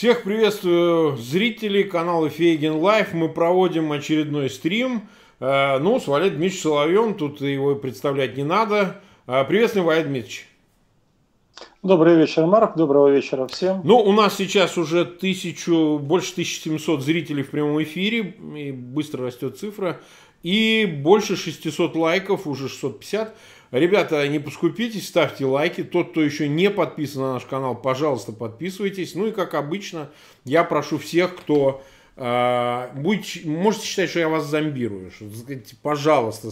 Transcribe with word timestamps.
Всех 0.00 0.22
приветствую 0.22 1.18
зрителей 1.18 1.84
канала 1.84 2.30
Фейгин 2.30 2.76
Live. 2.76 3.12
Мы 3.12 3.28
проводим 3.28 3.92
очередной 3.92 4.48
стрим. 4.48 5.10
Э, 5.40 5.76
ну, 5.76 6.00
с 6.00 6.06
Валерием 6.06 6.36
Дмитриевичем 6.36 6.62
Соловьем, 6.62 7.14
тут 7.14 7.42
его 7.42 7.74
представлять 7.74 8.34
не 8.34 8.42
надо. 8.42 9.02
Э, 9.26 9.44
приветствую, 9.44 9.84
Валерий 9.84 10.08
Дмитриевич. 10.08 10.48
Добрый 11.82 12.16
вечер, 12.16 12.46
Марк. 12.46 12.78
Доброго 12.78 13.08
вечера 13.08 13.46
всем. 13.46 13.82
Ну, 13.84 13.98
у 13.98 14.12
нас 14.12 14.38
сейчас 14.38 14.78
уже 14.78 15.04
тысячу, 15.04 15.98
больше 15.98 16.32
1700 16.32 17.02
зрителей 17.02 17.42
в 17.42 17.50
прямом 17.50 17.82
эфире, 17.82 18.34
и 18.56 18.72
быстро 18.72 19.26
растет 19.26 19.58
цифра, 19.58 20.00
и 20.42 20.86
больше 20.86 21.36
600 21.36 21.94
лайков, 21.94 22.46
уже 22.46 22.70
650. 22.70 23.36
Ребята, 23.70 24.26
не 24.26 24.40
поскупитесь, 24.40 25.06
ставьте 25.06 25.44
лайки. 25.44 25.84
Тот, 25.84 26.10
кто 26.10 26.22
еще 26.22 26.48
не 26.48 26.70
подписан 26.70 27.22
на 27.22 27.32
наш 27.34 27.44
канал, 27.44 27.76
пожалуйста, 27.76 28.32
подписывайтесь. 28.32 29.14
Ну 29.14 29.28
и, 29.28 29.32
как 29.32 29.54
обычно, 29.54 30.10
я 30.44 30.64
прошу 30.64 30.98
всех, 30.98 31.36
кто 31.36 31.82
э, 32.16 32.88
будет, 32.94 33.44
можете 33.44 33.86
считать, 33.86 34.10
что 34.10 34.18
я 34.18 34.28
вас 34.28 34.46
зомбирую. 34.46 35.12
Что, 35.12 35.26
пожалуйста, 35.82 36.50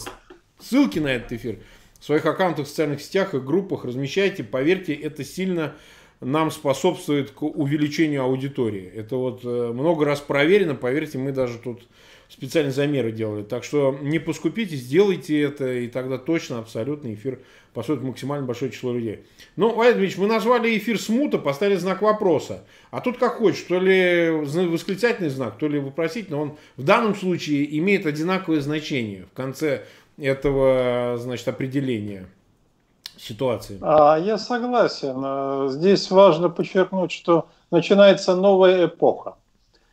ссылки 0.60 1.00
на 1.00 1.08
этот 1.08 1.32
эфир 1.32 1.58
в 1.98 2.04
своих 2.04 2.24
аккаунтах 2.24 2.66
в 2.66 2.68
социальных 2.68 3.00
сетях 3.02 3.34
и 3.34 3.40
группах 3.40 3.84
размещайте. 3.84 4.44
Поверьте, 4.44 4.94
это 4.94 5.24
сильно 5.24 5.74
нам 6.20 6.52
способствует 6.52 7.32
к 7.32 7.42
увеличению 7.42 8.22
аудитории. 8.22 8.90
Это 8.94 9.16
вот 9.16 9.40
э, 9.44 9.72
много 9.72 10.04
раз 10.04 10.20
проверено, 10.20 10.76
поверьте, 10.76 11.18
мы 11.18 11.32
даже 11.32 11.58
тут 11.58 11.82
специальные 12.28 12.72
замеры 12.72 13.10
делали. 13.10 13.42
Так 13.42 13.64
что 13.64 13.96
не 14.00 14.18
поскупитесь, 14.18 14.80
сделайте 14.80 15.40
это, 15.40 15.72
и 15.72 15.88
тогда 15.88 16.18
точно, 16.18 16.58
абсолютно 16.58 17.12
эфир 17.14 17.40
посмотрит 17.72 18.04
максимально 18.04 18.46
большое 18.46 18.70
число 18.70 18.92
людей. 18.92 19.24
Ну, 19.56 19.74
Владимир 19.74 20.12
мы 20.18 20.26
назвали 20.26 20.76
эфир 20.76 21.00
смута, 21.00 21.38
поставили 21.38 21.76
знак 21.76 22.02
вопроса. 22.02 22.64
А 22.90 23.00
тут 23.00 23.18
как 23.18 23.36
хочешь, 23.36 23.62
то 23.62 23.78
ли 23.78 24.30
восклицательный 24.30 25.30
знак, 25.30 25.58
то 25.58 25.68
ли 25.68 25.78
вопросительный. 25.78 26.38
Он 26.38 26.56
в 26.76 26.84
данном 26.84 27.14
случае 27.14 27.78
имеет 27.78 28.04
одинаковое 28.04 28.60
значение 28.60 29.26
в 29.32 29.36
конце 29.36 29.84
этого, 30.18 31.16
значит, 31.18 31.48
определения 31.48 32.26
ситуации. 33.16 33.78
А, 33.80 34.18
я 34.18 34.38
согласен. 34.38 35.70
Здесь 35.70 36.10
важно 36.10 36.50
подчеркнуть, 36.50 37.12
что 37.12 37.48
начинается 37.70 38.34
новая 38.34 38.86
эпоха 38.86 39.36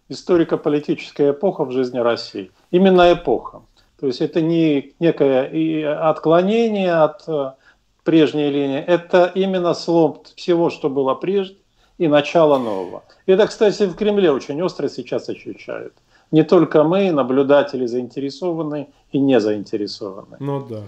историко-политическая 0.09 1.31
эпоха 1.31 1.65
в 1.65 1.71
жизни 1.71 1.99
России. 1.99 2.51
Именно 2.71 3.13
эпоха. 3.13 3.61
То 3.99 4.07
есть 4.07 4.21
это 4.21 4.41
не 4.41 4.93
некое 4.99 6.09
отклонение 6.09 6.93
от 6.93 7.23
э, 7.27 7.53
прежней 8.03 8.49
линии, 8.49 8.79
это 8.79 9.31
именно 9.33 9.73
слом 9.73 10.21
всего, 10.35 10.69
что 10.69 10.89
было 10.89 11.15
прежде, 11.15 11.57
и 11.97 12.07
начало 12.07 12.57
нового. 12.57 13.03
Это, 13.25 13.47
кстати, 13.47 13.83
в 13.83 13.95
Кремле 13.95 14.31
очень 14.31 14.61
остро 14.61 14.89
сейчас 14.89 15.29
ощущают. 15.29 15.93
Не 16.31 16.43
только 16.43 16.83
мы, 16.83 17.11
наблюдатели, 17.11 17.85
заинтересованы 17.85 18.89
и 19.11 19.19
не 19.19 19.39
заинтересованы. 19.39 20.37
Ну 20.39 20.65
да. 20.65 20.81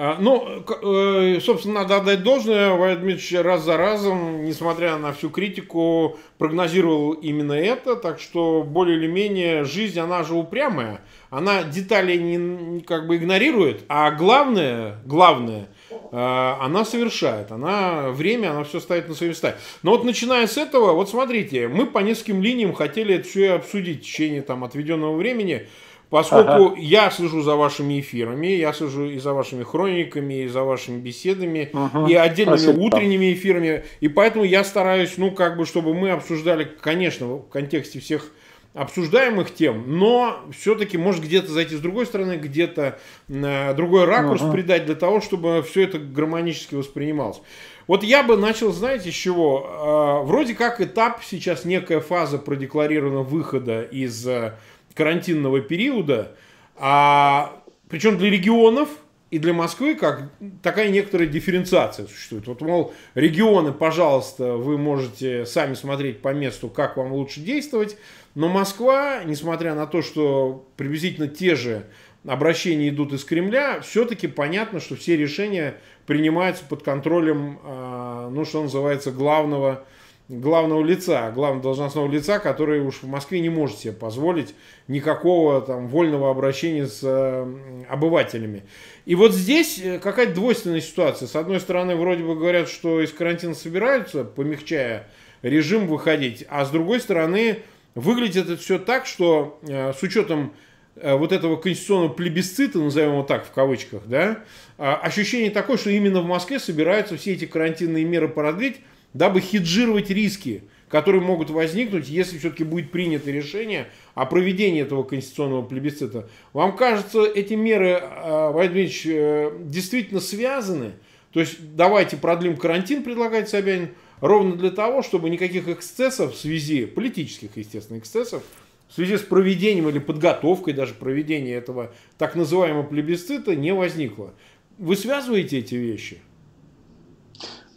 А, 0.00 0.16
ну, 0.20 0.62
э, 0.80 1.40
собственно, 1.40 1.80
надо 1.80 1.96
отдать 1.96 2.22
должное. 2.22 2.70
Валерий 2.70 3.00
Дмитриевич 3.00 3.44
раз 3.44 3.64
за 3.64 3.76
разом, 3.76 4.44
несмотря 4.44 4.96
на 4.96 5.12
всю 5.12 5.28
критику, 5.28 6.16
прогнозировал 6.38 7.14
именно 7.14 7.54
это. 7.54 7.96
Так 7.96 8.20
что, 8.20 8.62
более 8.62 8.96
или 8.96 9.08
менее, 9.08 9.64
жизнь, 9.64 9.98
она 9.98 10.22
же 10.22 10.34
упрямая. 10.34 11.00
Она 11.30 11.64
детали 11.64 12.16
не 12.16 12.80
как 12.82 13.08
бы 13.08 13.16
игнорирует, 13.16 13.82
а 13.88 14.12
главное, 14.12 15.00
главное, 15.04 15.66
э, 15.90 15.96
она 16.12 16.84
совершает. 16.84 17.50
Она 17.50 18.10
время, 18.10 18.52
она 18.52 18.62
все 18.62 18.78
ставит 18.78 19.08
на 19.08 19.16
свои 19.16 19.30
места. 19.30 19.56
Но 19.82 19.90
вот 19.90 20.04
начиная 20.04 20.46
с 20.46 20.56
этого, 20.56 20.92
вот 20.92 21.10
смотрите, 21.10 21.66
мы 21.66 21.86
по 21.86 21.98
нескольким 21.98 22.40
линиям 22.40 22.72
хотели 22.72 23.16
это 23.16 23.28
все 23.28 23.54
обсудить 23.54 24.02
в 24.02 24.04
течение 24.04 24.42
там 24.42 24.62
отведенного 24.62 25.16
времени. 25.16 25.66
Поскольку 26.10 26.68
ага. 26.68 26.74
я 26.78 27.10
слежу 27.10 27.42
за 27.42 27.54
вашими 27.54 28.00
эфирами, 28.00 28.46
я 28.46 28.72
слежу 28.72 29.04
и 29.04 29.18
за 29.18 29.34
вашими 29.34 29.62
хрониками, 29.62 30.44
и 30.44 30.48
за 30.48 30.62
вашими 30.62 30.98
беседами, 30.98 31.70
ага. 31.74 32.06
и 32.08 32.14
отдельными 32.14 32.56
Спасибо. 32.56 32.80
утренними 32.80 33.32
эфирами, 33.34 33.84
и 34.00 34.08
поэтому 34.08 34.44
я 34.44 34.64
стараюсь, 34.64 35.18
ну, 35.18 35.30
как 35.32 35.58
бы, 35.58 35.66
чтобы 35.66 35.92
мы 35.92 36.10
обсуждали, 36.10 36.64
конечно, 36.80 37.26
в 37.26 37.48
контексте 37.50 38.00
всех 38.00 38.30
обсуждаемых 38.72 39.52
тем, 39.52 39.98
но 39.98 40.40
все-таки 40.56 40.96
может 40.96 41.22
где-то 41.22 41.50
зайти 41.50 41.76
с 41.76 41.80
другой 41.80 42.06
стороны, 42.06 42.36
где-то 42.36 42.98
э, 43.28 43.74
другой 43.74 44.04
ракурс 44.04 44.40
ага. 44.40 44.52
придать 44.52 44.86
для 44.86 44.94
того, 44.94 45.20
чтобы 45.20 45.64
все 45.68 45.82
это 45.82 45.98
гармонически 45.98 46.74
воспринималось. 46.74 47.40
Вот 47.86 48.04
я 48.04 48.22
бы 48.22 48.36
начал, 48.36 48.70
знаете, 48.70 49.10
с 49.10 49.14
чего? 49.14 50.22
Э, 50.22 50.26
вроде 50.26 50.54
как 50.54 50.80
этап, 50.80 51.22
сейчас 51.24 51.64
некая 51.64 52.00
фаза 52.00 52.38
продекларирована 52.38 53.22
выхода 53.22 53.82
из 53.82 54.26
э, 54.26 54.54
карантинного 54.98 55.60
периода, 55.60 56.32
а, 56.74 57.62
причем 57.88 58.18
для 58.18 58.30
регионов 58.30 58.88
и 59.30 59.38
для 59.38 59.52
Москвы 59.52 59.94
как 59.94 60.32
такая 60.60 60.88
некоторая 60.88 61.28
дифференциация 61.28 62.08
существует. 62.08 62.48
Вот, 62.48 62.60
мол, 62.62 62.92
регионы, 63.14 63.72
пожалуйста, 63.72 64.54
вы 64.54 64.76
можете 64.76 65.46
сами 65.46 65.74
смотреть 65.74 66.20
по 66.20 66.34
месту, 66.34 66.68
как 66.68 66.96
вам 66.96 67.12
лучше 67.12 67.38
действовать, 67.38 67.96
но 68.34 68.48
Москва, 68.48 69.22
несмотря 69.24 69.76
на 69.76 69.86
то, 69.86 70.02
что 70.02 70.66
приблизительно 70.76 71.28
те 71.28 71.54
же 71.54 71.86
обращения 72.26 72.88
идут 72.88 73.12
из 73.12 73.24
Кремля, 73.24 73.80
все-таки 73.80 74.26
понятно, 74.26 74.80
что 74.80 74.96
все 74.96 75.16
решения 75.16 75.76
принимаются 76.06 76.64
под 76.64 76.82
контролем, 76.82 77.60
а, 77.62 78.30
ну, 78.30 78.44
что 78.44 78.64
называется, 78.64 79.12
главного 79.12 79.84
главного 80.28 80.84
лица, 80.84 81.30
главного 81.30 81.62
должностного 81.62 82.08
лица, 82.08 82.38
который 82.38 82.80
уж 82.80 83.02
в 83.02 83.06
Москве 83.06 83.40
не 83.40 83.48
может 83.48 83.78
себе 83.78 83.92
позволить 83.92 84.54
никакого 84.86 85.60
там 85.62 85.88
вольного 85.88 86.30
обращения 86.30 86.86
с 86.86 87.00
э, 87.02 87.86
обывателями. 87.88 88.64
И 89.06 89.14
вот 89.14 89.32
здесь 89.32 89.80
э, 89.82 89.98
какая-то 89.98 90.34
двойственная 90.34 90.82
ситуация. 90.82 91.28
С 91.28 91.34
одной 91.34 91.60
стороны, 91.60 91.96
вроде 91.96 92.24
бы 92.24 92.34
говорят, 92.34 92.68
что 92.68 93.00
из 93.00 93.10
карантина 93.12 93.54
собираются, 93.54 94.24
помягчая 94.24 95.08
режим, 95.42 95.86
выходить, 95.86 96.44
а 96.48 96.64
с 96.64 96.70
другой 96.70 97.00
стороны, 97.00 97.60
выглядит 97.94 98.44
это 98.44 98.56
все 98.56 98.78
так, 98.78 99.06
что 99.06 99.58
э, 99.66 99.92
с 99.92 100.02
учетом 100.02 100.52
э, 100.96 101.14
вот 101.14 101.32
этого 101.32 101.56
конституционного 101.56 102.12
плебисцита, 102.12 102.78
назовем 102.78 103.12
его 103.12 103.22
так 103.22 103.46
в 103.46 103.50
кавычках, 103.50 104.02
да, 104.06 104.44
э, 104.76 104.84
ощущение 104.84 105.50
такое, 105.50 105.78
что 105.78 105.88
именно 105.88 106.20
в 106.20 106.26
Москве 106.26 106.58
собираются 106.58 107.16
все 107.16 107.32
эти 107.32 107.46
карантинные 107.46 108.04
меры 108.04 108.28
продлить, 108.28 108.76
дабы 109.18 109.40
хеджировать 109.40 110.10
риски, 110.10 110.62
которые 110.88 111.20
могут 111.20 111.50
возникнуть, 111.50 112.08
если 112.08 112.38
все-таки 112.38 112.62
будет 112.62 112.92
принято 112.92 113.30
решение 113.32 113.88
о 114.14 114.26
проведении 114.26 114.80
этого 114.80 115.02
конституционного 115.02 115.62
плебисцита. 115.62 116.30
Вам 116.52 116.76
кажется, 116.76 117.24
эти 117.24 117.54
меры, 117.54 118.00
э, 118.00 118.50
Владимир 118.52 118.88
э, 119.04 119.58
действительно 119.64 120.20
связаны? 120.20 120.92
То 121.32 121.40
есть 121.40 121.74
давайте 121.74 122.16
продлим 122.16 122.56
карантин, 122.56 123.02
предлагает 123.02 123.48
Собянин, 123.48 123.90
ровно 124.20 124.54
для 124.54 124.70
того, 124.70 125.02
чтобы 125.02 125.30
никаких 125.30 125.68
эксцессов 125.68 126.34
в 126.34 126.38
связи, 126.38 126.86
политических, 126.86 127.56
естественно, 127.56 127.98
эксцессов, 127.98 128.44
в 128.88 128.94
связи 128.94 129.16
с 129.16 129.20
проведением 129.20 129.88
или 129.88 129.98
подготовкой 129.98 130.74
даже 130.74 130.94
проведения 130.94 131.54
этого 131.54 131.92
так 132.18 132.36
называемого 132.36 132.84
плебисцита 132.84 133.56
не 133.56 133.74
возникло. 133.74 134.32
Вы 134.78 134.94
связываете 134.96 135.58
эти 135.58 135.74
вещи? 135.74 136.18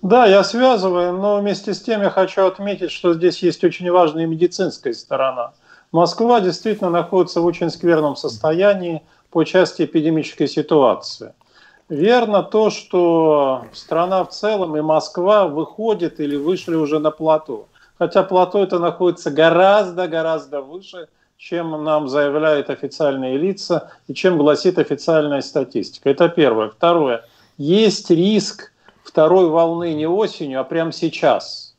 Да, 0.01 0.25
я 0.25 0.43
связываю, 0.43 1.13
но 1.13 1.37
вместе 1.39 1.75
с 1.75 1.81
тем 1.81 2.01
я 2.01 2.09
хочу 2.09 2.45
отметить, 2.45 2.91
что 2.91 3.13
здесь 3.13 3.43
есть 3.43 3.63
очень 3.63 3.91
важная 3.91 4.25
медицинская 4.25 4.93
сторона. 4.93 5.53
Москва 5.91 6.41
действительно 6.41 6.89
находится 6.89 7.39
в 7.41 7.45
очень 7.45 7.69
скверном 7.69 8.15
состоянии 8.15 9.03
по 9.29 9.43
части 9.43 9.83
эпидемической 9.83 10.47
ситуации. 10.47 11.33
Верно 11.87 12.41
то, 12.41 12.71
что 12.71 13.65
страна 13.73 14.23
в 14.23 14.29
целом 14.29 14.75
и 14.75 14.81
Москва 14.81 15.47
выходит 15.47 16.19
или 16.19 16.35
вышли 16.35 16.73
уже 16.73 16.99
на 16.99 17.11
плато. 17.11 17.67
Хотя 17.99 18.23
плато 18.23 18.63
это 18.63 18.79
находится 18.79 19.29
гораздо-гораздо 19.29 20.61
выше, 20.61 21.09
чем 21.37 21.83
нам 21.83 22.07
заявляют 22.07 22.71
официальные 22.71 23.37
лица 23.37 23.91
и 24.07 24.15
чем 24.15 24.39
гласит 24.39 24.79
официальная 24.79 25.41
статистика. 25.41 26.09
Это 26.09 26.27
первое. 26.29 26.69
Второе. 26.69 27.25
Есть 27.57 28.09
риск 28.09 28.71
второй 29.11 29.49
волны 29.49 29.93
не 29.93 30.07
осенью, 30.07 30.61
а 30.61 30.63
прямо 30.63 30.93
сейчас. 30.93 31.75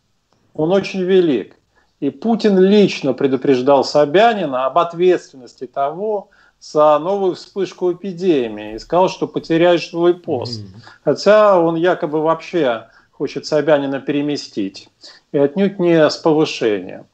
Он 0.53 0.71
очень 0.71 1.03
велик. 1.03 1.57
И 1.99 2.11
Путин 2.11 2.59
лично 2.59 3.15
предупреждал 3.15 3.85
Собянина 3.85 4.67
об 4.67 4.77
ответственности 4.77 5.67
того 5.67 6.29
за 6.61 6.99
новую 6.99 7.35
вспышку 7.35 7.93
эпидемии 7.93 8.75
и 8.75 8.79
сказал, 8.79 9.09
что 9.09 9.27
потеряешь 9.27 9.89
свой 9.89 10.13
пост. 10.13 10.61
Mm-hmm. 10.61 10.81
Хотя 11.05 11.59
он 11.59 11.77
якобы 11.77 12.21
вообще 12.21 12.89
хочет 13.13 13.47
Собянина 13.47 14.01
переместить. 14.01 14.91
И 15.33 15.39
отнюдь 15.39 15.79
не 15.79 16.11
с 16.11 16.19
повышением. 16.19 17.07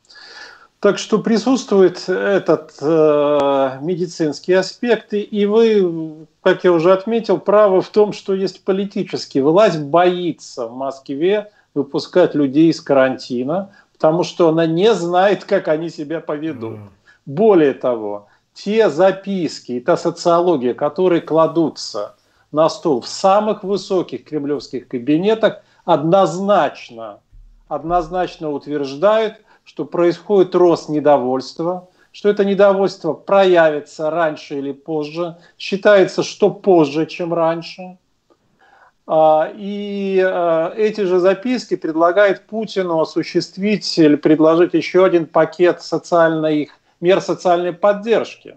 Так 0.80 0.98
что 0.98 1.19
присутствует 1.19 2.08
этот 2.08 2.75
э, 2.80 3.78
медицинский 3.82 4.52
аспект, 4.52 5.12
и 5.12 5.46
вы, 5.46 6.26
как 6.40 6.62
я 6.62 6.70
уже 6.70 6.92
отметил, 6.92 7.38
правы 7.38 7.80
в 7.80 7.88
том, 7.88 8.12
что 8.12 8.32
есть 8.32 8.64
политический. 8.64 9.40
Власть 9.40 9.80
боится 9.80 10.69
в 10.69 10.76
Москве 10.76 11.50
выпускать 11.75 12.36
людей 12.36 12.70
из 12.70 12.80
карантина, 12.80 13.72
потому 13.92 14.22
что 14.22 14.50
она 14.50 14.66
не 14.66 14.94
знает, 14.94 15.44
как 15.44 15.66
они 15.66 15.90
себя 15.90 16.20
поведут. 16.20 16.76
Mm. 16.76 16.88
Более 17.26 17.74
того, 17.74 18.28
те 18.54 18.88
записки 18.88 19.72
и 19.72 19.81
та 19.81 19.96
социология, 19.96 20.74
которые 20.74 21.22
кладутся 21.22 22.14
на 22.52 22.69
стол 22.69 23.00
в 23.00 23.08
самых 23.08 23.64
высоких 23.64 24.24
кремлевских 24.24 24.86
кабинетах, 24.86 25.60
однозначно, 25.84 27.19
однозначно 27.66 28.50
утверждают, 28.50 29.34
что 29.69 29.85
происходит 29.85 30.55
рост 30.55 30.88
недовольства, 30.88 31.88
что 32.11 32.31
это 32.31 32.43
недовольство 32.43 33.12
проявится 33.12 34.09
раньше 34.09 34.59
или 34.59 34.73
позже. 34.73 35.37
Считается, 35.59 36.23
что 36.23 36.49
позже, 36.49 37.05
чем 37.05 37.35
раньше. 37.35 37.99
А, 39.06 39.53
и 39.55 40.25
а, 40.25 40.73
эти 40.75 41.03
же 41.03 41.19
записки 41.19 41.76
предлагают 41.76 42.47
Путину 42.47 42.99
осуществить 42.99 43.99
или 43.99 44.17
предложить 44.17 44.73
еще 44.73 45.05
один 45.05 45.26
пакет 45.26 45.82
социальной, 45.82 46.70
мер 47.03 47.20
социальной 47.20 47.75
поддержки. 47.75 48.56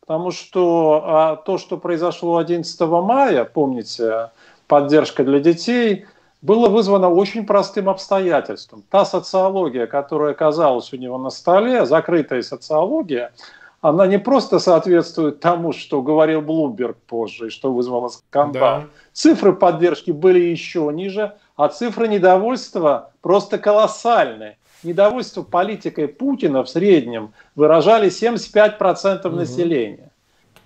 Потому 0.00 0.30
что 0.30 1.02
а, 1.06 1.36
то, 1.36 1.56
что 1.56 1.78
произошло 1.78 2.36
11 2.36 2.80
мая, 2.80 3.44
помните, 3.44 4.30
поддержка 4.66 5.24
для 5.24 5.40
детей, 5.40 6.04
было 6.42 6.68
вызвано 6.68 7.08
очень 7.08 7.44
простым 7.44 7.88
обстоятельством. 7.88 8.82
Та 8.90 9.04
социология, 9.04 9.86
которая 9.86 10.32
оказалась 10.32 10.92
у 10.92 10.96
него 10.96 11.18
на 11.18 11.30
столе, 11.30 11.84
закрытая 11.84 12.42
социология, 12.42 13.32
она 13.80 14.06
не 14.06 14.18
просто 14.18 14.58
соответствует 14.58 15.40
тому, 15.40 15.72
что 15.72 16.02
говорил 16.02 16.42
Блумберг 16.42 16.96
позже, 17.06 17.46
и 17.46 17.50
что 17.50 17.72
вызвало 17.72 18.08
скандал. 18.08 18.80
Да. 18.80 18.86
Цифры 19.12 19.54
поддержки 19.54 20.10
были 20.10 20.40
еще 20.40 20.90
ниже, 20.92 21.34
а 21.56 21.68
цифры 21.68 22.08
недовольства 22.08 23.12
просто 23.22 23.58
колоссальные. 23.58 24.58
Недовольство 24.82 25.42
политикой 25.42 26.08
Путина 26.08 26.62
в 26.64 26.68
среднем 26.68 27.32
выражали 27.54 28.10
75% 28.10 29.26
угу. 29.26 29.36
населения, 29.36 30.10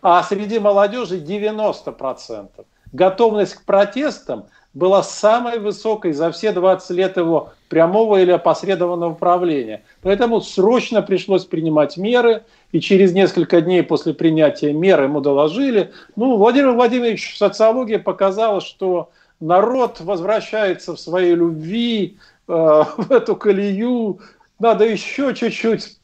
а 0.02 0.22
среди 0.22 0.58
молодежи 0.60 1.20
90%. 1.20 2.48
Готовность 2.92 3.56
к 3.56 3.64
протестам 3.64 4.46
была 4.74 5.02
самой 5.02 5.60
высокой 5.60 6.12
за 6.12 6.30
все 6.32 6.52
20 6.52 6.90
лет 6.90 7.16
его 7.16 7.52
прямого 7.68 8.20
или 8.20 8.32
опосредованного 8.32 9.14
правления. 9.14 9.84
Поэтому 10.02 10.40
срочно 10.40 11.00
пришлось 11.00 11.44
принимать 11.44 11.96
меры, 11.96 12.42
и 12.72 12.80
через 12.80 13.12
несколько 13.12 13.60
дней 13.60 13.82
после 13.84 14.14
принятия 14.14 14.72
мер 14.72 15.02
ему 15.02 15.20
доложили. 15.20 15.92
Ну, 16.16 16.36
Владимир 16.36 16.72
Владимирович, 16.72 17.38
социология 17.38 18.00
показала, 18.00 18.60
что 18.60 19.10
народ 19.40 20.00
возвращается 20.00 20.94
в 20.94 21.00
своей 21.00 21.34
любви, 21.34 22.18
э, 22.48 22.52
в 22.96 23.10
эту 23.10 23.36
колею, 23.36 24.18
надо 24.58 24.84
еще 24.84 25.34
чуть-чуть 25.34 25.98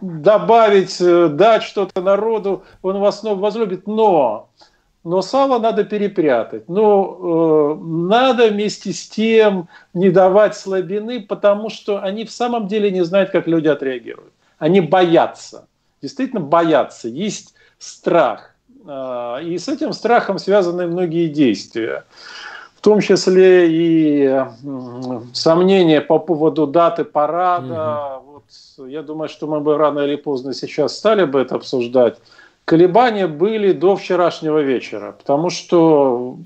добавить, 0.00 1.00
э, 1.00 1.28
дать 1.28 1.62
что-то 1.62 2.00
народу, 2.02 2.64
он 2.82 2.98
вас 2.98 3.20
снова 3.20 3.38
возлюбит, 3.38 3.86
но 3.86 4.50
но 5.06 5.22
сало 5.22 5.60
надо 5.60 5.84
перепрятать. 5.84 6.68
Но 6.68 7.76
э, 7.78 7.84
надо 7.84 8.48
вместе 8.48 8.92
с 8.92 9.08
тем 9.08 9.68
не 9.94 10.10
давать 10.10 10.56
слабины, 10.56 11.20
потому 11.20 11.70
что 11.70 12.02
они 12.02 12.24
в 12.24 12.32
самом 12.32 12.66
деле 12.66 12.90
не 12.90 13.04
знают, 13.04 13.30
как 13.30 13.46
люди 13.46 13.68
отреагируют. 13.68 14.32
Они 14.58 14.80
боятся, 14.80 15.68
действительно 16.02 16.40
боятся, 16.40 17.06
есть 17.06 17.54
страх. 17.78 18.56
Э, 18.84 19.38
и 19.44 19.56
с 19.58 19.68
этим 19.68 19.92
страхом 19.92 20.38
связаны 20.38 20.88
многие 20.88 21.28
действия. 21.28 22.04
В 22.74 22.80
том 22.80 23.00
числе 23.00 23.70
и 23.70 24.24
э, 24.24 24.46
сомнения 25.32 26.00
по 26.00 26.18
поводу 26.18 26.66
даты 26.66 27.04
парада. 27.04 28.18
Угу. 28.18 28.32
Вот, 28.32 28.88
я 28.88 29.02
думаю, 29.02 29.28
что 29.28 29.46
мы 29.46 29.60
бы 29.60 29.78
рано 29.78 30.00
или 30.00 30.16
поздно 30.16 30.52
сейчас 30.52 30.98
стали 30.98 31.24
бы 31.26 31.42
это 31.42 31.54
обсуждать 31.54 32.18
колебания 32.66 33.28
были 33.28 33.72
до 33.72 33.96
вчерашнего 33.96 34.58
вечера, 34.58 35.12
потому 35.12 35.48
что 35.48 36.36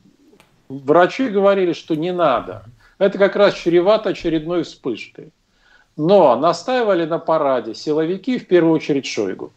врачи 0.69 1.28
говорили, 1.28 1.72
что 1.72 1.96
не 1.96 2.12
надо. 2.12 2.62
Это 2.99 3.19
как 3.19 3.34
раз 3.34 3.55
чревато 3.55 4.11
очередной 4.11 4.62
вспышкой. 4.62 5.32
Но 5.96 6.37
настаивали 6.37 7.06
на 7.06 7.19
параде 7.19 7.75
силовики, 7.75 8.38
в 8.38 8.46
первую 8.46 8.75
очередь 8.75 9.06
Шойгу. 9.06 9.50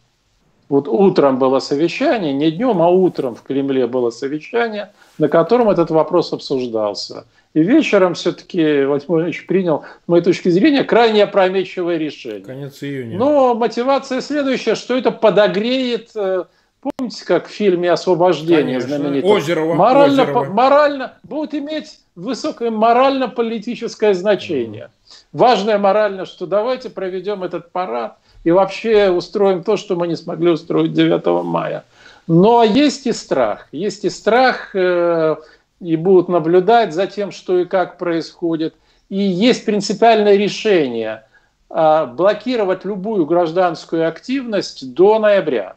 Вот 0.74 0.88
утром 0.88 1.38
было 1.38 1.60
совещание, 1.60 2.32
не 2.32 2.50
днем, 2.50 2.82
а 2.82 2.88
утром 2.88 3.36
в 3.36 3.42
Кремле 3.42 3.86
было 3.86 4.10
совещание, 4.10 4.90
на 5.18 5.28
котором 5.28 5.70
этот 5.70 5.90
вопрос 5.90 6.32
обсуждался. 6.32 7.26
И 7.54 7.62
вечером 7.62 8.14
все-таки 8.14 8.84
Владимир 8.84 9.22
Ильич 9.22 9.46
принял, 9.46 9.84
с 10.04 10.08
моей 10.08 10.24
точки 10.24 10.48
зрения, 10.48 10.82
крайне 10.82 11.22
опрометчивое 11.22 11.96
решение. 11.96 12.40
Конец 12.40 12.82
июня. 12.82 13.16
Но 13.16 13.54
мотивация 13.54 14.20
следующая, 14.20 14.74
что 14.74 14.96
это 14.96 15.12
подогреет 15.12 16.10
э, 16.16 16.42
Помните, 16.80 17.24
как 17.24 17.46
в 17.46 17.50
фильме 17.50 17.92
«Освобождение» 17.92 18.80
знаменитом? 18.80 19.30
Озерово. 19.30 19.74
Морально, 19.74 20.22
Озерово. 20.24 20.44
морально, 20.46 21.14
будет 21.22 21.54
иметь 21.54 22.00
высокое 22.16 22.72
морально-политическое 22.72 24.12
значение. 24.12 24.90
Важное 25.32 25.78
морально, 25.78 26.26
что 26.26 26.46
давайте 26.46 26.90
проведем 26.90 27.44
этот 27.44 27.70
парад 27.70 28.18
и 28.44 28.50
вообще 28.50 29.10
устроим 29.10 29.64
то, 29.64 29.76
что 29.76 29.96
мы 29.96 30.06
не 30.06 30.16
смогли 30.16 30.50
устроить 30.50 30.92
9 30.92 31.44
мая. 31.44 31.84
Но 32.26 32.62
есть 32.62 33.06
и 33.06 33.12
страх. 33.12 33.68
Есть 33.72 34.04
и 34.04 34.10
страх, 34.10 34.74
э, 34.74 35.36
и 35.80 35.96
будут 35.96 36.28
наблюдать 36.28 36.94
за 36.94 37.06
тем, 37.06 37.32
что 37.32 37.58
и 37.58 37.64
как 37.64 37.98
происходит. 37.98 38.74
И 39.08 39.18
есть 39.18 39.64
принципиальное 39.64 40.36
решение 40.36 41.24
э, 41.68 42.06
блокировать 42.06 42.84
любую 42.84 43.26
гражданскую 43.26 44.08
активность 44.08 44.94
до 44.94 45.18
ноября 45.18 45.76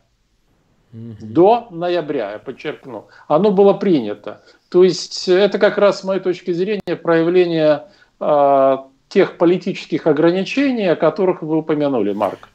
до 0.91 1.67
ноября, 1.69 2.33
я 2.33 2.39
подчеркну, 2.39 3.07
оно 3.27 3.51
было 3.51 3.73
принято. 3.73 4.41
То 4.69 4.83
есть 4.83 5.27
это 5.27 5.59
как 5.59 5.77
раз, 5.77 6.01
с 6.01 6.03
моей 6.03 6.19
точки 6.19 6.51
зрения, 6.51 6.95
проявление 6.95 7.83
э, 8.19 8.77
тех 9.09 9.37
политических 9.37 10.07
ограничений, 10.07 10.87
о 10.87 10.95
которых 10.95 11.41
вы 11.41 11.57
упомянули, 11.57 12.13
Марк. 12.13 12.49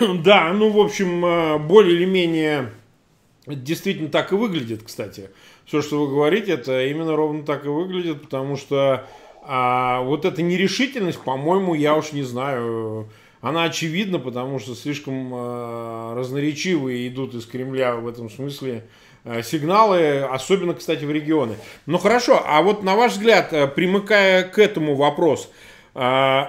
Да, 0.22 0.52
ну, 0.52 0.70
в 0.70 0.80
общем, 0.80 1.24
а, 1.24 1.58
более 1.58 1.96
или 1.96 2.04
менее 2.04 2.70
действительно 3.46 4.08
так 4.08 4.32
и 4.32 4.34
выглядит, 4.34 4.82
кстати. 4.82 5.30
Все, 5.64 5.82
что 5.82 6.04
вы 6.04 6.08
говорите, 6.12 6.52
это 6.52 6.86
именно 6.86 7.16
ровно 7.16 7.44
так 7.44 7.64
и 7.64 7.68
выглядит, 7.68 8.22
потому 8.22 8.56
что 8.56 9.06
а, 9.42 10.02
вот 10.02 10.24
эта 10.24 10.42
нерешительность, 10.42 11.20
по-моему, 11.20 11.74
я 11.74 11.94
уж 11.94 12.12
не 12.12 12.22
знаю, 12.22 13.08
она 13.40 13.64
очевидна, 13.64 14.18
потому 14.18 14.58
что 14.58 14.74
слишком 14.74 15.32
э, 15.32 16.14
разноречивые 16.16 17.06
идут 17.06 17.34
из 17.34 17.46
Кремля 17.46 17.94
в 17.94 18.08
этом 18.08 18.28
смысле 18.28 18.84
э, 19.24 19.42
сигналы, 19.42 20.22
особенно, 20.22 20.74
кстати, 20.74 21.04
в 21.04 21.12
регионы. 21.12 21.54
Ну 21.84 21.98
хорошо, 21.98 22.42
а 22.44 22.62
вот 22.62 22.82
на 22.82 22.96
ваш 22.96 23.12
взгляд, 23.12 23.52
э, 23.52 23.68
примыкая 23.68 24.42
к 24.42 24.58
этому 24.58 24.96
вопрос, 24.96 25.48
э, 25.94 26.44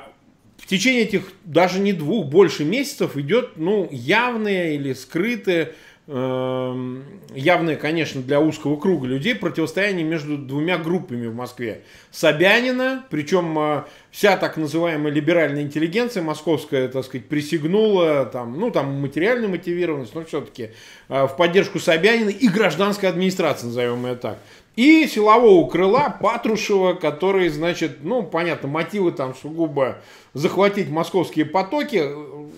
в 0.67 0.69
течение 0.69 1.03
этих 1.03 1.31
даже 1.45 1.79
не 1.79 1.93
двух, 1.93 2.25
больше 2.25 2.65
месяцев 2.65 3.15
идет 3.15 3.53
ну, 3.55 3.87
явные 3.89 4.75
или 4.75 4.91
скрытые 4.91 5.73
Эм, 6.09 7.03
явное, 7.35 7.75
конечно, 7.75 8.21
для 8.21 8.39
узкого 8.39 8.77
круга 8.77 9.07
людей 9.07 9.35
противостояние 9.35 10.05
между 10.05 10.37
двумя 10.37 10.77
группами 10.77 11.27
в 11.27 11.35
Москве. 11.35 11.81
Собянина, 12.11 13.03
причем 13.09 13.59
э, 13.59 13.83
вся 14.09 14.37
так 14.37 14.55
называемая 14.55 15.11
либеральная 15.11 15.63
интеллигенция 15.63 16.23
московская, 16.23 16.87
так 16.87 17.03
сказать, 17.03 17.27
присягнула, 17.27 18.25
там, 18.25 18.57
ну, 18.57 18.71
там, 18.71 19.01
материальную 19.01 19.49
мотивированность, 19.49 20.15
но 20.15 20.23
все-таки 20.23 20.69
э, 21.09 21.27
в 21.27 21.35
поддержку 21.35 21.77
Собянина 21.77 22.29
и 22.29 22.47
гражданской 22.47 23.09
администрации, 23.09 23.65
назовем 23.65 24.05
ее 24.05 24.15
так. 24.15 24.39
И 24.77 25.07
силового 25.07 25.67
крыла 25.67 26.15
Патрушева, 26.21 26.93
который, 26.93 27.49
значит, 27.49 28.03
ну, 28.03 28.21
понятно, 28.21 28.67
мотивы 28.69 29.11
там 29.11 29.33
сугубо 29.33 29.97
захватить 30.35 30.87
московские 30.89 31.45
потоки. 31.45 32.03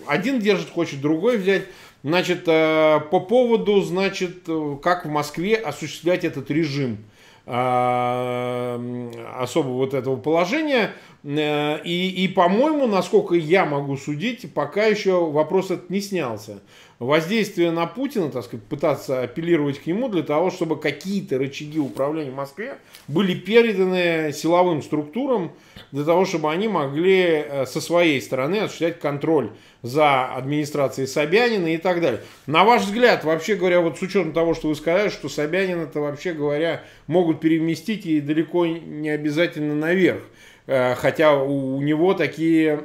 Один 0.06 0.38
держит, 0.38 0.68
хочет 0.68 1.00
другой 1.00 1.38
взять. 1.38 1.62
Значит, 2.02 2.42
э, 2.46 3.00
по 3.10 3.20
поводу, 3.20 3.80
значит, 3.80 4.46
как 4.82 5.06
в 5.06 5.08
Москве 5.08 5.56
осуществлять 5.56 6.24
этот 6.24 6.50
режим 6.50 6.98
э, 7.46 9.10
особого 9.38 9.76
вот 9.78 9.94
этого 9.94 10.16
положения. 10.16 10.92
Э, 11.22 11.82
и, 11.84 12.24
и 12.24 12.28
по-моему, 12.28 12.86
насколько 12.86 13.34
я 13.34 13.66
могу 13.66 13.96
судить, 13.96 14.52
пока 14.54 14.86
еще 14.86 15.30
вопрос 15.30 15.70
этот 15.70 15.90
не 15.90 16.00
снялся. 16.00 16.60
воздействие 16.98 17.70
на 17.70 17.86
Путина, 17.86 18.30
так 18.30 18.44
сказать, 18.44 18.64
пытаться 18.66 19.22
апеллировать 19.22 19.78
к 19.78 19.86
нему 19.86 20.08
для 20.08 20.22
того, 20.22 20.50
чтобы 20.50 20.78
какие-то 20.78 21.38
рычаги 21.38 21.78
управления 21.78 22.30
в 22.30 22.36
Москве 22.36 22.78
были 23.08 23.34
переданы 23.34 24.32
силовым 24.32 24.82
структурам, 24.82 25.52
для 25.92 26.04
того, 26.04 26.24
чтобы 26.24 26.50
они 26.50 26.68
могли 26.68 27.22
э, 27.22 27.66
со 27.66 27.80
своей 27.80 28.20
стороны 28.20 28.56
осуществлять 28.56 29.00
контроль 29.00 29.50
за 29.82 30.26
администрацией 30.26 31.06
Собянина 31.06 31.74
и 31.74 31.78
так 31.78 32.00
далее. 32.00 32.20
На 32.46 32.64
ваш 32.64 32.82
взгляд, 32.82 33.24
вообще 33.24 33.56
говоря, 33.56 33.80
вот 33.80 33.98
с 33.98 34.02
учетом 34.02 34.32
того, 34.32 34.54
что 34.54 34.68
вы 34.68 34.74
сказали, 34.74 35.08
что 35.08 35.28
Собянин 35.28 35.80
это 35.80 36.00
вообще 36.00 36.32
говоря 36.32 36.82
могут 37.06 37.40
переместить 37.40 38.06
и 38.06 38.20
далеко 38.20 38.66
не 38.66 39.10
обязательно 39.10 39.74
наверх. 39.74 40.22
Э, 40.66 40.94
хотя 40.94 41.34
у 41.34 41.80
него 41.80 42.14
такие 42.14 42.84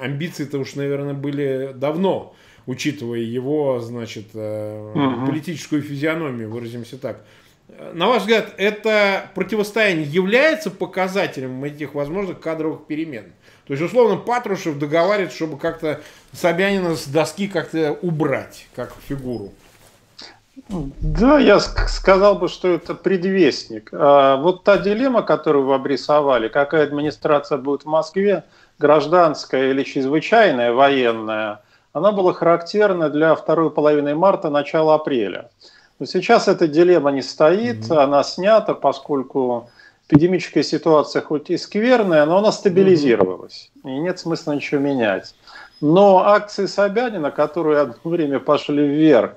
амбиции-то 0.00 0.58
уж, 0.58 0.74
наверное, 0.74 1.14
были 1.14 1.72
давно, 1.74 2.34
учитывая 2.66 3.20
его, 3.20 3.80
значит, 3.80 4.34
угу. 4.34 5.26
политическую 5.26 5.82
физиономию, 5.82 6.50
выразимся 6.50 6.98
так. 6.98 7.24
На 7.92 8.08
ваш 8.08 8.22
взгляд, 8.22 8.54
это 8.56 9.30
противостояние 9.34 10.06
является 10.06 10.70
показателем 10.70 11.62
этих 11.64 11.94
возможных 11.94 12.40
кадровых 12.40 12.86
перемен? 12.86 13.32
То 13.66 13.74
есть, 13.74 13.82
условно, 13.82 14.16
Патрушев 14.16 14.78
договаривается, 14.78 15.36
чтобы 15.36 15.58
как-то 15.58 16.00
Собянина 16.32 16.96
с 16.96 17.06
доски 17.06 17.46
как-то 17.46 17.92
убрать, 18.00 18.66
как 18.74 18.94
фигуру. 19.06 19.52
Да, 20.68 21.38
я 21.38 21.60
сказал 21.60 22.36
бы, 22.36 22.48
что 22.48 22.68
это 22.68 22.94
предвестник. 22.94 23.90
А 23.92 24.36
вот 24.36 24.64
та 24.64 24.78
дилемма, 24.78 25.22
которую 25.22 25.66
вы 25.66 25.74
обрисовали, 25.74 26.48
какая 26.48 26.84
администрация 26.84 27.58
будет 27.58 27.82
в 27.82 27.86
Москве, 27.86 28.44
гражданская 28.78 29.70
или 29.70 29.82
чрезвычайная, 29.82 30.72
военная, 30.72 31.62
она 31.92 32.12
была 32.12 32.32
характерна 32.32 33.08
для 33.08 33.34
второй 33.34 33.70
половины 33.70 34.14
марта, 34.14 34.50
начала 34.50 34.94
апреля. 34.94 35.50
Но 35.98 36.06
сейчас 36.06 36.48
эта 36.48 36.68
дилемма 36.68 37.10
не 37.10 37.22
стоит, 37.22 37.78
mm-hmm. 37.78 37.96
она 37.96 38.22
снята, 38.22 38.74
поскольку 38.74 39.68
эпидемическая 40.08 40.62
ситуация 40.62 41.22
хоть 41.22 41.50
и 41.50 41.56
скверная, 41.56 42.24
но 42.24 42.38
она 42.38 42.52
стабилизировалась. 42.52 43.70
Mm-hmm. 43.84 43.90
И 43.90 43.98
нет 44.00 44.18
смысла 44.18 44.52
ничего 44.52 44.80
менять. 44.80 45.34
Но 45.80 46.24
акции 46.26 46.66
Собянина, 46.66 47.30
которые 47.30 47.80
одно 47.80 47.96
время 48.04 48.38
пошли 48.38 48.86
вверх, 48.86 49.32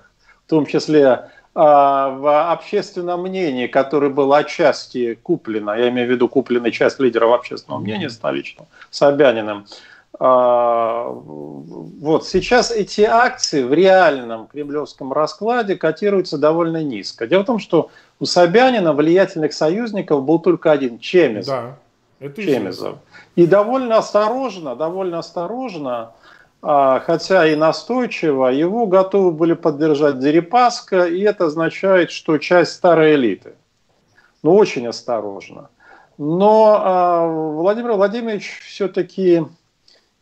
том 0.52 0.66
числе 0.66 1.30
а, 1.56 2.10
в 2.10 2.52
общественном 2.52 3.24
мнении, 3.24 3.68
которое 3.68 4.10
было 4.10 4.38
отчасти 4.38 5.16
куплено, 5.16 5.74
я 5.76 5.90
имею 5.90 6.08
в 6.08 6.12
виду 6.12 6.30
купленная 6.30 6.72
часть 6.72 7.00
лидеров 7.00 7.34
общественного 7.34 7.80
мнения 7.80 8.10
столичного, 8.10 8.68
Собяниным, 8.90 9.66
а, 10.20 11.08
вот 11.10 12.28
сейчас 12.28 12.72
эти 12.72 13.02
акции 13.02 13.64
в 13.64 13.74
реальном 13.74 14.48
кремлевском 14.48 15.14
раскладе 15.14 15.76
котируются 15.76 16.38
довольно 16.38 16.84
низко. 16.84 17.28
Дело 17.28 17.44
в 17.44 17.46
том, 17.48 17.60
что 17.60 17.90
у 18.20 18.26
Собянина 18.26 18.94
влиятельных 18.94 19.54
союзников 19.54 20.24
был 20.24 20.40
только 20.40 20.72
один– 20.72 21.00
Чемизов. 21.00 21.56
Да, 21.56 21.78
это 22.20 22.42
Чемизов. 22.44 22.98
И 23.36 23.48
довольно 23.48 23.98
осторожно, 23.98 24.76
довольно 24.76 25.20
осторожно, 25.20 26.12
хотя 26.62 27.48
и 27.48 27.56
настойчиво, 27.56 28.48
его 28.48 28.86
готовы 28.86 29.32
были 29.32 29.54
поддержать 29.54 30.20
Дерипаска, 30.20 31.06
и 31.06 31.22
это 31.22 31.46
означает, 31.46 32.12
что 32.12 32.38
часть 32.38 32.74
старой 32.74 33.16
элиты. 33.16 33.54
Ну, 34.44 34.56
очень 34.56 34.88
осторожно. 34.88 35.70
Но 36.18 36.80
а, 36.80 37.28
Владимир 37.28 37.94
Владимирович 37.94 38.60
все-таки 38.64 39.44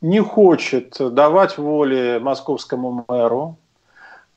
не 0.01 0.22
хочет 0.22 0.96
давать 1.00 1.58
воли 1.58 2.19
московскому 2.22 3.05
мэру. 3.08 3.58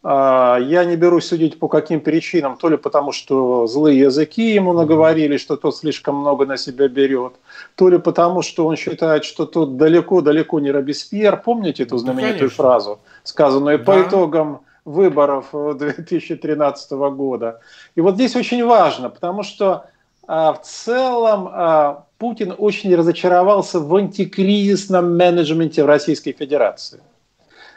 А, 0.04 0.58
я 0.58 0.84
не 0.84 0.96
берусь 0.96 1.26
судить 1.26 1.58
по 1.58 1.68
каким 1.68 2.00
причинам, 2.00 2.56
то 2.56 2.68
ли 2.68 2.76
потому, 2.76 3.12
что 3.12 3.66
злые 3.68 4.00
языки 4.00 4.52
ему 4.52 4.72
наговорили, 4.72 5.36
что 5.36 5.56
тот 5.56 5.76
слишком 5.76 6.16
много 6.16 6.44
на 6.44 6.56
себя 6.56 6.88
берет, 6.88 7.34
то 7.76 7.88
ли 7.88 7.98
потому, 7.98 8.42
что 8.42 8.66
он 8.66 8.76
считает, 8.76 9.24
что 9.24 9.46
тот 9.46 9.76
далеко-далеко 9.76 10.58
не 10.58 10.72
Робеспьер. 10.72 11.36
Помните 11.36 11.84
эту 11.84 11.98
знаменитую 11.98 12.50
ну, 12.50 12.50
фразу, 12.50 12.98
сказанную 13.22 13.78
да. 13.78 13.84
по 13.84 14.02
итогам 14.02 14.60
выборов 14.84 15.50
2013 15.52 16.90
года? 16.90 17.60
И 17.94 18.00
вот 18.00 18.16
здесь 18.16 18.34
очень 18.34 18.64
важно, 18.64 19.08
потому 19.08 19.44
что 19.44 19.84
а, 20.26 20.52
в 20.52 20.62
целом 20.62 21.48
а, 21.52 22.06
Путин 22.18 22.52
очень 22.58 22.92
разочаровался 22.96 23.78
в 23.78 23.94
антикризисном 23.94 25.16
менеджменте 25.16 25.84
в 25.84 25.86
Российской 25.86 26.32
Федерации. 26.32 27.00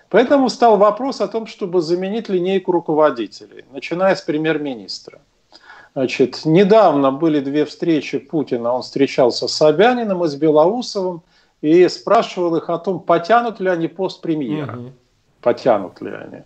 Поэтому 0.09 0.49
стал 0.49 0.77
вопрос 0.77 1.21
о 1.21 1.27
том, 1.27 1.47
чтобы 1.47 1.81
заменить 1.81 2.29
линейку 2.29 2.71
руководителей, 2.71 3.65
начиная 3.71 4.15
с 4.15 4.21
премьер-министра. 4.21 5.19
Значит, 5.95 6.41
недавно 6.45 7.11
были 7.11 7.39
две 7.39 7.63
встречи 7.65 8.19
Путина. 8.19 8.73
Он 8.73 8.81
встречался 8.81 9.47
с 9.47 9.53
Собяниным 9.53 10.23
и 10.25 10.27
с 10.27 10.35
Белоусовым 10.35 11.21
и 11.61 11.87
спрашивал 11.87 12.57
их 12.57 12.69
о 12.69 12.77
том, 12.77 12.99
потянут 12.99 13.59
ли 13.61 13.69
они 13.69 13.87
пост 13.87 14.21
премьера. 14.21 14.77
Угу. 14.77 14.91
Потянут 15.41 16.01
ли 16.01 16.11
они. 16.11 16.43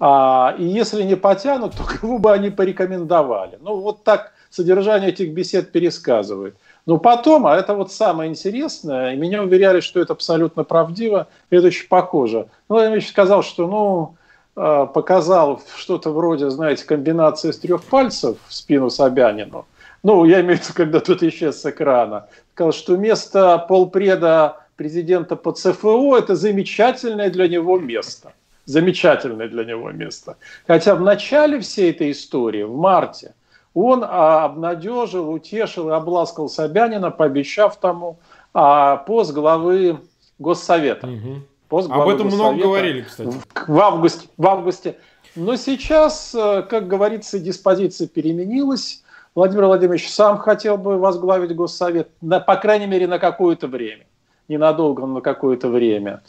А, 0.00 0.54
и 0.58 0.64
если 0.64 1.02
не 1.02 1.16
потянут, 1.16 1.74
то 1.74 1.82
кого 2.00 2.18
бы 2.18 2.32
они 2.32 2.50
порекомендовали. 2.50 3.58
Ну, 3.60 3.80
вот 3.80 4.04
так 4.04 4.32
содержание 4.48 5.10
этих 5.10 5.32
бесед 5.32 5.72
пересказывает. 5.72 6.56
Но 6.88 6.96
потом, 6.96 7.46
а 7.46 7.54
это 7.54 7.74
вот 7.74 7.92
самое 7.92 8.30
интересное, 8.30 9.12
и 9.12 9.16
меня 9.16 9.42
уверяли, 9.42 9.80
что 9.80 10.00
это 10.00 10.14
абсолютно 10.14 10.64
правдиво, 10.64 11.28
это 11.50 11.66
очень 11.66 11.86
похоже. 11.86 12.48
Ну, 12.70 12.76
Владимир 12.76 13.04
сказал, 13.04 13.42
что, 13.42 13.66
ну, 13.66 14.16
а, 14.56 14.86
показал 14.86 15.60
что-то 15.76 16.10
вроде, 16.10 16.48
знаете, 16.48 16.86
комбинации 16.86 17.50
из 17.50 17.58
трех 17.58 17.84
пальцев 17.84 18.38
в 18.48 18.54
спину 18.54 18.88
Собянину. 18.88 19.66
Ну, 20.02 20.24
я 20.24 20.40
имею 20.40 20.56
в 20.56 20.62
виду, 20.62 20.72
когда 20.74 21.00
тот 21.00 21.22
исчез 21.22 21.60
с 21.60 21.66
экрана. 21.66 22.28
Сказал, 22.54 22.72
что 22.72 22.96
место 22.96 23.66
полпреда 23.68 24.56
президента 24.76 25.36
по 25.36 25.52
ЦФО– 25.52 26.16
это 26.18 26.36
замечательное 26.36 27.28
для 27.28 27.48
него 27.48 27.78
место. 27.78 28.32
Замечательное 28.64 29.50
для 29.50 29.64
него 29.64 29.90
место. 29.90 30.38
Хотя 30.66 30.94
в 30.94 31.02
начале 31.02 31.60
всей 31.60 31.90
этой 31.90 32.12
истории, 32.12 32.62
в 32.62 32.74
марте, 32.74 33.34
он 33.80 34.04
а, 34.04 34.44
обнадежил, 34.44 35.30
утешил 35.30 35.90
и 35.90 35.92
обласкал 35.92 36.48
Собянина, 36.48 37.10
пообещав 37.10 37.76
тому 37.76 38.18
а, 38.52 38.96
пост 38.96 39.32
главы 39.32 39.98
Госсовета. 40.38 41.06
Угу. 41.06 41.42
Пост 41.68 41.88
главы 41.88 42.02
Об 42.02 42.08
этом 42.08 42.28
Госсовета 42.28 42.52
много 42.52 42.62
говорили, 42.62 43.02
кстати. 43.02 43.36
В 43.66 43.78
августе, 43.78 44.28
в 44.36 44.46
августе. 44.46 44.96
Но 45.36 45.56
сейчас, 45.56 46.34
э, 46.34 46.62
как 46.68 46.88
говорится, 46.88 47.38
диспозиция 47.38 48.08
переменилась. 48.08 49.04
Владимир 49.34 49.66
Владимирович 49.66 50.08
сам 50.08 50.38
хотел 50.38 50.76
бы 50.76 50.98
возглавить 50.98 51.54
Госсовет, 51.54 52.10
на, 52.20 52.40
по 52.40 52.56
крайней 52.56 52.86
мере, 52.86 53.06
на 53.06 53.18
какое-то 53.18 53.68
время. 53.68 54.06
Ненадолго, 54.48 55.02
но 55.02 55.14
на 55.14 55.20
какое-то 55.20 55.68
время. 55.68 56.22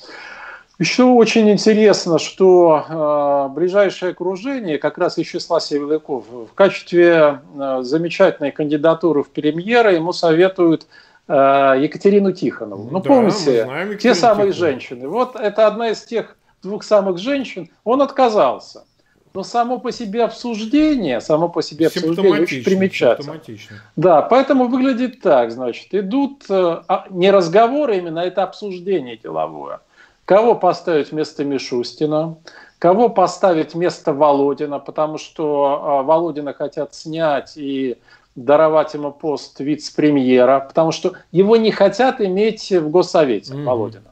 Еще 0.80 1.04
очень 1.04 1.52
интересно, 1.52 2.20
что 2.20 2.86
э, 2.88 3.54
ближайшее 3.54 4.12
окружение, 4.12 4.78
как 4.78 4.98
раз 4.98 5.18
из 5.18 5.28
числа 5.28 5.60
силовиков, 5.60 6.24
в 6.30 6.54
качестве 6.56 7.42
э, 7.54 7.80
замечательной 7.82 8.52
кандидатуры 8.52 9.24
в 9.24 9.30
премьера 9.30 9.94
ему 9.94 10.14
советуют 10.14 10.88
э, 11.28 11.34
Екатерину 11.34 12.32
Тихонову. 12.32 12.90
Ну, 12.90 13.02
да, 13.02 13.10
помните, 13.10 13.98
те 14.02 14.16
самые 14.16 14.54
Тихонову. 14.54 14.54
женщины. 14.54 15.08
Вот 15.10 15.36
это 15.36 15.68
одна 15.68 15.90
из 15.90 16.02
тех 16.04 16.38
двух 16.64 16.86
самых 16.86 17.18
женщин. 17.18 17.70
Он 17.84 18.02
отказался. 18.02 18.86
Но 19.34 19.44
само 19.44 19.80
по 19.80 19.92
себе 19.92 20.24
обсуждение, 20.24 21.20
само 21.20 21.50
по 21.50 21.62
себе 21.62 21.88
обсуждение 21.88 22.42
очень 22.42 22.64
примечательно. 22.64 23.42
Да, 23.98 24.22
поэтому 24.22 24.70
выглядит 24.70 25.20
так, 25.20 25.52
значит, 25.52 25.94
идут 25.94 26.46
э, 26.50 26.82
а, 26.88 27.06
не 27.10 27.30
разговоры 27.32 27.98
именно, 27.98 28.22
а 28.22 28.26
это 28.26 28.44
обсуждение 28.44 29.18
деловое. 29.18 29.82
Кого 30.30 30.54
поставить 30.54 31.12
вместо 31.12 31.44
Мишустина? 31.44 32.38
Кого 32.78 33.10
поставить 33.10 33.74
вместо 33.74 34.14
Володина? 34.14 34.78
Потому 34.78 35.18
что 35.18 35.82
а, 35.82 36.04
Володина 36.04 36.54
хотят 36.54 36.94
снять 36.94 37.54
и 37.58 37.98
даровать 38.36 38.94
ему 38.94 39.12
пост 39.12 39.60
вице-премьера, 39.60 40.60
потому 40.68 40.92
что 40.92 41.14
его 41.32 41.58
не 41.58 41.72
хотят 41.72 42.22
иметь 42.22 42.72
в 42.72 42.92
Госсовете, 42.92 43.54
mm-hmm. 43.54 43.64
Володина. 43.64 44.10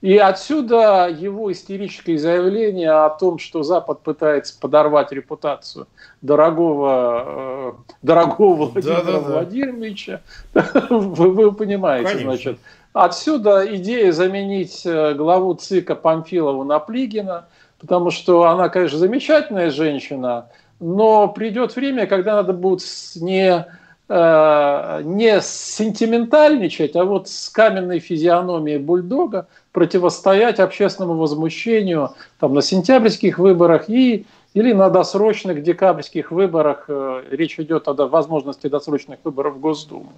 И 0.00 0.16
отсюда 0.16 1.08
его 1.08 1.52
истерическое 1.52 2.18
заявление 2.18 2.90
о 2.90 3.10
том, 3.10 3.38
что 3.38 3.62
Запад 3.62 4.00
пытается 4.00 4.58
подорвать 4.58 5.12
репутацию 5.12 5.86
дорогого, 6.22 7.76
э, 7.86 7.92
дорогого 8.02 8.64
Владимира 8.64 9.02
да, 9.02 9.12
да, 9.12 9.20
да. 9.20 9.32
Владимировича. 9.34 10.22
вы, 10.90 11.30
вы 11.30 11.52
понимаете, 11.52 12.08
Конечно. 12.08 12.30
значит. 12.32 12.58
Отсюда 12.92 13.76
идея 13.76 14.10
заменить 14.10 14.82
э, 14.84 15.14
главу 15.14 15.54
ЦИКа 15.54 15.94
Памфилову 15.94 16.64
на 16.64 16.80
Плигина, 16.80 17.46
потому 17.78 18.10
что 18.10 18.44
она, 18.44 18.68
конечно, 18.68 18.98
замечательная 18.98 19.70
женщина, 19.70 20.46
но 20.80 21.28
придет 21.28 21.76
время, 21.76 22.06
когда 22.06 22.36
надо 22.36 22.52
будет 22.52 22.82
не 23.14 23.64
э, 24.08 25.00
не 25.04 25.40
сентиментальничать, 25.40 26.96
а 26.96 27.04
вот 27.04 27.28
с 27.28 27.48
каменной 27.48 28.00
физиономией 28.00 28.78
бульдога 28.78 29.46
противостоять 29.70 30.58
общественному 30.58 31.14
возмущению 31.16 32.14
там, 32.40 32.54
на 32.54 32.62
сентябрьских 32.62 33.38
выборах 33.38 33.88
и 33.88 34.26
или 34.54 34.72
на 34.72 34.90
досрочных 34.90 35.62
декабрьских 35.62 36.30
выборах, 36.30 36.86
э, 36.88 37.24
речь 37.30 37.58
идет 37.60 37.86
о 37.86 37.94
возможности 37.94 38.66
досрочных 38.66 39.20
выборов 39.22 39.54
в 39.54 39.60
Госдуму. 39.60 40.12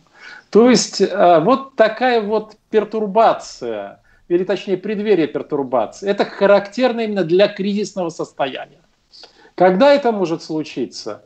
То 0.51 0.71
есть 0.71 1.01
э, 1.01 1.41
вот 1.41 1.77
такая 1.77 2.23
вот 2.23 2.57
пертурбация, 2.71 4.01
или 4.29 4.45
точнее 4.45 4.79
преддверие 4.79 5.27
пертурбации, 5.27 6.09
это 6.09 6.25
характерно 6.25 7.01
именно 7.01 7.25
для 7.25 7.49
кризисного 7.49 8.09
состояния. 8.09 8.81
Когда 9.55 9.93
это 9.93 10.12
может 10.12 10.43
случиться? 10.43 11.25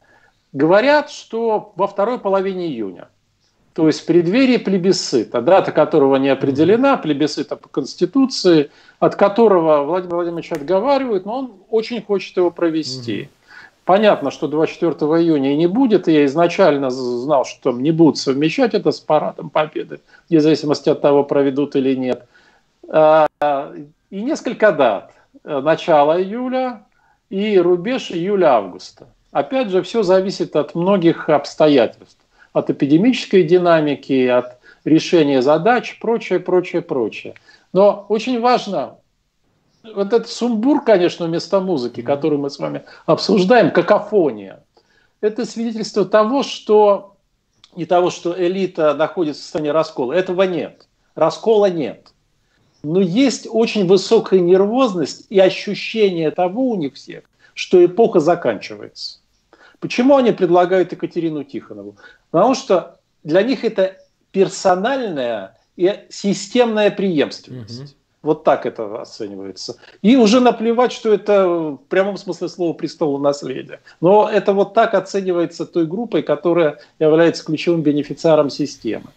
Говорят, 0.52 1.10
что 1.10 1.72
во 1.76 1.86
второй 1.86 2.18
половине 2.18 2.66
июня. 2.66 3.08
То 3.76 3.88
есть 3.88 4.00
в 4.00 4.06
преддверии 4.06 4.56
плебисцита, 4.56 5.42
дата 5.42 5.70
которого 5.70 6.16
не 6.16 6.30
определена, 6.30 6.96
плебисцита 6.96 7.56
по 7.56 7.68
Конституции, 7.68 8.70
от 9.00 9.16
которого 9.16 9.84
Владимир 9.84 10.14
Владимирович 10.14 10.50
отговаривает, 10.50 11.26
но 11.26 11.40
он 11.40 11.52
очень 11.68 12.00
хочет 12.00 12.34
его 12.38 12.50
провести. 12.50 13.20
Угу. 13.20 13.28
Понятно, 13.84 14.30
что 14.30 14.48
24 14.48 14.92
июня 15.20 15.52
и 15.52 15.58
не 15.58 15.66
будет, 15.66 16.08
и 16.08 16.12
я 16.14 16.24
изначально 16.24 16.88
знал, 16.88 17.44
что 17.44 17.70
не 17.70 17.90
будут 17.90 18.16
совмещать 18.16 18.72
это 18.72 18.92
с 18.92 18.98
парадом 18.98 19.50
Победы, 19.50 20.00
вне 20.30 20.40
зависимости 20.40 20.88
от 20.88 21.02
того, 21.02 21.22
проведут 21.22 21.76
или 21.76 21.94
нет. 21.94 22.26
А, 22.88 23.26
и 24.08 24.22
несколько 24.22 24.72
дат. 24.72 25.12
Начало 25.44 26.18
июля 26.22 26.80
и 27.28 27.58
рубеж 27.58 28.10
июля-августа. 28.10 29.06
Опять 29.32 29.68
же, 29.68 29.82
все 29.82 30.02
зависит 30.02 30.56
от 30.56 30.74
многих 30.74 31.28
обстоятельств 31.28 32.16
от 32.56 32.70
эпидемической 32.70 33.42
динамики, 33.42 34.28
от 34.28 34.58
решения 34.86 35.42
задач, 35.42 35.98
прочее, 36.00 36.40
прочее, 36.40 36.80
прочее. 36.80 37.34
Но 37.74 38.06
очень 38.08 38.40
важно, 38.40 38.96
вот 39.82 40.14
этот 40.14 40.30
сумбур, 40.30 40.82
конечно, 40.82 41.26
вместо 41.26 41.60
музыки, 41.60 42.00
который 42.00 42.38
мы 42.38 42.48
с 42.48 42.58
вами 42.58 42.84
обсуждаем, 43.04 43.70
какофония, 43.70 44.64
это 45.20 45.44
свидетельство 45.44 46.06
того, 46.06 46.42
что 46.42 47.16
не 47.74 47.84
того, 47.84 48.08
что 48.08 48.34
элита 48.34 48.94
находится 48.94 49.42
в 49.42 49.44
состоянии 49.44 49.70
раскола. 49.70 50.14
Этого 50.14 50.44
нет. 50.44 50.88
Раскола 51.14 51.68
нет. 51.68 52.14
Но 52.82 53.00
есть 53.00 53.46
очень 53.50 53.86
высокая 53.86 54.40
нервозность 54.40 55.26
и 55.28 55.38
ощущение 55.38 56.30
того 56.30 56.70
у 56.70 56.76
них 56.76 56.94
всех, 56.94 57.24
что 57.52 57.84
эпоха 57.84 58.20
заканчивается. 58.20 59.18
Почему 59.86 60.16
они 60.16 60.32
предлагают 60.32 60.90
Екатерину 60.90 61.44
Тихонову? 61.44 61.94
Потому 62.32 62.56
что 62.56 62.98
для 63.22 63.44
них 63.44 63.62
это 63.62 63.98
персональная 64.32 65.56
и 65.76 66.06
системная 66.10 66.90
преемственность. 66.90 67.80
Угу. 67.80 67.88
Вот 68.22 68.42
так 68.42 68.66
это 68.66 69.00
оценивается. 69.00 69.76
И 70.02 70.16
уже 70.16 70.40
наплевать, 70.40 70.90
что 70.90 71.12
это 71.14 71.46
в 71.46 71.76
прямом 71.88 72.16
смысле 72.16 72.48
слова 72.48 72.72
престол 72.72 73.16
наследия. 73.20 73.80
Но 74.00 74.28
это 74.28 74.54
вот 74.54 74.74
так 74.74 74.92
оценивается 74.94 75.64
той 75.64 75.86
группой, 75.86 76.24
которая 76.24 76.80
является 76.98 77.44
ключевым 77.44 77.82
бенефициаром 77.82 78.50
системы. 78.50 79.10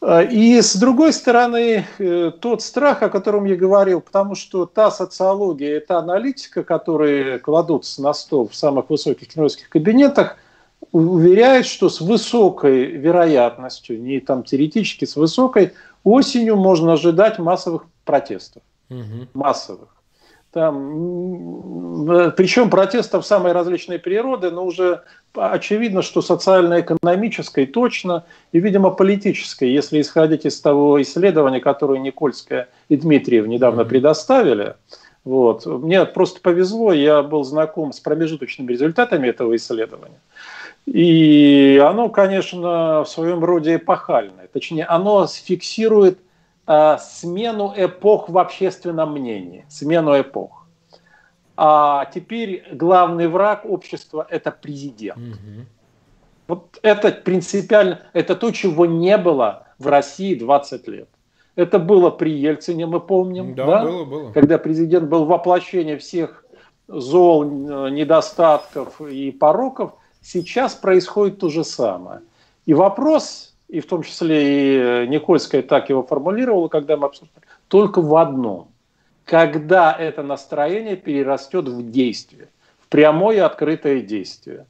А, 0.00 0.22
и 0.22 0.60
с 0.60 0.76
другой 0.76 1.12
стороны, 1.12 1.84
э, 1.98 2.32
тот 2.40 2.62
страх, 2.62 3.02
о 3.02 3.08
котором 3.08 3.44
я 3.46 3.56
говорил, 3.56 4.00
потому 4.00 4.34
что 4.34 4.66
та 4.66 4.90
социология, 4.90 5.80
та 5.80 5.98
аналитика, 5.98 6.62
которые 6.62 7.38
кладутся 7.38 8.02
на 8.02 8.14
стол 8.14 8.48
в 8.48 8.54
самых 8.54 8.90
высоких 8.90 9.28
кремлевских 9.28 9.68
кабинетах, 9.68 10.36
уверяет, 10.92 11.66
что 11.66 11.88
с 11.88 12.00
высокой 12.00 12.84
вероятностью, 12.86 14.00
не 14.00 14.20
там 14.20 14.44
теоретически, 14.44 15.04
с 15.04 15.16
высокой 15.16 15.72
осенью 16.04 16.56
можно 16.56 16.92
ожидать 16.92 17.38
массовых 17.38 17.84
протестов. 18.04 18.62
Угу. 18.90 19.28
Массовых. 19.34 19.88
Там, 20.50 22.32
причем 22.36 22.70
протестов 22.70 23.26
самой 23.26 23.52
различной 23.52 23.98
природы, 23.98 24.50
но 24.50 24.64
уже 24.64 25.02
очевидно, 25.34 26.02
что 26.02 26.22
социально-экономической 26.22 27.66
точно 27.66 28.24
и, 28.52 28.60
видимо, 28.60 28.90
политической, 28.90 29.70
если 29.70 30.00
исходить 30.00 30.46
из 30.46 30.60
того 30.60 31.00
исследования, 31.02 31.60
которое 31.60 31.98
Никольская 31.98 32.68
и 32.88 32.96
Дмитриев 32.96 33.46
недавно 33.46 33.82
mm-hmm. 33.82 33.88
предоставили. 33.88 34.74
Вот. 35.24 35.66
Мне 35.66 36.04
просто 36.06 36.40
повезло, 36.40 36.92
я 36.92 37.22
был 37.22 37.44
знаком 37.44 37.92
с 37.92 38.00
промежуточными 38.00 38.72
результатами 38.72 39.28
этого 39.28 39.54
исследования. 39.56 40.20
И 40.86 41.82
оно, 41.84 42.08
конечно, 42.08 43.04
в 43.04 43.08
своем 43.08 43.44
роде 43.44 43.76
эпохальное. 43.76 44.48
Точнее, 44.50 44.84
оно 44.84 45.26
фиксирует 45.26 46.18
э, 46.66 46.96
смену 46.98 47.74
эпох 47.76 48.30
в 48.30 48.38
общественном 48.38 49.12
мнении, 49.12 49.66
смену 49.68 50.18
эпох. 50.18 50.57
А 51.60 52.04
теперь 52.14 52.64
главный 52.72 53.26
враг 53.26 53.64
общества– 53.64 54.24
это 54.30 54.52
президент. 54.52 55.18
Угу. 55.18 55.66
Вот 56.46 56.78
это 56.82 57.10
принципиально, 57.10 58.02
это 58.12 58.36
то, 58.36 58.52
чего 58.52 58.86
не 58.86 59.18
было 59.18 59.66
в 59.78 59.88
России 59.88 60.34
20 60.34 60.88
лет. 60.88 61.08
Это 61.56 61.80
было 61.80 62.10
при 62.10 62.30
Ельцине, 62.30 62.86
мы 62.86 63.00
помним, 63.00 63.54
да, 63.54 63.66
да? 63.66 63.82
Было, 63.82 64.04
было. 64.04 64.32
когда 64.32 64.58
президент 64.58 65.08
был 65.08 65.24
воплощение 65.24 65.98
всех 65.98 66.44
зол, 66.86 67.42
э, 67.42 67.90
недостатков 67.90 69.00
и 69.00 69.32
пороков– 69.32 69.94
Сейчас 70.20 70.74
происходит 70.74 71.38
то 71.38 71.48
же 71.48 71.64
самое. 71.64 72.20
И 72.66 72.74
вопрос, 72.74 73.54
и 73.68 73.80
в 73.80 73.86
том 73.86 74.02
числе 74.02 75.04
и 75.04 75.08
Никольская 75.08 75.62
так 75.62 75.88
его 75.88 76.02
формулировала, 76.02 76.68
когда 76.68 76.96
мы 76.96 77.06
обсуждали, 77.06 77.46
только 77.68 78.02
в 78.02 78.14
одном. 78.16 78.68
Когда 79.28 79.92
это 79.92 80.22
настроение 80.22 80.96
перерастет 80.96 81.68
в 81.68 81.90
действие, 81.90 82.48
в 82.80 82.88
прямое 82.88 83.44
открытое 83.44 84.00
действие. 84.00 84.66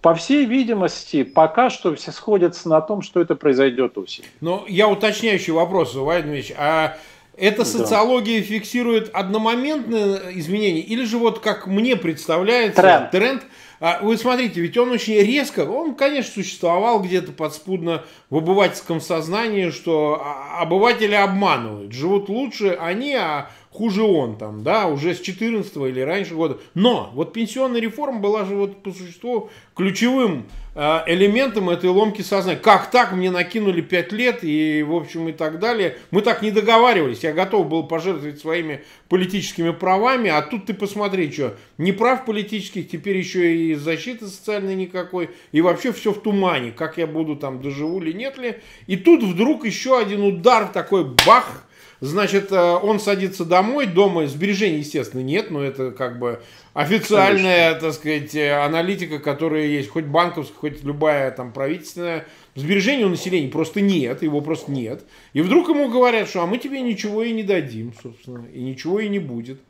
По 0.00 0.14
всей 0.14 0.46
видимости, 0.46 1.22
пока 1.22 1.68
что 1.68 1.94
все 1.94 2.10
сходятся 2.10 2.70
на 2.70 2.80
том, 2.80 3.02
что 3.02 3.20
это 3.20 3.34
произойдет 3.34 3.98
осенью. 3.98 4.30
Но 4.40 4.64
я 4.66 4.88
уточняющий 4.88 5.52
вопрос, 5.52 5.94
Владимир 5.94 6.42
а 6.56 6.96
эта 7.36 7.66
социология 7.66 8.40
да. 8.40 8.46
фиксирует 8.46 9.10
одномоментные 9.12 10.38
изменения 10.38 10.80
или 10.80 11.04
же 11.04 11.18
вот 11.18 11.40
как 11.40 11.66
мне 11.66 11.96
представляется 11.96 12.80
тренд, 12.80 13.10
тренд 13.10 13.42
а, 13.80 13.98
вы 14.02 14.18
смотрите, 14.18 14.60
ведь 14.60 14.76
он 14.76 14.90
очень 14.90 15.14
резко, 15.14 15.60
он, 15.60 15.94
конечно, 15.94 16.34
существовал 16.34 17.00
где-то 17.00 17.32
подспудно 17.32 18.04
в 18.28 18.36
обывательском 18.36 19.00
сознании, 19.00 19.70
что 19.70 20.20
а, 20.22 20.60
обыватели 20.60 21.14
обманывают, 21.14 21.92
живут 21.92 22.28
лучше 22.28 22.76
они, 22.78 23.14
а 23.14 23.50
хуже 23.70 24.02
он 24.02 24.36
там, 24.36 24.62
да, 24.62 24.86
уже 24.88 25.14
с 25.14 25.20
14 25.20 25.74
или 25.76 26.00
раньше 26.00 26.34
года. 26.34 26.58
Но 26.74 27.10
вот 27.14 27.32
пенсионная 27.32 27.80
реформа 27.80 28.18
была 28.18 28.44
же 28.44 28.56
вот 28.56 28.82
по 28.82 28.90
существу 28.90 29.48
ключевым 29.76 30.46
э, 30.74 31.02
элементом 31.06 31.70
этой 31.70 31.88
ломки 31.88 32.22
сознания. 32.22 32.58
Как 32.58 32.90
так 32.90 33.12
мне 33.12 33.30
накинули 33.30 33.80
5 33.80 34.12
лет 34.12 34.38
и, 34.42 34.82
в 34.82 34.92
общем, 34.92 35.28
и 35.28 35.32
так 35.32 35.60
далее. 35.60 35.96
Мы 36.10 36.22
так 36.22 36.42
не 36.42 36.50
договаривались. 36.50 37.22
Я 37.22 37.32
готов 37.32 37.68
был 37.68 37.84
пожертвовать 37.84 38.40
своими 38.40 38.82
политическими 39.08 39.70
правами, 39.70 40.30
а 40.30 40.42
тут 40.42 40.66
ты 40.66 40.74
посмотри, 40.74 41.30
что 41.30 41.56
не 41.78 41.92
прав 41.92 42.24
политических, 42.24 42.88
теперь 42.88 43.18
еще 43.18 43.54
и 43.54 43.74
защиты 43.76 44.26
социальной 44.26 44.74
никакой, 44.74 45.30
и 45.52 45.60
вообще 45.60 45.92
все 45.92 46.12
в 46.12 46.20
тумане, 46.20 46.72
как 46.72 46.98
я 46.98 47.06
буду 47.06 47.36
там, 47.36 47.62
доживу 47.62 48.00
ли, 48.00 48.12
нет 48.12 48.36
ли. 48.36 48.56
И 48.88 48.96
тут 48.96 49.22
вдруг 49.22 49.64
еще 49.64 49.96
один 49.96 50.22
удар 50.22 50.66
такой, 50.66 51.04
бах, 51.04 51.66
Значит, 52.00 52.50
э, 52.50 52.56
он 52.56 52.98
садится 52.98 53.44
домой, 53.44 53.86
дома 53.86 54.26
сбережений, 54.26 54.78
естественно, 54.78 55.20
нет, 55.20 55.50
но 55.50 55.62
это 55.62 55.90
как 55.90 56.18
бы 56.18 56.40
официальная, 56.72 57.74
Конечно. 57.74 57.88
так 57.88 57.94
сказать, 57.94 58.34
э, 58.34 58.52
аналитика, 58.52 59.18
которая 59.18 59.66
есть, 59.66 59.90
хоть 59.90 60.04
банковская, 60.04 60.56
хоть 60.56 60.82
любая 60.82 61.30
там 61.30 61.52
правительственная. 61.52 62.26
Сбережений 62.54 63.04
у 63.04 63.10
населения 63.10 63.48
просто 63.48 63.82
нет, 63.82 64.22
его 64.22 64.40
просто 64.40 64.72
нет. 64.72 65.04
И 65.34 65.42
вдруг 65.42 65.68
ему 65.68 65.90
говорят, 65.90 66.28
что 66.28 66.42
а 66.42 66.46
мы 66.46 66.56
тебе 66.56 66.80
ничего 66.80 67.22
и 67.22 67.32
не 67.32 67.42
дадим, 67.42 67.92
собственно, 68.02 68.46
и 68.46 68.62
ничего 68.62 69.00
и 69.00 69.08
не 69.08 69.18
будет. 69.18 69.60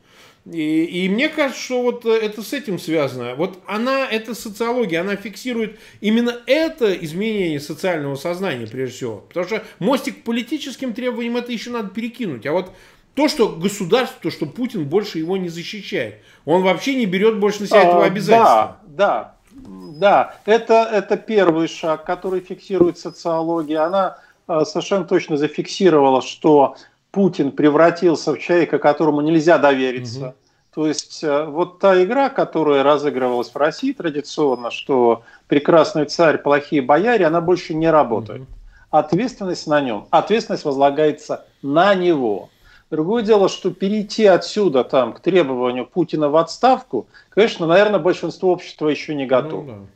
И, 0.53 1.05
и 1.05 1.09
мне 1.09 1.29
кажется, 1.29 1.63
что 1.63 1.83
вот 1.83 2.05
э, 2.05 2.11
это 2.11 2.43
с 2.43 2.53
этим 2.53 2.79
связано. 2.79 3.37
Вот 3.37 3.59
она, 3.67 4.07
эта 4.07 4.35
социология, 4.35 5.01
она 5.01 5.15
фиксирует 5.15 5.79
именно 6.01 6.37
это 6.47 6.93
изменение 6.93 7.61
социального 7.61 8.17
сознания, 8.17 8.67
прежде 8.67 8.97
всего. 8.97 9.17
Потому 9.29 9.47
что 9.47 9.63
мостик 9.79 10.21
к 10.21 10.25
политическим 10.25 10.93
требованиям 10.93 11.37
это 11.37 11.53
еще 11.53 11.71
надо 11.71 11.91
перекинуть. 11.91 12.47
А 12.47 12.53
вот 12.53 12.73
то, 13.15 13.29
что 13.29 13.49
государство, 13.49 14.19
то, 14.23 14.31
что 14.31 14.47
Путин 14.47 14.87
больше 14.87 15.19
его 15.19 15.37
не 15.37 15.49
защищает. 15.49 16.17
Он 16.45 16.63
вообще 16.63 16.97
не 16.97 17.07
берет 17.07 17.39
больше 17.39 17.61
на 17.61 17.67
себя 17.69 17.83
а, 17.83 17.85
этого 17.85 18.05
обязательства. 18.05 18.77
Да, 18.89 19.37
да, 19.53 19.95
да. 19.99 20.35
Это, 20.47 20.89
это 20.93 21.17
первый 21.17 21.69
шаг, 21.69 22.05
который 22.05 22.41
фиксирует 22.41 22.99
социология. 22.99 23.85
Она 23.85 24.19
э, 24.49 24.65
совершенно 24.65 25.05
точно 25.05 25.37
зафиксировала, 25.37 26.23
что 26.23 26.77
Путин 27.13 27.53
превратился 27.53 28.33
в 28.33 28.39
человека, 28.39 28.79
которому 28.79 29.21
нельзя 29.21 29.59
довериться. 29.59 30.29
Угу. 30.29 30.35
То 30.75 30.87
есть 30.87 31.25
э, 31.25 31.47
вот 31.47 31.81
та 31.81 32.03
игра, 32.03 32.31
которая 32.31 32.83
разыгрывалась 32.83 33.51
в 33.51 33.57
России 33.57 33.93
традиционно, 33.93 34.71
что 34.71 35.25
прекрасный 35.49 36.05
царь, 36.05 36.39
плохие 36.39 36.81
бояре, 36.81 37.27
она 37.27 37.41
больше 37.41 37.75
не 37.75 37.91
работает. 37.91 38.43
Ответственность 38.91 39.67
на 39.67 39.81
нем, 39.81 40.07
ответственность 40.11 40.65
возлагается 40.65 41.45
на 41.63 41.95
него. 41.95 42.51
Другое 42.91 43.23
дело, 43.23 43.49
что 43.49 43.71
перейти 43.71 44.27
отсюда 44.27 44.83
там, 44.85 45.13
к 45.13 45.21
требованию 45.21 45.87
Путина 45.87 46.29
в 46.29 46.37
отставку, 46.37 47.07
конечно, 47.31 47.67
наверное, 47.67 48.01
большинство 48.01 48.53
общества 48.53 48.89
еще 48.89 49.15
не 49.15 49.27
готово. 49.27 49.63
Ну, 49.63 49.87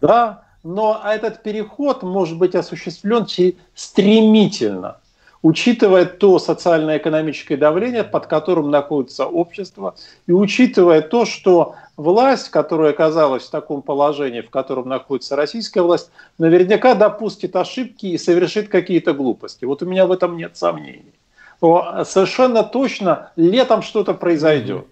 да. 0.00 0.08
да, 0.08 0.42
но 0.64 1.00
этот 1.04 1.42
переход 1.42 2.02
может 2.02 2.36
быть 2.38 2.56
осуществлен 2.56 3.26
стремительно 3.74 4.98
учитывая 5.42 6.04
то 6.04 6.38
социально-экономическое 6.38 7.56
давление, 7.56 8.04
под 8.04 8.26
которым 8.26 8.70
находится 8.70 9.26
общество, 9.26 9.94
и 10.26 10.32
учитывая 10.32 11.02
то, 11.02 11.24
что 11.24 11.74
власть, 11.96 12.50
которая 12.50 12.90
оказалась 12.90 13.44
в 13.44 13.50
таком 13.50 13.82
положении, 13.82 14.40
в 14.40 14.50
котором 14.50 14.88
находится 14.88 15.36
российская 15.36 15.82
власть, 15.82 16.10
наверняка 16.38 16.94
допустит 16.94 17.56
ошибки 17.56 18.06
и 18.06 18.18
совершит 18.18 18.68
какие-то 18.68 19.12
глупости. 19.12 19.64
Вот 19.64 19.82
у 19.82 19.86
меня 19.86 20.06
в 20.06 20.12
этом 20.12 20.36
нет 20.36 20.56
сомнений. 20.56 21.12
Но 21.60 22.04
совершенно 22.04 22.62
точно 22.62 23.30
летом 23.36 23.82
что-то 23.82 24.14
произойдет, 24.14 24.86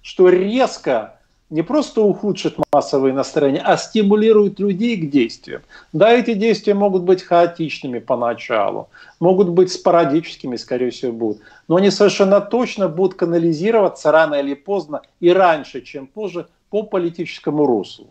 что 0.00 0.28
резко 0.28 1.18
не 1.50 1.62
просто 1.62 2.02
ухудшит 2.02 2.56
массовые 2.72 3.12
настроения, 3.12 3.62
а 3.64 3.76
стимулирует 3.76 4.58
людей 4.58 4.96
к 4.96 5.10
действиям. 5.10 5.62
Да, 5.92 6.10
эти 6.10 6.34
действия 6.34 6.74
могут 6.74 7.02
быть 7.02 7.22
хаотичными 7.22 7.98
поначалу, 7.98 8.88
могут 9.20 9.50
быть 9.50 9.72
спорадическими, 9.72 10.56
скорее 10.56 10.90
всего, 10.90 11.12
будут, 11.12 11.42
но 11.68 11.76
они 11.76 11.90
совершенно 11.90 12.40
точно 12.40 12.88
будут 12.88 13.14
канализироваться 13.14 14.10
рано 14.10 14.34
или 14.34 14.54
поздно 14.54 15.02
и 15.20 15.30
раньше, 15.30 15.82
чем 15.82 16.06
позже 16.06 16.48
по 16.70 16.82
политическому 16.82 17.66
руслу. 17.66 18.08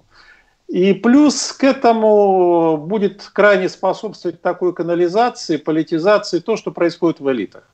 И 0.68 0.94
плюс 0.94 1.52
к 1.52 1.64
этому 1.64 2.78
будет 2.78 3.30
крайне 3.34 3.70
способствовать 3.70 4.42
такой 4.42 4.74
канализации, 4.74 5.58
политизации 5.58 6.40
то, 6.40 6.56
что 6.56 6.72
происходит 6.72 7.20
в 7.20 7.30
элитах. 7.30 7.70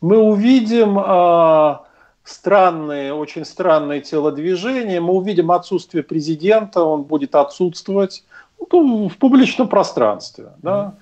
Мы 0.00 0.18
увидим 0.18 0.98
а, 0.98 1.86
странные, 2.28 3.14
очень 3.14 3.44
странные 3.44 4.00
телодвижения. 4.00 5.00
Мы 5.00 5.14
увидим 5.14 5.50
отсутствие 5.50 6.02
президента, 6.02 6.82
он 6.82 7.02
будет 7.02 7.34
отсутствовать 7.34 8.24
ну, 8.72 9.08
в 9.08 9.16
публичном 9.16 9.68
пространстве. 9.68 10.48
Да? 10.62 10.94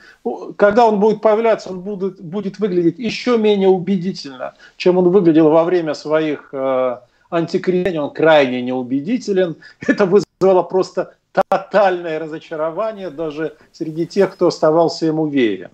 Когда 0.56 0.86
он 0.86 1.00
будет 1.00 1.20
появляться, 1.20 1.70
он 1.70 1.80
будет, 1.80 2.20
будет 2.20 2.58
выглядеть 2.58 2.98
еще 2.98 3.38
менее 3.38 3.68
убедительно, 3.68 4.54
чем 4.76 4.98
он 4.98 5.10
выглядел 5.10 5.50
во 5.50 5.64
время 5.64 5.94
своих 5.94 6.50
э, 6.52 6.98
антикризисов. 7.30 8.04
Он 8.04 8.10
крайне 8.10 8.62
неубедителен. 8.62 9.56
Это 9.86 10.06
вызвало 10.06 10.62
просто 10.62 11.14
тотальное 11.32 12.18
разочарование 12.18 13.10
даже 13.10 13.56
среди 13.72 14.06
тех, 14.06 14.32
кто 14.32 14.46
оставался 14.46 15.06
ему 15.06 15.26
верен. 15.26 15.70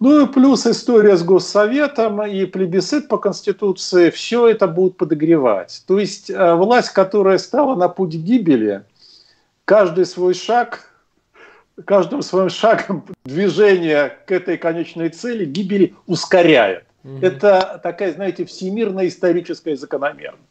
Ну 0.00 0.24
и 0.24 0.32
плюс 0.32 0.64
история 0.66 1.16
с 1.16 1.24
Госсоветом 1.24 2.24
и 2.24 2.44
плебисцит 2.46 3.08
по 3.08 3.18
Конституции, 3.18 4.10
все 4.10 4.46
это 4.46 4.68
будет 4.68 4.96
подогревать. 4.96 5.82
То 5.86 5.98
есть 5.98 6.30
э, 6.30 6.54
власть, 6.54 6.90
которая 6.90 7.38
стала 7.38 7.74
на 7.74 7.88
путь 7.88 8.14
гибели, 8.14 8.84
каждый 9.64 10.06
свой 10.06 10.34
шаг, 10.34 10.92
каждым 11.84 12.22
своим 12.22 12.48
шагом 12.48 13.04
движение 13.24 14.16
к 14.26 14.30
этой 14.30 14.56
конечной 14.56 15.08
цели 15.08 15.44
гибели 15.44 15.94
ускоряет. 16.06 16.84
Угу. 17.02 17.18
Это 17.20 17.80
такая, 17.82 18.12
знаете, 18.12 18.44
всемирная 18.44 19.08
историческая 19.08 19.76
закономерность. 19.76 20.42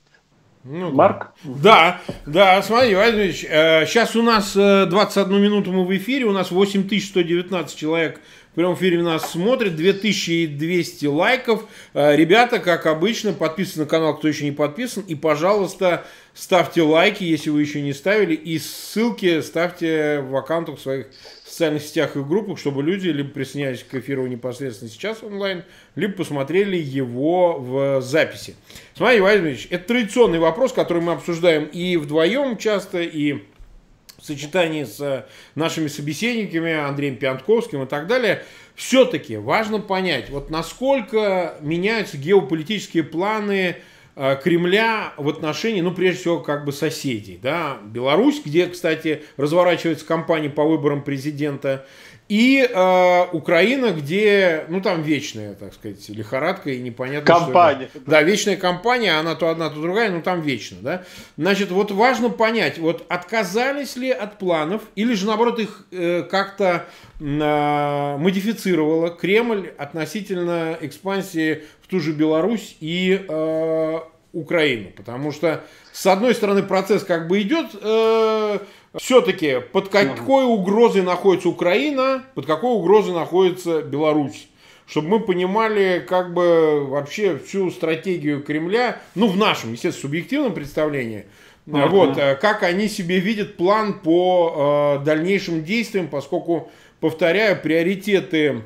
Ну, 0.70 0.92
Марк? 0.92 1.32
Да, 1.44 2.02
да, 2.26 2.62
смотри, 2.62 2.94
Владимирович, 2.94 3.46
э, 3.48 3.86
сейчас 3.86 4.18
у 4.18 4.22
нас 4.22 4.54
21 4.54 5.34
э, 5.34 5.40
минуту 5.40 5.72
мы 5.72 5.86
в 5.86 5.96
эфире, 5.96 6.26
у 6.26 6.34
нас 6.34 6.52
8119 6.52 7.78
человек 7.78 8.20
прямом 8.58 8.74
эфире 8.74 9.04
нас 9.04 9.32
смотрит, 9.32 9.76
2200 9.76 11.06
лайков. 11.06 11.66
Э, 11.94 12.16
ребята, 12.16 12.58
как 12.58 12.88
обычно, 12.88 13.32
подписывайтесь 13.32 13.78
на 13.78 13.86
канал, 13.86 14.18
кто 14.18 14.28
еще 14.28 14.46
не 14.46 14.52
подписан. 14.52 15.04
И, 15.08 15.14
пожалуйста, 15.14 16.08
ставьте 16.34 16.82
лайки, 16.82 17.24
если 17.24 17.52
вы 17.52 17.62
еще 17.62 17.84
не 17.84 17.94
ставили. 17.94 18.34
И 18.34 18.58
ссылки 18.58 19.42
ставьте 19.42 20.22
в 20.22 20.36
аккаунтах 20.36 20.80
своих 20.80 21.06
социальных 21.46 21.84
сетях 21.84 22.16
и 22.16 22.20
группах, 22.24 22.58
чтобы 22.58 22.82
люди 22.82 23.10
либо 23.10 23.30
присоединялись 23.30 23.84
к 23.84 23.94
эфиру 23.94 24.26
непосредственно 24.26 24.90
сейчас 24.90 25.22
онлайн, 25.22 25.64
либо 25.96 26.14
посмотрели 26.14 26.78
его 26.78 27.60
в 27.60 28.02
записи. 28.02 28.56
Смотри, 28.96 29.20
Владимир 29.20 29.56
это 29.70 29.88
традиционный 29.88 30.40
вопрос, 30.40 30.74
который 30.74 31.04
мы 31.04 31.14
обсуждаем 31.14 31.66
и 31.66 31.96
вдвоем 31.98 32.58
часто, 32.58 33.04
и 33.04 33.44
сочетании 34.28 34.84
с 34.84 35.26
нашими 35.56 35.88
собеседниками, 35.88 36.74
Андреем 36.74 37.18
Пиантковским 37.18 37.84
и 37.84 37.86
так 37.86 38.08
далее, 38.08 38.44
все-таки 38.76 39.38
важно 39.38 39.80
понять, 39.80 40.30
вот 40.30 40.52
насколько 40.52 41.56
меняются 41.62 42.18
геополитические 42.18 43.04
планы 43.04 43.78
э, 44.16 44.40
Кремля 44.44 45.14
в 45.18 45.28
отношении, 45.28 45.82
ну, 45.82 45.92
прежде 45.92 46.22
всего, 46.22 46.40
как 46.40 46.64
бы 46.64 46.72
соседей, 46.72 47.40
да, 47.42 47.80
Беларусь, 47.84 48.40
где, 48.46 48.68
кстати, 48.68 49.24
разворачивается 49.36 50.06
кампания 50.06 50.50
по 50.50 50.64
выборам 50.64 51.02
президента, 51.04 51.88
и 52.30 52.68
э, 52.70 53.26
Украина, 53.32 53.92
где, 53.92 54.66
ну 54.68 54.82
там 54.82 55.02
вечная, 55.02 55.54
так 55.54 55.74
сказать, 55.74 56.10
лихорадка 56.10 56.72
и 56.72 56.80
непонятно 56.80 57.26
Компания. 57.26 57.90
Что 57.90 58.02
да, 58.06 58.22
вечная 58.22 58.58
компания, 58.58 59.18
она 59.18 59.36
то 59.36 59.48
одна, 59.50 59.70
то 59.70 59.82
другая, 59.82 60.12
но 60.12 60.22
там 60.22 60.42
вечно, 60.42 60.78
да. 60.82 61.04
Значит, 61.38 61.72
вот 61.72 61.92
важно 61.92 62.30
понять, 62.30 62.80
вот 62.80 63.06
отказались 63.08 63.96
ли 63.96 64.12
от 64.12 64.40
планов, 64.40 64.82
или 64.96 65.14
же 65.14 65.26
наоборот 65.26 65.60
их 65.60 65.86
э, 65.92 66.24
как-то 66.24 66.86
э, 67.20 68.18
модифицировала 68.18 69.10
Кремль 69.10 69.72
относительно 69.78 70.78
экспансии 70.82 71.64
в 71.82 71.88
ту 71.88 72.02
же 72.02 72.12
Беларусь 72.12 72.76
и 72.82 73.26
э, 73.26 74.00
Украину. 74.34 74.90
Потому 74.98 75.32
что, 75.32 75.64
с 75.94 76.06
одной 76.06 76.36
стороны, 76.36 76.64
процесс 76.64 77.04
как 77.04 77.30
бы 77.30 77.42
идет... 77.42 77.68
Э, 77.82 78.60
все-таки 78.98 79.62
под 79.72 79.90
какой 79.90 80.46
угрозой 80.46 81.02
находится 81.02 81.50
Украина, 81.50 82.24
под 82.36 82.46
какой 82.46 82.76
угрозой 82.76 83.14
находится 83.14 83.82
Беларусь? 83.82 84.48
Чтобы 84.86 85.10
мы 85.10 85.20
понимали 85.20 86.04
как 86.08 86.34
бы 86.34 86.86
вообще 86.86 87.38
всю 87.38 87.70
стратегию 87.72 88.42
Кремля, 88.42 89.02
ну 89.16 89.28
в 89.28 89.36
нашем, 89.36 89.74
естественно, 89.74 90.02
субъективном 90.02 90.54
представлении, 90.54 91.26
uh-huh. 91.68 91.90
вот, 91.90 92.18
э, 92.18 92.36
как 92.36 92.64
они 92.64 92.88
себе 92.88 93.20
видят 93.20 93.58
план 93.58 94.00
по 94.00 95.00
э, 95.02 95.06
дальнейшим 95.06 95.66
действиям, 95.66 96.08
поскольку, 96.08 96.72
повторяю, 97.02 97.62
приоритеты 97.62 98.64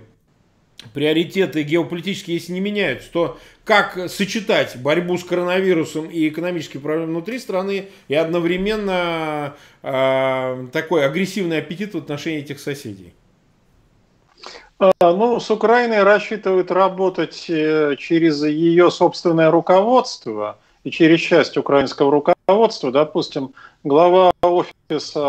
приоритеты 0.93 1.63
геополитические, 1.63 2.37
если 2.37 2.53
не 2.53 2.59
меняются, 2.59 3.11
то 3.11 3.39
как 3.63 4.09
сочетать 4.09 4.75
борьбу 4.77 5.17
с 5.17 5.23
коронавирусом 5.23 6.09
и 6.09 6.27
экономические 6.27 6.81
проблемы 6.81 7.11
внутри 7.11 7.39
страны 7.39 7.89
и 8.07 8.15
одновременно 8.15 9.55
э, 9.83 10.67
такой 10.71 11.05
агрессивный 11.05 11.59
аппетит 11.59 11.93
в 11.93 11.97
отношении 11.97 12.39
этих 12.39 12.59
соседей? 12.59 13.13
А, 14.79 14.91
ну, 15.13 15.39
с 15.39 15.51
Украиной 15.51 16.01
рассчитывают 16.01 16.71
работать 16.71 17.45
э, 17.49 17.95
через 17.99 18.43
ее 18.43 18.89
собственное 18.89 19.51
руководство 19.51 20.57
и 20.83 20.89
через 20.89 21.19
часть 21.19 21.55
украинского 21.55 22.11
руководства. 22.11 22.91
Допустим, 22.91 23.53
глава 23.83 24.33
офиса 24.41 24.73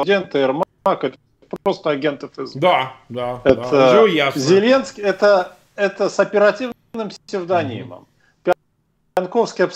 президента 0.00 0.38
Ермак– 0.38 0.64
это 1.04 1.16
просто 1.62 1.90
агент 1.90 2.22
ФСБ. 2.22 2.60
Да, 2.60 2.92
да. 3.08 3.40
Это 3.44 3.70
да, 3.70 4.06
ясно. 4.06 4.40
Зеленский, 4.40 5.02
это, 5.02 5.56
это 5.76 6.08
с 6.08 6.18
оперативным 6.18 6.74
псевдонимом. 7.26 8.06
Mm-hmm. 8.44 8.54
Пьянковский 9.14 9.68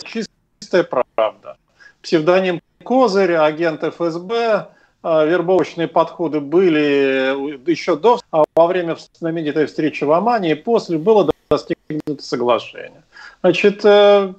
чистая 0.61 0.85
правда. 0.85 1.57
Псевдоним 2.03 2.61
Козырь, 2.83 3.35
агент 3.35 3.83
ФСБ, 3.83 4.69
а, 5.03 5.25
вербовочные 5.25 5.89
подходы 5.89 6.41
были 6.41 7.69
еще 7.69 7.97
до, 7.97 8.21
а 8.31 8.45
во 8.55 8.67
время 8.67 8.97
знаменитой 9.19 9.67
встречи 9.67 10.05
в 10.05 10.13
Омане 10.13 10.53
и 10.53 10.55
после 10.55 10.99
было 10.99 11.31
достигнуто 11.51 12.23
соглашение. 12.23 13.03
Значит, 13.41 13.85
э, 13.85 14.35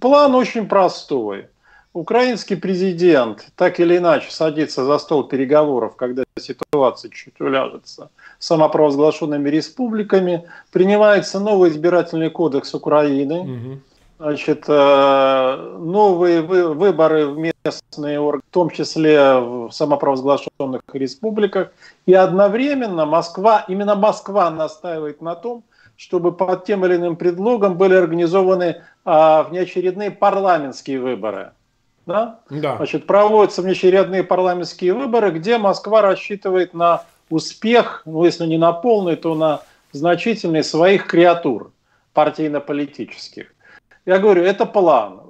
план 0.00 0.34
очень 0.34 0.66
простой. 0.66 1.46
Украинский 1.94 2.56
президент 2.56 3.48
так 3.54 3.78
или 3.78 3.98
иначе 3.98 4.30
садится 4.30 4.84
за 4.84 4.98
стол 4.98 5.24
переговоров, 5.24 5.94
когда 5.96 6.24
ситуация 6.38 7.10
чуть 7.10 7.38
уляжется, 7.38 8.10
самопровозглашенными 8.38 9.50
республиками, 9.50 10.48
принимается 10.72 11.38
новый 11.38 11.68
избирательный 11.68 12.30
кодекс 12.30 12.74
Украины, 12.74 13.40
угу. 13.40 13.80
значит, 14.18 14.64
э, 14.68 15.76
новые 15.80 16.40
выборы 16.40 17.26
в 17.26 17.36
местные 17.36 18.18
органы, 18.18 18.42
в 18.48 18.54
том 18.54 18.70
числе 18.70 19.38
в 19.38 19.70
самопровозглашенных 19.70 20.80
республиках, 20.94 21.72
и 22.06 22.14
одновременно 22.14 23.04
Москва, 23.04 23.66
именно 23.68 23.96
Москва 23.96 24.50
настаивает 24.50 25.20
на 25.20 25.34
том, 25.34 25.62
чтобы 25.98 26.32
под 26.32 26.64
тем 26.64 26.86
или 26.86 26.96
иным 26.96 27.16
предлогом 27.16 27.76
были 27.76 27.94
организованы 27.94 28.82
а, 29.04 29.42
внеочередные 29.42 30.10
парламентские 30.10 30.98
выборы. 30.98 31.52
Да? 32.06 32.40
Да. 32.50 32.76
Значит, 32.76 33.06
проводятся 33.06 33.62
внеочередные 33.62 34.24
парламентские 34.24 34.94
выборы, 34.94 35.30
где 35.30 35.58
Москва 35.58 36.02
рассчитывает 36.02 36.74
на 36.74 37.04
успех, 37.30 38.02
ну 38.04 38.24
если 38.24 38.46
не 38.46 38.58
на 38.58 38.72
полный, 38.72 39.16
то 39.16 39.34
на 39.34 39.62
значительный 39.92 40.64
своих 40.64 41.06
креатур 41.06 41.72
партийно-политических. 42.12 43.54
Я 44.04 44.18
говорю, 44.18 44.42
это 44.42 44.66
план. 44.66 45.20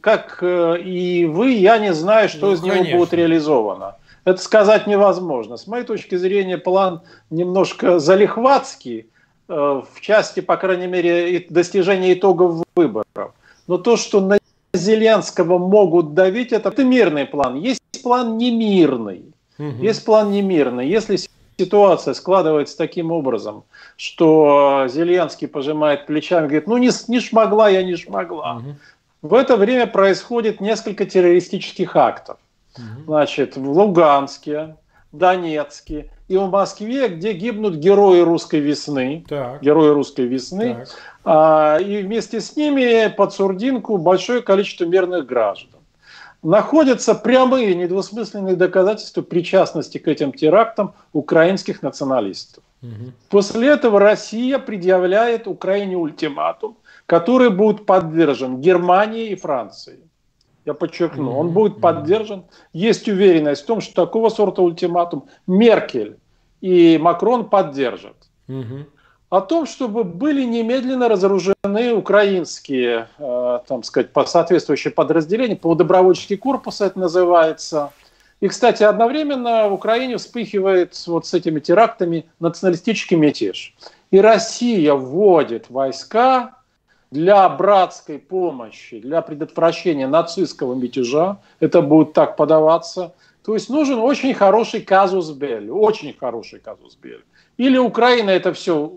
Как 0.00 0.38
э, 0.42 0.80
и 0.80 1.26
вы, 1.26 1.52
я 1.52 1.78
не 1.78 1.94
знаю, 1.94 2.28
что 2.28 2.46
ну, 2.46 2.52
из 2.54 2.60
конечно. 2.60 2.82
него 2.82 2.98
будет 2.98 3.12
реализовано. 3.12 3.96
Это 4.24 4.42
сказать 4.42 4.88
невозможно. 4.88 5.56
С 5.56 5.68
моей 5.68 5.84
точки 5.84 6.16
зрения, 6.16 6.58
план 6.58 7.02
немножко 7.30 8.00
залихватский, 8.00 9.06
э, 9.48 9.52
в 9.52 10.00
части, 10.00 10.40
по 10.40 10.56
крайней 10.56 10.88
мере, 10.88 11.46
достижения 11.48 12.14
итогов 12.14 12.64
выборов. 12.74 13.32
Но 13.68 13.78
то, 13.78 13.96
что 13.96 14.20
на 14.20 14.38
Зеленского 14.76 15.58
могут 15.58 16.14
давить, 16.14 16.52
это, 16.52 16.68
это 16.68 16.84
мирный 16.84 17.26
план. 17.26 17.56
Есть 17.56 17.80
план 18.02 18.38
немирный. 18.38 19.24
Угу. 19.58 19.82
Есть 19.82 20.04
план 20.04 20.30
немирный. 20.30 20.88
Если 20.88 21.18
ситуация 21.58 22.14
складывается 22.14 22.76
таким 22.76 23.10
образом, 23.10 23.64
что 23.96 24.86
Зеленский 24.88 25.48
пожимает 25.48 26.06
плечами 26.06 26.44
и 26.44 26.48
говорит, 26.48 26.66
ну 26.66 26.76
не, 26.76 26.90
не 27.08 27.20
шмогла, 27.20 27.68
я 27.68 27.82
не 27.82 27.96
шмогла. 27.96 28.56
Угу. 28.56 28.74
В 29.22 29.34
это 29.34 29.56
время 29.56 29.86
происходит 29.86 30.60
несколько 30.60 31.06
террористических 31.06 31.96
актов. 31.96 32.38
Угу. 32.76 33.04
Значит, 33.06 33.56
в 33.56 33.70
Луганске, 33.70 34.76
Донецке 35.12 36.10
и 36.28 36.36
в 36.36 36.48
Москве, 36.50 37.08
где 37.08 37.32
гибнут 37.32 37.76
герои 37.76 38.20
русской 38.20 38.60
весны. 38.60 39.24
Так. 39.28 39.62
Герои 39.62 39.90
русской 39.90 40.26
весны. 40.26 40.74
Так. 40.74 40.88
А, 41.24 41.78
и 41.78 42.02
вместе 42.02 42.40
с 42.40 42.56
ними 42.56 43.08
под 43.08 43.32
сурдинку 43.32 43.96
большое 43.98 44.42
количество 44.42 44.84
мирных 44.84 45.26
граждан 45.26 45.80
находятся 46.42 47.14
прямые 47.14 47.74
недвусмысленные 47.74 48.56
доказательства 48.56 49.22
причастности 49.22 49.98
к 49.98 50.06
этим 50.06 50.32
терактам 50.32 50.94
украинских 51.12 51.82
националистов. 51.82 52.62
Угу. 52.82 53.12
После 53.30 53.68
этого 53.68 53.98
Россия 53.98 54.58
предъявляет 54.58 55.48
Украине 55.48 55.96
ультиматум, 55.96 56.76
который 57.06 57.50
будет 57.50 57.86
поддержан 57.86 58.60
Германией 58.60 59.32
и 59.32 59.36
Францией. 59.36 60.00
Я 60.66 60.74
подчеркну, 60.74 61.38
он 61.38 61.50
будет 61.50 61.80
поддержан. 61.80 62.44
Есть 62.72 63.08
уверенность 63.08 63.62
в 63.62 63.66
том, 63.66 63.80
что 63.80 64.04
такого 64.06 64.28
сорта 64.28 64.62
ультиматум 64.62 65.28
Меркель 65.46 66.18
и 66.60 66.98
Макрон 67.00 67.48
поддержат. 67.48 68.16
Угу 68.48 68.86
о 69.28 69.40
том, 69.40 69.66
чтобы 69.66 70.04
были 70.04 70.44
немедленно 70.44 71.08
разоружены 71.08 71.92
украинские, 71.94 73.08
э, 73.18 73.58
там 73.66 73.82
сказать, 73.82 74.12
по 74.12 74.24
соответствующие 74.24 74.92
подразделения, 74.92 75.56
полудобровольческий 75.56 76.36
корпус 76.36 76.80
это 76.80 76.98
называется. 76.98 77.92
И, 78.40 78.48
кстати, 78.48 78.82
одновременно 78.82 79.68
в 79.68 79.72
Украине 79.72 80.18
вспыхивает 80.18 80.94
вот 81.06 81.26
с 81.26 81.34
этими 81.34 81.58
терактами 81.58 82.26
националистический 82.38 83.16
мятеж. 83.16 83.74
И 84.10 84.20
Россия 84.20 84.94
вводит 84.94 85.70
войска 85.70 86.58
для 87.10 87.48
братской 87.48 88.18
помощи, 88.18 89.00
для 89.00 89.22
предотвращения 89.22 90.08
нацистского 90.08 90.74
мятежа. 90.74 91.38
Это 91.60 91.82
будет 91.82 92.12
так 92.12 92.36
подаваться. 92.36 93.14
То 93.44 93.54
есть 93.54 93.70
нужен 93.70 93.98
очень 94.00 94.34
хороший 94.34 94.80
казус 94.80 95.30
Белли, 95.30 95.70
очень 95.70 96.14
хороший 96.18 96.58
казус 96.58 96.96
Белли. 96.96 97.22
Или 97.56 97.78
Украина 97.78 98.30
это 98.30 98.52
все 98.52 98.92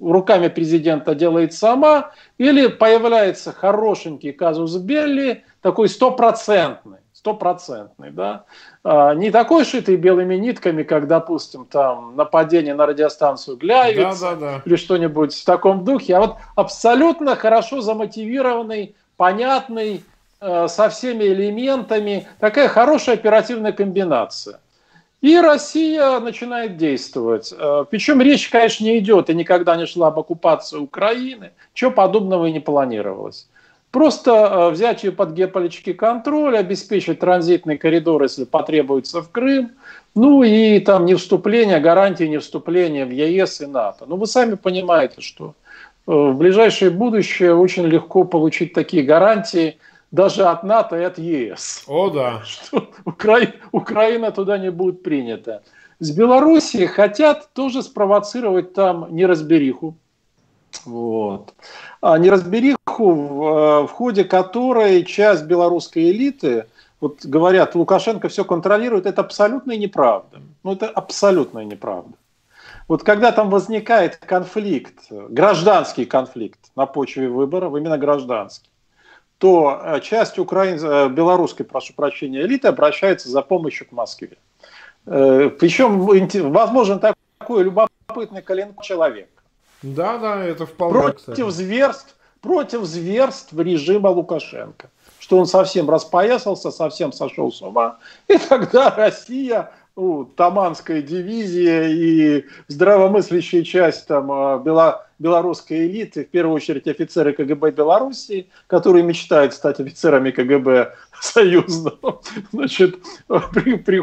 руками 0.00 0.48
президента 0.48 1.14
делает 1.14 1.52
сама, 1.52 2.12
или 2.38 2.68
появляется 2.68 3.52
хорошенький 3.52 4.32
казус 4.32 4.76
Белли, 4.76 5.44
такой 5.60 5.88
стопроцентный, 5.88 6.98
стопроцентный, 7.18 8.10
да, 8.10 8.44
а, 8.84 9.12
не 9.12 9.32
такой 9.32 9.64
шитый 9.64 9.96
белыми 9.96 10.36
нитками, 10.36 10.84
как, 10.84 11.08
допустим, 11.08 11.64
там 11.64 12.14
нападение 12.14 12.74
на 12.74 12.86
радиостанцию 12.86 13.56
Гляевиц 13.56 14.20
да, 14.20 14.34
да, 14.34 14.36
да. 14.36 14.62
или 14.64 14.76
что-нибудь 14.76 15.34
в 15.34 15.44
таком 15.44 15.84
духе, 15.84 16.14
а 16.14 16.20
вот 16.20 16.36
абсолютно 16.54 17.34
хорошо 17.34 17.80
замотивированный, 17.80 18.94
понятный, 19.16 20.04
э, 20.40 20.68
со 20.68 20.88
всеми 20.90 21.24
элементами, 21.24 22.28
такая 22.38 22.68
хорошая 22.68 23.16
оперативная 23.16 23.72
комбинация. 23.72 24.60
И 25.20 25.36
Россия 25.36 26.20
начинает 26.20 26.76
действовать. 26.76 27.52
Э, 27.52 27.84
Причем 27.90 28.22
речь, 28.22 28.48
конечно, 28.48 28.84
не 28.84 29.00
идет 29.00 29.28
и 29.28 29.34
никогда 29.34 29.74
не 29.74 29.86
шла 29.86 30.06
об 30.06 30.20
оккупации 30.20 30.76
Украины. 30.76 31.50
Чего 31.74 31.90
подобного 31.90 32.46
и 32.46 32.52
не 32.52 32.60
планировалось. 32.60 33.48
Просто 33.90 34.30
э, 34.32 34.70
взять 34.70 35.04
ее 35.04 35.12
под 35.12 35.32
геополитический 35.32 35.94
контроль, 35.94 36.56
обеспечить 36.56 37.20
транзитный 37.20 37.78
коридор, 37.78 38.22
если 38.22 38.44
потребуется, 38.44 39.22
в 39.22 39.30
Крым, 39.30 39.72
ну 40.14 40.42
и 40.42 40.78
там 40.80 41.06
не 41.06 41.14
вступление, 41.14 41.80
гарантии 41.80 42.24
не 42.24 42.38
вступления 42.38 43.06
в 43.06 43.10
ЕС 43.10 43.60
и 43.60 43.66
НАТО. 43.66 44.04
Ну 44.06 44.16
вы 44.16 44.26
сами 44.26 44.54
понимаете, 44.54 45.20
что 45.20 45.54
э, 46.06 46.12
в 46.12 46.36
ближайшее 46.36 46.90
будущее 46.90 47.54
очень 47.54 47.86
легко 47.86 48.24
получить 48.24 48.72
такие 48.72 49.02
гарантии– 49.02 49.78
даже 50.10 50.44
от 50.44 50.62
НАТО 50.62 50.96
и 50.96 51.04
от 51.04 51.18
ЕС. 51.18 51.84
О, 51.86 52.10
да. 52.10 52.42
Что 52.44 52.90
Укра... 53.04 53.40
Украина 53.72 54.30
туда 54.30 54.58
не 54.58 54.70
будет 54.70 55.02
принята. 55.02 55.62
С 55.98 56.10
Белоруссией 56.10 56.86
хотят 56.86 57.52
тоже 57.52 57.82
спровоцировать 57.82 58.72
там 58.72 59.08
неразбериху. 59.10 59.96
Вот. 60.84 61.54
А 62.00 62.18
неразбериху, 62.18 63.12
в, 63.12 63.42
э, 63.44 63.86
в 63.86 63.88
ходе 63.88 64.24
которой 64.24 65.04
часть 65.04 65.44
белорусской 65.44 66.10
элиты, 66.10 66.66
вот 67.00 67.24
говорят, 67.24 67.74
Лукашенко 67.74 68.28
все 68.28 68.44
контролирует, 68.44 69.06
это 69.06 69.20
абсолютная 69.22 69.76
неправда. 69.76 70.40
Ну, 70.62 70.72
это 70.72 70.88
абсолютная 70.88 71.64
неправда. 71.64 72.14
Вот 72.88 73.04
когда 73.04 73.32
там 73.32 73.50
возникает 73.50 74.16
конфликт, 74.16 75.06
гражданский 75.10 76.06
конфликт 76.06 76.58
на 76.74 76.86
почве 76.86 77.28
выборов, 77.28 77.76
именно 77.76 77.98
гражданский, 77.98 78.70
то 79.38 79.80
э, 79.82 80.00
часть 80.00 80.38
украин... 80.38 80.78
Э, 80.82 81.08
белорусской, 81.08 81.64
прошу 81.64 81.94
прощения, 81.94 82.40
элиты 82.40 82.68
обращается 82.68 83.28
за 83.28 83.42
помощью 83.42 83.88
к 83.88 83.92
Москве. 83.92 84.36
Причем, 85.04 86.00
возможно, 86.52 86.98
такой 86.98 87.64
любопытный 87.64 88.42
коленко 88.42 88.84
человек. 88.84 89.30
Да, 89.82 90.18
да, 90.18 90.44
это 90.44 90.66
вполне, 90.66 91.00
против 91.00 91.18
кстати. 91.18 91.50
зверств, 91.50 92.16
против 92.40 92.84
зверств 92.84 93.52
режима 93.52 94.08
Лукашенко. 94.08 94.90
Что 95.18 95.38
он 95.38 95.46
совсем 95.46 95.90
распоясался, 95.90 96.70
совсем 96.70 97.12
сошел 97.12 97.52
с 97.52 97.60
ума. 97.60 97.98
И 98.28 98.38
тогда 98.38 98.90
Россия 98.90 99.72
ну, 99.96 100.24
Таманская 100.24 101.02
дивизия 101.02 101.88
и 101.88 102.44
здравомыслящая 102.68 103.62
часть 103.62 104.06
там, 104.06 104.30
а, 104.30 104.58
бело, 104.58 105.07
белорусской 105.18 105.86
элиты, 105.86 106.24
в 106.24 106.28
первую 106.28 106.54
очередь 106.54 106.86
офицеры 106.86 107.32
КГБ 107.32 107.72
Белоруссии, 107.72 108.48
которые 108.66 109.02
мечтают 109.02 109.54
стать 109.54 109.80
офицерами 109.80 110.30
КГБ 110.30 110.94
союзного, 111.20 112.20
значит, 112.52 112.98
при, 113.52 113.76
при, 113.76 114.02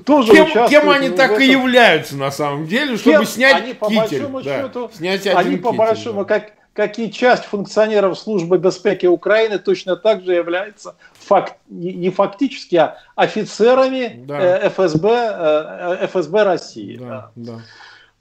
тоже 0.00 0.32
кем, 0.32 0.46
участвуют. 0.46 0.70
Кем 0.70 0.90
они 0.90 1.10
так 1.10 1.40
и 1.40 1.46
являются 1.46 2.16
на 2.16 2.30
самом 2.30 2.66
деле, 2.66 2.96
чтобы 2.96 3.18
кем? 3.18 3.26
снять 3.26 3.62
они, 3.62 3.74
по 3.74 3.88
китель. 3.88 4.00
Большому 4.00 4.42
да, 4.42 4.62
счету, 4.62 4.90
снять 4.92 5.26
один 5.26 5.38
они 5.38 5.50
китель, 5.50 5.62
по 5.62 5.72
большому, 5.72 6.24
да. 6.24 6.38
как, 6.38 6.52
как 6.74 6.98
и 6.98 7.10
часть 7.10 7.44
функционеров 7.44 8.18
службы 8.18 8.58
безопасности 8.58 9.06
Украины 9.06 9.58
точно 9.58 9.96
так 9.96 10.22
же 10.22 10.34
является 10.34 10.96
факт, 11.14 11.56
не 11.68 12.10
фактически, 12.10 12.76
а 12.76 12.98
офицерами 13.16 14.22
да. 14.26 14.58
Э, 14.58 14.68
ФСБ, 14.68 15.08
э, 15.08 16.06
ФСБ 16.08 16.42
России. 16.42 16.96
Да, 16.98 17.30
да. 17.36 17.60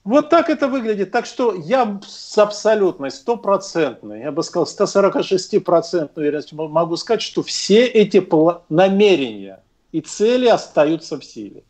Вот 0.04 0.30
так 0.30 0.50
это 0.50 0.68
выглядит. 0.68 1.12
Так 1.12 1.26
что 1.26 1.54
я 1.54 2.00
с 2.06 2.38
абсолютной, 2.38 3.12
стопроцентной, 3.12 4.22
я 4.22 4.32
бы 4.32 4.42
сказал, 4.42 4.66
146-процентной 4.66 6.10
уверенностью 6.16 6.58
могу 6.58 6.96
сказать, 6.96 7.22
что 7.22 7.44
все 7.44 7.86
эти 7.86 8.26
намерения 8.70 9.62
и 9.92 10.02
цели 10.02 10.48
остаются 10.48 11.20
в 11.20 11.24
силе. 11.24 11.64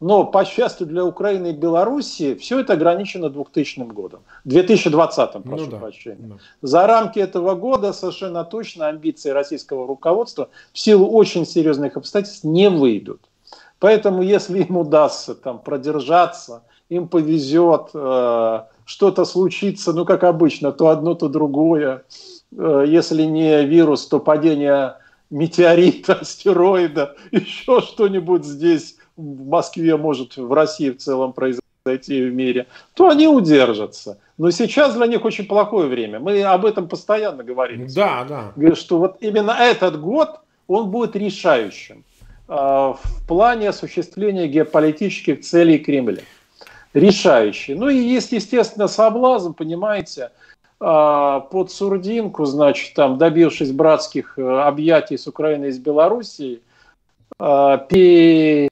Но, 0.00 0.24
по 0.24 0.44
счастью 0.44 0.86
для 0.86 1.04
Украины 1.04 1.48
и 1.48 1.52
Белоруссии, 1.52 2.34
все 2.34 2.60
это 2.60 2.72
ограничено 2.72 3.30
2000 3.30 3.80
годом. 3.84 4.22
2020, 4.44 5.42
прошу 5.44 5.64
ну, 5.64 5.70
да, 5.70 5.78
прощения. 5.78 6.16
Да. 6.20 6.34
За 6.62 6.86
рамки 6.86 7.18
этого 7.18 7.54
года 7.54 7.92
совершенно 7.92 8.44
точно 8.44 8.88
амбиции 8.88 9.30
российского 9.30 9.86
руководства 9.86 10.48
в 10.72 10.78
силу 10.78 11.06
очень 11.06 11.46
серьезных 11.46 11.96
обстоятельств 11.96 12.44
не 12.44 12.68
выйдут. 12.68 13.20
Поэтому, 13.78 14.22
если 14.22 14.62
им 14.62 14.76
удастся 14.76 15.34
там 15.34 15.58
продержаться, 15.58 16.64
им 16.88 17.08
повезет, 17.08 17.90
э, 17.94 18.60
что-то 18.84 19.24
случится, 19.24 19.92
ну, 19.92 20.04
как 20.04 20.24
обычно, 20.24 20.72
то 20.72 20.88
одно, 20.88 21.14
то 21.14 21.28
другое. 21.28 22.04
Э, 22.56 22.84
если 22.86 23.24
не 23.24 23.64
вирус, 23.64 24.06
то 24.06 24.20
падение 24.20 24.96
метеорита, 25.30 26.14
астероида, 26.20 27.16
еще 27.32 27.80
что-нибудь 27.80 28.44
здесь 28.44 28.96
в 29.16 29.48
Москве, 29.48 29.96
может, 29.96 30.36
в 30.36 30.52
России 30.52 30.90
в 30.90 30.98
целом 30.98 31.32
произойти. 31.32 31.62
в 31.84 32.32
мире, 32.32 32.66
то 32.94 33.08
они 33.08 33.28
удержатся. 33.28 34.18
Но 34.38 34.50
сейчас 34.50 34.94
для 34.94 35.06
них 35.06 35.24
очень 35.24 35.44
плохое 35.44 35.86
время. 35.86 36.18
Мы 36.18 36.42
об 36.42 36.64
этом 36.64 36.88
постоянно 36.88 37.44
говорим. 37.44 37.86
Да, 37.94 38.24
да. 38.56 38.74
Что 38.74 38.98
вот 38.98 39.16
именно 39.20 39.50
этот 39.50 40.00
год, 40.00 40.40
он 40.66 40.90
будет 40.90 41.14
решающим 41.14 42.04
э, 42.48 42.52
в 42.54 42.98
плане 43.28 43.68
осуществления 43.68 44.48
геополитических 44.48 45.42
целей 45.42 45.78
Кремля. 45.78 46.22
Решающий. 46.94 47.74
Ну 47.74 47.88
и 47.88 47.96
есть, 47.96 48.30
естественно, 48.30 48.86
соблазн, 48.86 49.52
понимаете, 49.52 50.30
э, 50.80 51.40
под 51.50 51.72
сурдинку, 51.72 52.44
значит, 52.44 52.94
там, 52.94 53.18
добившись 53.18 53.72
братских 53.72 54.38
э, 54.38 54.42
объятий 54.42 55.18
с 55.18 55.26
Украиной 55.26 55.70
и 55.70 55.72
с 55.72 55.78
Белоруссией, 55.78 56.62
э, 57.40 58.68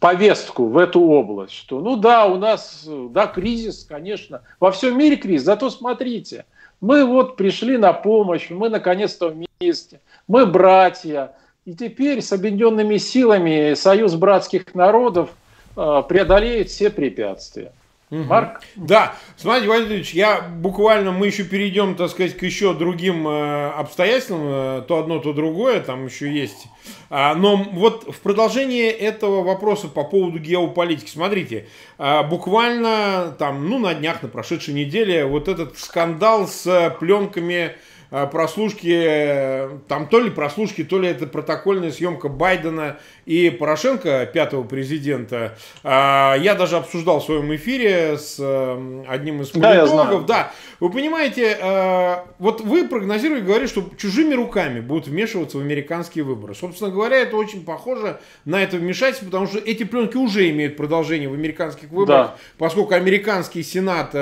повестку 0.00 0.66
в 0.66 0.76
эту 0.76 1.00
область, 1.00 1.54
что 1.54 1.80
ну 1.80 1.96
да, 1.96 2.26
у 2.26 2.36
нас, 2.36 2.86
да, 3.10 3.28
кризис, 3.28 3.86
конечно, 3.88 4.42
во 4.58 4.72
всем 4.72 4.98
мире 4.98 5.16
кризис, 5.16 5.46
зато 5.46 5.70
смотрите, 5.70 6.46
мы 6.80 7.04
вот 7.04 7.36
пришли 7.36 7.78
на 7.78 7.92
помощь, 7.92 8.50
мы 8.50 8.68
наконец-то 8.68 9.28
вместе, 9.28 10.00
мы 10.26 10.46
братья, 10.46 11.36
и 11.64 11.74
теперь 11.74 12.22
с 12.22 12.32
объединенными 12.32 12.96
силами 12.96 13.74
Союз 13.74 14.14
братских 14.14 14.74
народов 14.74 15.30
э, 15.76 16.02
преодолеет 16.08 16.70
все 16.70 16.90
препятствия. 16.90 17.72
Угу. 18.10 18.24
Марк? 18.24 18.60
Да, 18.76 19.14
смотрите, 19.36 19.68
Валерьевич, 19.68 20.12
я 20.12 20.42
буквально, 20.42 21.12
мы 21.12 21.26
еще 21.28 21.44
перейдем, 21.44 21.94
так 21.94 22.10
сказать, 22.10 22.36
к 22.36 22.42
еще 22.42 22.74
другим 22.74 23.26
э, 23.26 23.70
обстоятельствам, 23.70 24.40
э, 24.44 24.82
то 24.86 24.98
одно, 24.98 25.18
то 25.18 25.32
другое, 25.32 25.80
там 25.80 26.04
еще 26.04 26.30
есть. 26.30 26.66
А, 27.08 27.34
но 27.34 27.56
вот 27.56 28.12
в 28.12 28.20
продолжении 28.20 28.90
этого 28.90 29.42
вопроса 29.42 29.88
по 29.88 30.04
поводу 30.04 30.38
геополитики, 30.40 31.08
смотрите, 31.08 31.68
а, 31.96 32.22
буквально 32.22 33.34
там, 33.38 33.68
ну, 33.68 33.78
на 33.78 33.94
днях, 33.94 34.22
на 34.22 34.28
прошедшей 34.28 34.74
неделе, 34.74 35.24
вот 35.24 35.48
этот 35.48 35.78
скандал 35.78 36.48
с 36.48 36.94
пленками 36.98 37.66
Э, 37.66 37.91
прослушки, 38.12 38.92
э, 38.92 39.70
там 39.88 40.06
то 40.06 40.20
ли 40.20 40.28
прослушки, 40.28 40.84
то 40.84 40.98
ли 40.98 41.08
это 41.08 41.26
протокольная 41.26 41.90
съемка 41.90 42.28
Байдена 42.28 42.98
и 43.24 43.48
Порошенко, 43.48 44.28
пятого 44.32 44.64
президента. 44.64 45.56
А, 45.82 46.36
я 46.36 46.54
даже 46.54 46.76
обсуждал 46.76 47.20
в 47.20 47.24
своем 47.24 47.54
эфире 47.54 48.18
с 48.18 48.36
э, 48.38 49.04
одним 49.08 49.40
из 49.40 49.48
политологов. 49.48 50.26
Да, 50.26 50.34
да, 50.34 50.52
вы 50.78 50.90
понимаете, 50.90 52.22
вот 52.38 52.60
вы 52.60 52.88
прогнозируете, 52.88 53.46
говорите, 53.46 53.72
что 53.72 53.88
чужими 53.96 54.34
руками 54.34 54.80
будут 54.80 55.06
вмешиваться 55.06 55.58
в 55.58 55.60
американские 55.60 56.24
выборы. 56.24 56.54
Собственно 56.54 56.90
говоря, 56.90 57.18
это 57.18 57.36
очень 57.36 57.64
похоже 57.64 58.18
на 58.44 58.62
это 58.62 58.76
вмешательство, 58.76 59.26
потому 59.26 59.46
что 59.46 59.58
эти 59.58 59.84
пленки 59.84 60.16
уже 60.16 60.50
имеют 60.50 60.76
продолжение 60.76 61.28
в 61.28 61.34
американских 61.34 61.88
выборах, 61.90 62.26
да. 62.26 62.36
поскольку 62.58 62.94
американский 62.94 63.62
сенат, 63.62 64.14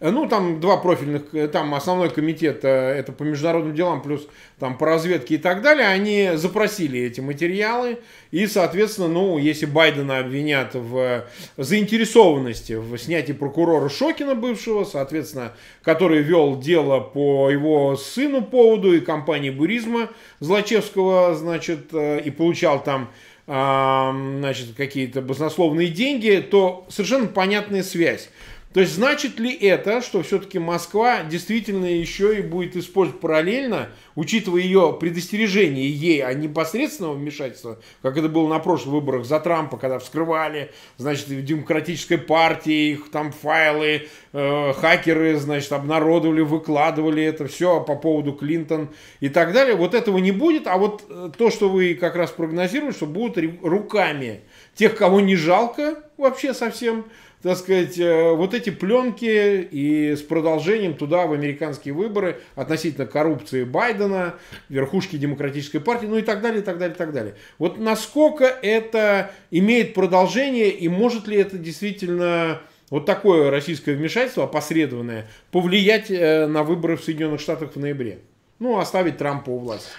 ну 0.00 0.28
там 0.28 0.60
два 0.60 0.76
профильных, 0.76 1.50
там 1.50 1.74
основной 1.74 2.10
комитет, 2.10 2.64
это 2.64 3.12
международным 3.26 3.74
делам, 3.74 4.02
плюс 4.02 4.26
там 4.58 4.78
по 4.78 4.86
разведке 4.86 5.34
и 5.34 5.38
так 5.38 5.62
далее, 5.62 5.86
они 5.86 6.30
запросили 6.34 7.00
эти 7.00 7.20
материалы. 7.20 7.98
И, 8.30 8.46
соответственно, 8.46 9.08
ну, 9.08 9.38
если 9.38 9.66
Байдена 9.66 10.18
обвинят 10.18 10.74
в 10.74 11.24
заинтересованности 11.56 12.74
в 12.74 12.96
снятии 12.98 13.32
прокурора 13.32 13.88
Шокина 13.88 14.34
бывшего, 14.34 14.84
соответственно, 14.84 15.52
который 15.82 16.22
вел 16.22 16.58
дело 16.58 17.00
по 17.00 17.50
его 17.50 17.96
сыну 17.96 18.42
поводу 18.42 18.94
и 18.94 19.00
компании 19.00 19.50
Буризма 19.50 20.08
Злачевского, 20.40 21.34
значит, 21.34 21.88
э, 21.92 22.20
и 22.20 22.30
получал 22.30 22.82
там 22.82 23.10
значит, 23.48 24.74
какие-то 24.76 25.22
баснословные 25.22 25.86
деньги, 25.88 26.44
то 26.50 26.84
совершенно 26.88 27.28
понятная 27.28 27.84
связь. 27.84 28.28
То 28.76 28.80
есть 28.80 28.96
значит 28.96 29.40
ли 29.40 29.50
это, 29.54 30.02
что 30.02 30.22
все-таки 30.22 30.58
Москва 30.58 31.22
действительно 31.22 31.86
еще 31.86 32.38
и 32.38 32.42
будет 32.42 32.76
использовать 32.76 33.22
параллельно, 33.22 33.88
учитывая 34.16 34.60
ее 34.60 34.94
предостережение 35.00 35.88
ей 35.88 36.22
о 36.22 36.34
непосредственного 36.34 37.14
вмешательства, 37.14 37.78
как 38.02 38.18
это 38.18 38.28
было 38.28 38.46
на 38.48 38.58
прошлых 38.58 38.96
выборах 38.96 39.24
за 39.24 39.40
Трампа, 39.40 39.78
когда 39.78 39.98
вскрывали, 39.98 40.72
значит, 40.98 41.42
демократической 41.42 42.18
партии, 42.18 42.90
их 42.90 43.10
там 43.10 43.32
файлы, 43.32 44.08
э, 44.34 44.72
хакеры, 44.74 45.38
значит, 45.38 45.72
обнародовали, 45.72 46.42
выкладывали 46.42 47.24
это 47.24 47.46
все 47.46 47.80
по 47.82 47.96
поводу 47.96 48.34
Клинтон 48.34 48.90
и 49.20 49.30
так 49.30 49.54
далее. 49.54 49.74
Вот 49.74 49.94
этого 49.94 50.18
не 50.18 50.32
будет, 50.32 50.66
а 50.66 50.76
вот 50.76 51.02
э, 51.08 51.30
то, 51.38 51.48
что 51.48 51.70
вы 51.70 51.94
как 51.94 52.14
раз 52.14 52.30
прогнозируете, 52.30 52.98
что 52.98 53.06
будут 53.06 53.42
руками 53.62 54.42
тех, 54.74 54.94
кого 54.98 55.22
не 55.22 55.34
жалко 55.34 56.02
вообще 56.18 56.52
совсем, 56.54 57.06
так 57.42 57.58
сказать, 57.58 57.98
э, 57.98 58.32
вот 58.32 58.54
эти 58.54 58.70
пленки 58.70 59.60
и 59.70 60.16
с 60.16 60.22
продолжением 60.22 60.94
туда 60.94 61.26
в 61.26 61.32
американские 61.32 61.94
выборы 61.94 62.40
относительно 62.54 63.06
коррупции 63.06 63.64
Байдена, 63.64 64.34
верхушки 64.68 65.16
демократической 65.16 65.78
партии, 65.78 66.06
ну 66.06 66.18
и 66.18 66.22
так 66.22 66.40
далее, 66.40 66.60
и 66.60 66.64
так 66.64 66.78
далее, 66.78 66.94
и 66.94 66.98
так 66.98 67.12
далее. 67.12 67.34
Вот 67.58 67.78
насколько 67.78 68.44
это 68.44 69.30
имеет 69.50 69.94
продолжение 69.94 70.70
и 70.70 70.88
может 70.88 71.28
ли 71.28 71.36
это 71.36 71.58
действительно 71.58 72.62
вот 72.90 73.04
такое 73.04 73.50
российское 73.50 73.94
вмешательство 73.94 74.44
опосредованное 74.44 75.28
повлиять 75.50 76.10
э, 76.10 76.46
на 76.46 76.62
выборы 76.62 76.96
в 76.96 77.04
Соединенных 77.04 77.40
Штатах 77.40 77.72
в 77.74 77.78
ноябре? 77.78 78.20
Ну, 78.58 78.78
оставить 78.78 79.18
Трампа 79.18 79.50
у 79.50 79.58
власти. 79.58 79.90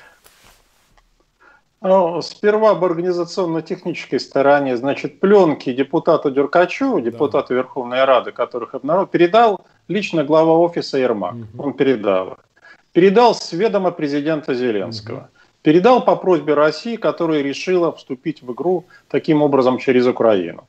Ну, 1.82 2.22
сперва 2.22 2.72
об 2.72 2.84
организационно-технической 2.84 4.20
стороне. 4.20 4.78
Значит, 4.78 5.20
пленки 5.20 5.72
депутату 5.74 6.32
Дюркачу, 6.32 7.00
депутату 7.00 7.50
да. 7.50 7.56
Верховной 7.56 8.04
Рады, 8.04 8.32
которых 8.32 8.74
обнародовал, 8.74 9.08
передал 9.08 9.62
лично 9.88 10.24
глава 10.24 10.54
офиса 10.54 10.98
Ермак. 10.98 11.36
Угу. 11.36 11.64
Он 11.64 11.74
передал 11.74 12.30
их. 12.30 12.38
Передал 12.94 13.36
с 13.36 13.54
ведома 13.54 13.92
президента 13.92 14.56
Зеленского. 14.56 15.18
Угу. 15.18 15.28
Передал 15.62 16.04
по 16.04 16.16
просьбе 16.16 16.56
России, 16.56 16.96
которая 16.96 17.42
решила 17.42 17.92
вступить 17.92 18.42
в 18.42 18.52
игру 18.54 18.86
таким 19.08 19.42
образом 19.44 19.78
через 19.78 20.08
Украину. 20.08 20.68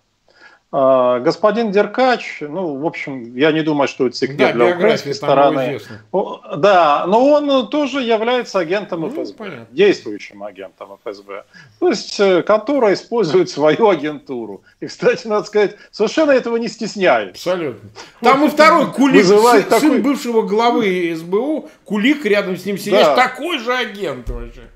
А, 0.71 1.21
господин 1.21 1.73
Деркач, 1.73 2.43
ну, 2.43 2.77
в 2.77 2.87
общем, 2.87 3.35
я 3.35 3.53
не 3.53 3.63
думаю, 3.63 3.89
что 3.89 4.07
это 4.07 4.17
секрет 4.17 4.39
да, 4.39 4.53
для 4.53 4.77
украинской 4.77 5.15
стороны. 5.15 5.81
Да, 6.59 7.07
но 7.07 7.27
он 7.27 7.69
тоже 7.71 8.03
является 8.03 8.59
агентом 8.59 9.01
ну, 9.01 9.09
ФСБ, 9.09 9.35
понятно. 9.35 9.67
действующим 9.71 10.43
агентом 10.43 10.99
ФСБ, 11.03 11.45
то 11.79 11.89
есть, 11.89 12.21
э, 12.21 12.43
который 12.43 12.93
использует 12.93 13.49
свою 13.49 13.89
агентуру. 13.89 14.63
И, 14.81 14.87
кстати, 14.87 15.27
надо 15.27 15.47
сказать, 15.47 15.77
совершенно 15.91 16.33
этого 16.33 16.59
не 16.59 16.69
стесняется. 16.69 17.51
Абсолютно. 17.51 17.89
Там 18.21 18.45
и 18.45 18.49
второй 18.49 18.93
Кулик, 18.93 19.25
сын, 19.25 19.63
такой... 19.63 19.81
сын 19.81 20.03
бывшего 20.03 20.43
главы 20.43 21.15
СБУ, 21.17 21.71
Кулик 21.85 22.27
рядом 22.27 22.59
с 22.59 22.67
ним 22.67 22.77
сидишь, 22.77 23.07
да. 23.07 23.15
такой 23.15 23.59
же 23.59 23.73
агент 23.73 24.29
вообще. 24.29 24.69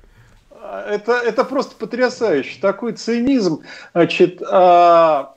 Это, 0.87 1.19
это 1.19 1.43
просто 1.43 1.75
потрясающе. 1.75 2.57
Такой 2.61 2.93
цинизм. 2.93 3.63
Значит, 3.93 4.41
а, 4.49 5.35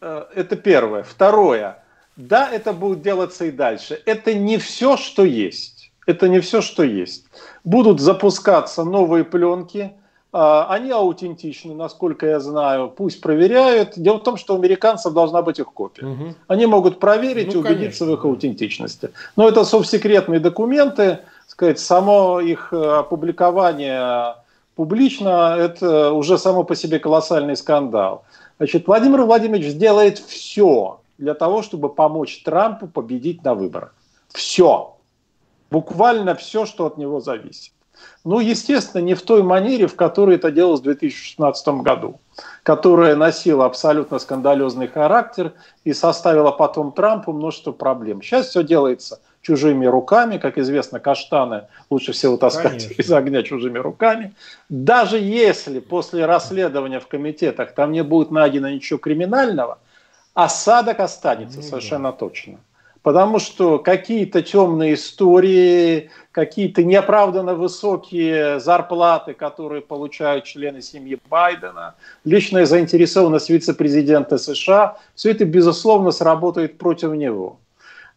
это 0.00 0.56
первое. 0.56 1.02
Второе. 1.02 1.82
Да, 2.16 2.50
это 2.50 2.72
будет 2.72 3.02
делаться 3.02 3.44
и 3.44 3.50
дальше. 3.50 4.00
Это 4.04 4.34
не 4.34 4.58
все, 4.58 4.96
что 4.96 5.24
есть. 5.24 5.92
Это 6.06 6.28
не 6.28 6.40
все, 6.40 6.60
что 6.60 6.82
есть. 6.82 7.26
Будут 7.64 8.00
запускаться 8.00 8.82
новые 8.82 9.24
пленки. 9.24 9.92
А, 10.32 10.66
они 10.68 10.90
аутентичны, 10.90 11.74
насколько 11.74 12.26
я 12.26 12.40
знаю. 12.40 12.88
Пусть 12.88 13.20
проверяют. 13.20 13.92
Дело 13.96 14.18
в 14.18 14.22
том, 14.22 14.36
что 14.36 14.54
у 14.54 14.58
американцев 14.58 15.12
должна 15.12 15.42
быть 15.42 15.58
их 15.58 15.66
копия. 15.66 16.06
Угу. 16.06 16.34
Они 16.48 16.66
могут 16.66 16.98
проверить 16.98 17.54
ну, 17.54 17.60
и 17.60 17.64
убедиться 17.64 18.00
конечно. 18.00 18.06
в 18.06 18.12
их 18.14 18.24
аутентичности. 18.24 19.10
Но 19.36 19.48
это 19.48 19.64
совсекретные 19.64 20.40
документы. 20.40 21.20
Сказать, 21.46 21.78
само 21.78 22.40
их 22.40 22.72
э, 22.72 22.76
опубликование 22.76 24.34
публично, 24.78 25.56
это 25.58 26.12
уже 26.12 26.38
само 26.38 26.62
по 26.62 26.76
себе 26.76 27.00
колоссальный 27.00 27.56
скандал. 27.56 28.24
Значит, 28.58 28.86
Владимир 28.86 29.22
Владимирович 29.22 29.68
сделает 29.68 30.18
все 30.18 31.00
для 31.16 31.34
того, 31.34 31.62
чтобы 31.62 31.88
помочь 31.88 32.42
Трампу 32.42 32.88
победить 32.88 33.44
на 33.44 33.54
выборах. 33.54 33.94
Все. 34.28 34.96
Буквально 35.70 36.34
все, 36.34 36.66
что 36.66 36.86
от 36.86 36.98
него 36.98 37.20
зависит. 37.20 37.72
Ну, 38.24 38.40
естественно, 38.40 39.02
не 39.02 39.14
в 39.14 39.22
той 39.22 39.42
манере, 39.42 39.86
в 39.86 39.96
которой 39.96 40.36
это 40.36 40.50
делалось 40.50 40.80
в 40.80 40.84
2016 40.84 41.68
году, 41.82 42.20
которая 42.62 43.16
носила 43.16 43.64
абсолютно 43.64 44.18
скандалезный 44.18 44.86
характер 44.86 45.54
и 45.84 45.92
составила 45.92 46.52
потом 46.52 46.92
Трампу 46.92 47.32
множество 47.32 47.72
проблем. 47.72 48.22
Сейчас 48.22 48.48
все 48.48 48.62
делается 48.62 49.20
чужими 49.48 49.86
руками. 49.86 50.36
Как 50.36 50.58
известно, 50.58 51.00
каштаны 51.00 51.62
лучше 51.88 52.12
всего 52.12 52.36
таскать 52.36 52.84
Конечно. 52.84 53.02
из 53.02 53.12
огня 53.12 53.42
чужими 53.42 53.78
руками. 53.78 54.34
Даже 54.68 55.18
если 55.18 55.80
после 55.80 56.26
расследования 56.26 57.00
в 57.00 57.06
комитетах 57.06 57.72
там 57.72 57.92
не 57.92 58.02
будет 58.02 58.30
найдено 58.30 58.68
ничего 58.68 58.98
криминального, 58.98 59.78
осадок 60.34 61.00
останется 61.00 61.58
ну, 61.58 61.62
совершенно 61.62 62.10
да. 62.10 62.18
точно. 62.18 62.58
Потому 63.02 63.38
что 63.38 63.78
какие-то 63.78 64.42
темные 64.42 64.94
истории, 64.94 66.10
какие-то 66.32 66.84
неоправданно 66.84 67.54
высокие 67.54 68.60
зарплаты, 68.60 69.32
которые 69.32 69.80
получают 69.80 70.44
члены 70.44 70.82
семьи 70.82 71.18
Байдена, 71.30 71.94
личная 72.24 72.66
заинтересованность 72.66 73.48
вице-президента 73.48 74.36
США, 74.36 74.98
все 75.14 75.30
это, 75.30 75.46
безусловно, 75.46 76.10
сработает 76.10 76.76
против 76.76 77.12
него. 77.12 77.58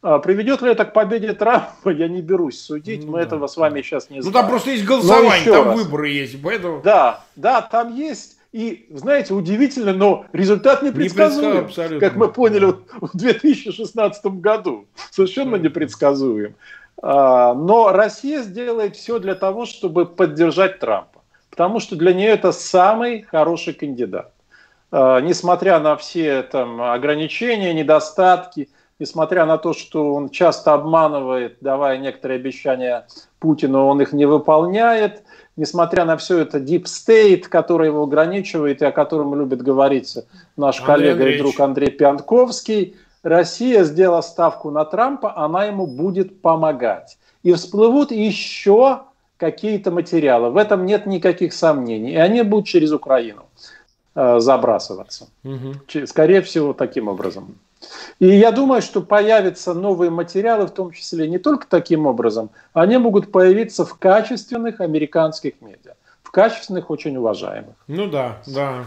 А 0.03 0.17
приведет 0.17 0.63
ли 0.63 0.71
это 0.71 0.85
к 0.85 0.93
победе 0.93 1.33
Трампа, 1.33 1.89
я 1.89 2.07
не 2.07 2.21
берусь 2.21 2.59
судить, 2.59 3.05
ну, 3.05 3.11
мы 3.11 3.17
да. 3.19 3.23
этого 3.25 3.47
с 3.47 3.55
вами 3.55 3.83
сейчас 3.83 4.09
не 4.09 4.21
знаем. 4.21 4.33
Ну 4.33 4.41
там 4.41 4.49
просто 4.49 4.71
есть 4.71 4.83
голосование, 4.83 5.51
там 5.51 5.67
раз. 5.67 5.79
выборы 5.79 6.09
есть, 6.09 6.41
поэтому... 6.41 6.81
Да, 6.81 7.23
да, 7.35 7.61
там 7.61 7.95
есть. 7.95 8.37
И, 8.51 8.87
знаете, 8.89 9.35
удивительно, 9.35 9.93
но 9.93 10.25
результат 10.33 10.81
непредсказуем, 10.81 11.67
не 11.67 11.99
как 11.99 12.15
мы 12.15 12.29
поняли 12.29 12.73
в 12.99 13.15
2016 13.15 14.25
году. 14.41 14.87
Совершенно 15.11 15.55
непредсказуем. 15.55 16.55
А, 17.01 17.53
но 17.53 17.93
Россия 17.93 18.41
сделает 18.41 18.95
все 18.95 19.19
для 19.19 19.35
того, 19.35 19.65
чтобы 19.65 20.07
поддержать 20.07 20.79
Трампа. 20.79 21.21
Потому 21.51 21.79
что 21.79 21.95
для 21.95 22.13
нее 22.13 22.29
это 22.29 22.51
самый 22.51 23.21
хороший 23.21 23.73
кандидат. 23.73 24.33
А, 24.91 25.21
несмотря 25.21 25.79
на 25.79 25.95
все 25.95 26.41
там, 26.41 26.81
ограничения, 26.81 27.71
недостатки– 27.71 28.67
несмотря 29.01 29.47
на 29.47 29.57
то, 29.57 29.73
что 29.73 30.13
он 30.13 30.29
часто 30.29 30.73
обманывает, 30.73 31.57
давая 31.59 31.97
некоторые 31.97 32.37
обещания 32.37 33.07
Путину, 33.39 33.87
он 33.87 33.99
их 33.99 34.13
не 34.13 34.27
выполняет, 34.27 35.23
несмотря 35.57 36.05
на 36.05 36.17
все 36.17 36.37
это 36.37 36.59
deep 36.59 36.83
state, 36.83 37.49
который 37.49 37.87
его 37.87 38.03
ограничивает 38.03 38.83
и 38.83 38.85
о 38.85 38.91
котором 38.91 39.33
любит 39.33 39.63
говорить 39.63 40.15
наш 40.55 40.79
Андрей 40.79 40.85
коллега 40.85 41.11
Андреевич. 41.13 41.39
и 41.39 41.41
друг 41.41 41.59
Андрей 41.59 41.89
Пьянковский, 41.89 42.95
Россия 43.23 43.83
сделала 43.85 44.21
ставку 44.21 44.69
на 44.69 44.85
Трампа, 44.85 45.35
она 45.35 45.65
ему 45.65 45.87
будет 45.87 46.39
помогать. 46.41 47.17
И 47.41 47.51
всплывут 47.53 48.11
еще 48.11 49.01
какие-то 49.37 49.89
материалы. 49.89 50.51
В 50.51 50.57
этом 50.57 50.85
нет 50.85 51.07
никаких 51.07 51.53
сомнений. 51.53 52.11
И 52.11 52.17
они 52.17 52.43
будут 52.43 52.67
через 52.67 52.91
Украину 52.91 53.45
э, 54.13 54.39
забрасываться. 54.39 55.29
Угу. 55.43 56.05
Скорее 56.05 56.41
всего, 56.41 56.73
таким 56.73 57.07
образом. 57.07 57.57
И 58.19 58.27
я 58.27 58.51
думаю, 58.51 58.81
что 58.81 59.01
появятся 59.01 59.73
новые 59.73 60.11
материалы, 60.11 60.67
в 60.67 60.71
том 60.71 60.91
числе 60.91 61.27
не 61.27 61.39
только 61.39 61.65
таким 61.67 62.05
образом, 62.05 62.51
они 62.73 62.97
могут 62.97 63.31
появиться 63.31 63.85
в 63.85 63.97
качественных 63.97 64.81
американских 64.81 65.61
медиа 65.61 65.93
качественных, 66.31 66.89
очень 66.89 67.17
уважаемых. 67.17 67.75
Ну 67.87 68.07
да, 68.07 68.37
да. 68.47 68.83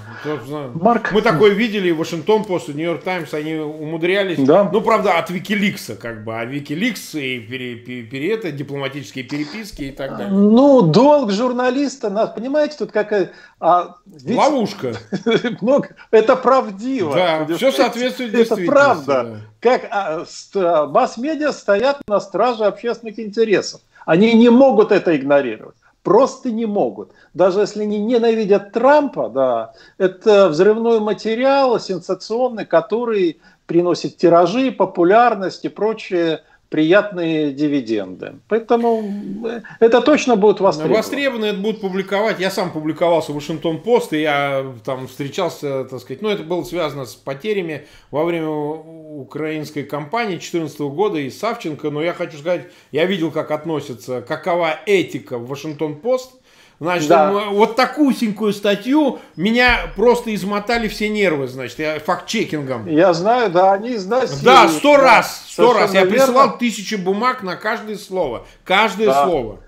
Марк... 0.75 1.13
Мы 1.13 1.21
такое 1.21 1.51
видели, 1.53 1.91
Вашингтон 1.91 2.45
Пост, 2.45 2.69
Нью-Йорк 2.69 3.05
Таймс, 3.05 3.35
они 3.35 3.57
умудрялись. 3.57 4.39
Да. 4.39 4.69
Ну, 4.73 4.81
правда, 4.81 5.19
от 5.19 5.31
Викиликса, 5.31 5.95
как 5.95 6.25
бы, 6.25 6.35
а 6.35 6.45
Викиликс 6.45 7.15
и 7.15 7.39
пере, 7.41 7.77
пере, 7.77 8.03
пере, 8.03 8.35
это, 8.35 8.51
дипломатические 8.51 9.25
переписки 9.25 9.83
и 9.83 9.91
так 9.93 10.17
далее. 10.17 10.33
Ну, 10.33 10.81
долг 10.83 11.31
журналиста, 11.31 12.33
понимаете, 12.35 12.77
тут 12.79 12.93
какая... 12.93 13.33
А, 13.61 13.97
ведь... 14.07 14.37
Ловушка. 14.37 14.95
это 16.11 16.37
правдиво. 16.37 17.15
Да, 17.15 17.47
все 17.57 17.71
соответствует 17.71 18.33
действительности. 18.33 18.63
Это 18.63 18.73
правда. 18.73 19.41
Как 19.61 19.87
а, 19.91 20.87
масс-медиа 20.87 21.53
стоят 21.53 22.01
на 22.09 22.21
страже 22.21 22.65
общественных 22.65 23.19
интересов. 23.19 23.83
Они 24.07 24.35
не 24.35 24.51
могут 24.51 24.93
это 24.93 25.17
игнорировать 25.17 25.77
просто 26.05 26.53
не 26.53 26.67
могут. 26.67 27.13
Даже 27.33 27.61
если 27.61 27.83
они 27.83 27.99
ненавидят 27.99 28.71
Трампа, 28.73 29.29
да, 29.31 29.73
это 29.99 30.49
взрывной 30.49 31.01
материал 31.01 31.81
сенсационный, 31.81 32.67
который 32.67 33.41
приносит 33.67 34.19
тиражи, 34.19 34.71
популярность 34.71 35.65
и 35.65 35.69
прочее 35.69 36.43
приятные 36.75 37.53
дивиденды. 37.53 38.41
Поэтому 38.49 39.05
э, 39.47 39.61
это 39.79 40.01
точно 40.01 40.35
будет 40.35 40.59
востребовано. 40.59 40.97
Востребовано 40.97 41.45
это 41.45 41.59
будут 41.61 41.81
публиковать. 41.81 42.41
Я 42.41 42.51
сам 42.51 42.73
публиковался 42.73 43.31
в 43.31 43.37
Вашингтон 43.37 43.81
Пост, 43.81 44.13
и 44.13 44.23
я 44.23 44.67
там 44.85 45.07
встречался, 45.07 45.85
так 45.85 46.01
сказать, 46.01 46.21
ну 46.21 46.31
это 46.31 46.43
было 46.43 46.65
связано 46.65 47.07
с 47.07 47.15
потерями 47.15 47.87
во 48.11 48.25
время 48.25 48.49
украинской 48.49 49.85
кампании 49.85 50.33
2014 50.33 50.81
года 50.81 51.21
и 51.21 51.31
Савченко, 51.31 51.91
но 51.91 52.03
я 52.03 52.13
хочу 52.13 52.39
сказать, 52.39 52.67
я 52.91 53.05
видел, 53.07 53.31
как 53.31 53.53
относятся, 53.53 54.21
какова 54.21 54.77
этика 54.85 55.39
в 55.39 55.47
Вашингтон 55.47 56.01
Пост– 56.01 56.33
Значит, 56.81 57.09
да. 57.09 57.31
вот 57.31 57.77
такусенькую 57.77 58.53
статью 58.53 59.21
меня 59.37 59.93
просто 59.97 60.35
измотали 60.35 60.89
все 60.89 61.09
нервы, 61.09 61.47
значит, 61.47 61.79
я 61.79 62.01
факт-чекингом. 62.01 62.87
Я 62.89 63.13
знаю, 63.13 63.51
да, 63.51 63.73
они 63.73 63.95
изнасилуют. 63.95 64.45
Да, 64.45 64.69
сто 64.69 64.97
раз, 64.97 65.45
сто 65.49 65.73
раз. 65.73 65.95
Я 65.95 66.05
присылал 66.07 66.59
тысячи 66.59 66.97
бумаг 66.97 67.43
на 67.43 67.57
каждое 67.57 67.97
слово. 67.97 68.47
Каждое 68.65 69.07
да. 69.07 69.25
слово. 69.25 69.61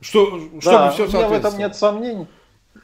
Что, 0.00 0.26
чтобы 0.26 0.60
да, 0.62 0.90
все 0.90 1.08
соответствовало. 1.08 1.28
в 1.28 1.32
этом 1.32 1.58
нет 1.58 1.76
сомнений. 1.76 2.26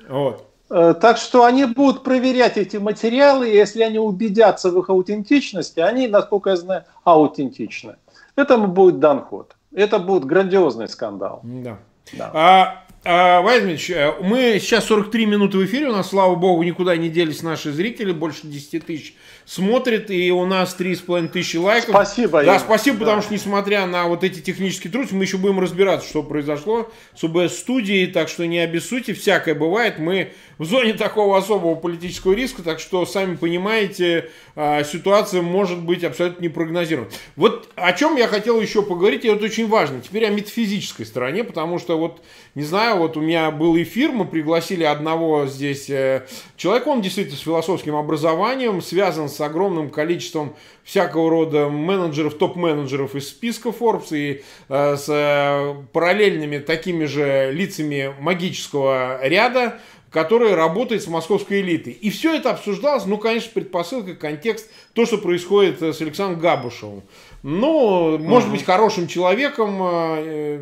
Вот. 0.08 0.46
Э, 0.70 0.94
так 0.98 1.18
что 1.18 1.44
они 1.44 1.66
будут 1.66 2.02
проверять 2.02 2.56
эти 2.56 2.78
материалы, 2.78 3.50
и 3.50 3.54
если 3.54 3.82
они 3.82 3.98
убедятся 3.98 4.70
в 4.70 4.78
их 4.78 4.88
аутентичности, 4.88 5.80
они, 5.80 6.08
насколько 6.08 6.50
я 6.50 6.56
знаю, 6.56 6.84
аутентичны. 7.04 7.96
Этому 8.36 8.68
будет 8.68 8.98
дан 8.98 9.20
ход. 9.20 9.54
Это 9.74 9.98
будет 9.98 10.24
грандиозный 10.24 10.88
скандал. 10.88 11.40
Да. 11.42 11.78
да. 12.14 12.30
А, 12.32 12.81
а, 13.04 13.40
Вайзмич, 13.40 13.90
э, 13.90 14.14
мы 14.20 14.58
сейчас 14.60 14.84
43 14.84 15.26
минуты 15.26 15.58
в 15.58 15.64
эфире, 15.64 15.88
у 15.88 15.92
нас, 15.92 16.10
слава 16.10 16.36
богу, 16.36 16.62
никуда 16.62 16.96
не 16.96 17.08
делись 17.08 17.42
наши 17.42 17.72
зрители, 17.72 18.12
больше 18.12 18.46
10 18.46 18.86
тысяч 18.86 19.14
смотрит, 19.44 20.10
и 20.10 20.30
у 20.30 20.46
нас 20.46 20.76
3,5 20.78 21.28
тысячи 21.28 21.56
лайков. 21.56 21.90
Спасибо. 21.90 22.44
Да, 22.44 22.58
спасибо, 22.58 22.98
да. 22.98 23.04
потому 23.04 23.22
что, 23.22 23.34
несмотря 23.34 23.86
на 23.86 24.06
вот 24.06 24.22
эти 24.24 24.40
технические 24.40 24.90
трудности, 24.92 25.14
мы 25.14 25.24
еще 25.24 25.36
будем 25.36 25.58
разбираться, 25.58 26.08
что 26.08 26.22
произошло 26.22 26.90
с 27.16 27.24
УБС-студией, 27.24 28.06
так 28.06 28.28
что 28.28 28.46
не 28.46 28.60
обессудьте, 28.60 29.14
всякое 29.14 29.54
бывает. 29.54 29.98
Мы 29.98 30.32
в 30.58 30.64
зоне 30.64 30.94
такого 30.94 31.36
особого 31.36 31.74
политического 31.74 32.34
риска, 32.34 32.62
так 32.62 32.78
что, 32.78 33.04
сами 33.04 33.34
понимаете, 33.36 34.30
а, 34.54 34.84
ситуация 34.84 35.42
может 35.42 35.80
быть 35.80 36.04
абсолютно 36.04 36.44
непрогнозируема. 36.44 37.10
Вот 37.36 37.68
о 37.74 37.92
чем 37.92 38.16
я 38.16 38.28
хотел 38.28 38.60
еще 38.60 38.82
поговорить, 38.82 39.24
и 39.24 39.28
это 39.28 39.44
очень 39.44 39.66
важно. 39.66 40.00
Теперь 40.00 40.26
о 40.26 40.30
метафизической 40.30 41.04
стороне, 41.04 41.42
потому 41.42 41.78
что 41.78 41.98
вот, 41.98 42.22
не 42.54 42.62
знаю, 42.62 42.91
вот 42.94 43.16
у 43.16 43.20
меня 43.20 43.50
был 43.50 43.76
эфир, 43.80 44.12
мы 44.12 44.24
пригласили 44.24 44.84
одного 44.84 45.46
здесь 45.46 45.88
э, 45.90 46.26
человека, 46.56 46.88
он 46.88 47.02
действительно 47.02 47.36
с 47.36 47.42
философским 47.42 47.96
образованием, 47.96 48.80
связан 48.80 49.28
с 49.28 49.40
огромным 49.40 49.90
количеством 49.90 50.54
всякого 50.84 51.30
рода 51.30 51.68
менеджеров, 51.68 52.34
топ-менеджеров 52.34 53.14
из 53.14 53.28
списка 53.28 53.70
Forbes 53.70 54.16
и 54.16 54.42
э, 54.68 54.96
с 54.96 55.06
э, 55.08 55.74
параллельными 55.92 56.58
такими 56.58 57.04
же 57.04 57.50
лицами 57.52 58.14
магического 58.20 59.20
ряда, 59.26 59.78
которые 60.12 60.54
работают 60.54 61.02
с 61.02 61.06
московской 61.06 61.62
элитой. 61.62 61.94
И 61.94 62.10
все 62.10 62.36
это 62.36 62.50
обсуждалось, 62.50 63.06
ну, 63.06 63.16
конечно, 63.16 63.50
предпосылка, 63.54 64.14
контекст, 64.14 64.70
то, 64.92 65.06
что 65.06 65.18
происходит 65.18 65.82
э, 65.82 65.92
с 65.92 66.00
Александром 66.00 66.38
Габушевым. 66.38 67.02
Ну, 67.42 68.18
может 68.18 68.50
быть, 68.50 68.62
хорошим 68.62 69.08
человеком, 69.08 69.78
э, 69.80 70.58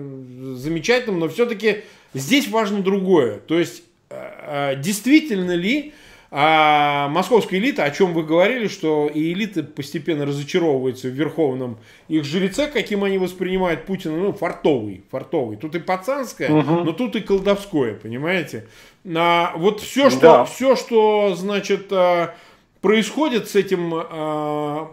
замечательным, 0.55 1.19
но 1.19 1.29
все-таки 1.29 1.83
здесь 2.15 2.49
важно 2.49 2.83
другое. 2.83 3.39
То 3.39 3.59
есть, 3.59 3.83
э, 4.11 4.75
действительно 4.77 5.53
ли 5.53 5.93
а 6.33 7.09
московская 7.09 7.59
элита, 7.59 7.83
о 7.83 7.91
чем 7.91 8.15
вы 8.15 8.23
говорили, 8.23 8.69
что 8.69 9.11
и 9.13 9.33
элита 9.33 9.65
постепенно 9.65 10.25
разочаровывается 10.25 11.09
в 11.09 11.11
верховном 11.11 11.79
их 12.07 12.25
жреце, 12.25 12.69
каким 12.69 13.03
они 13.03 13.19
воспринимают 13.19 13.85
Путина, 13.85 14.17
ну, 14.17 14.33
фартовый, 14.33 15.03
фартовый. 15.11 15.57
Тут 15.57 15.75
и 15.75 15.81
пацанское, 15.81 16.49
угу. 16.49 16.85
но 16.85 16.93
тут 16.93 17.17
и 17.17 17.21
колдовское, 17.21 17.95
понимаете? 17.95 18.69
А, 19.13 19.55
вот 19.57 19.81
все, 19.81 20.09
что, 20.09 20.21
да. 20.21 20.45
все, 20.45 20.77
что, 20.77 21.35
значит, 21.35 21.89
а, 21.91 22.37
происходит 22.81 23.49
с 23.49 23.57
этим 23.57 23.93
э, 23.93 24.87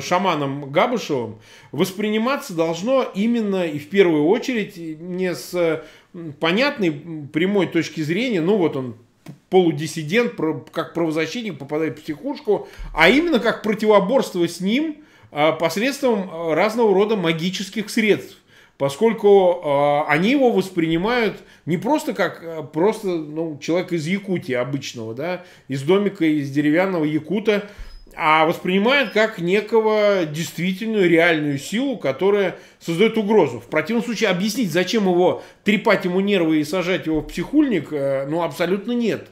шаманом 0.00 0.70
Габышевым, 0.70 1.38
восприниматься 1.72 2.54
должно 2.54 3.02
именно 3.14 3.66
и 3.66 3.78
в 3.78 3.88
первую 3.88 4.26
очередь 4.26 4.76
не 4.76 5.34
с 5.34 5.84
понятной 6.40 6.92
прямой 7.32 7.66
точки 7.66 8.00
зрения, 8.00 8.40
ну 8.40 8.56
вот 8.56 8.76
он 8.76 8.96
полудиссидент, 9.50 10.32
как 10.72 10.94
правозащитник 10.94 11.58
попадает 11.58 11.98
в 11.98 12.02
психушку, 12.02 12.68
а 12.94 13.08
именно 13.08 13.40
как 13.40 13.62
противоборство 13.62 14.46
с 14.46 14.60
ним 14.60 14.98
а, 15.30 15.52
посредством 15.52 16.52
разного 16.52 16.94
рода 16.94 17.16
магических 17.16 17.90
средств. 17.90 18.38
Поскольку 18.78 19.60
э, 19.60 20.08
они 20.08 20.30
его 20.30 20.52
воспринимают 20.52 21.40
не 21.66 21.78
просто 21.78 22.14
как 22.14 22.70
просто 22.70 23.08
ну, 23.08 23.58
человек 23.60 23.92
из 23.92 24.06
Якутии 24.06 24.54
обычного, 24.54 25.14
да, 25.14 25.44
из 25.66 25.82
домика, 25.82 26.24
из 26.24 26.48
деревянного 26.52 27.02
якута, 27.02 27.68
а 28.16 28.46
воспринимают 28.46 29.10
как 29.10 29.38
некого 29.38 30.24
действительную 30.24 31.08
реальную 31.08 31.58
силу, 31.58 31.96
которая 31.96 32.56
создает 32.80 33.16
угрозу. 33.16 33.60
В 33.60 33.66
противном 33.66 34.04
случае 34.04 34.30
объяснить, 34.30 34.72
зачем 34.72 35.04
его 35.04 35.42
трепать 35.64 36.04
ему 36.04 36.20
нервы 36.20 36.60
и 36.60 36.64
сажать 36.64 37.06
его 37.06 37.20
в 37.20 37.26
психульник, 37.28 37.92
э, 37.92 38.26
ну 38.28 38.42
абсолютно 38.42 38.92
нет. 38.92 39.28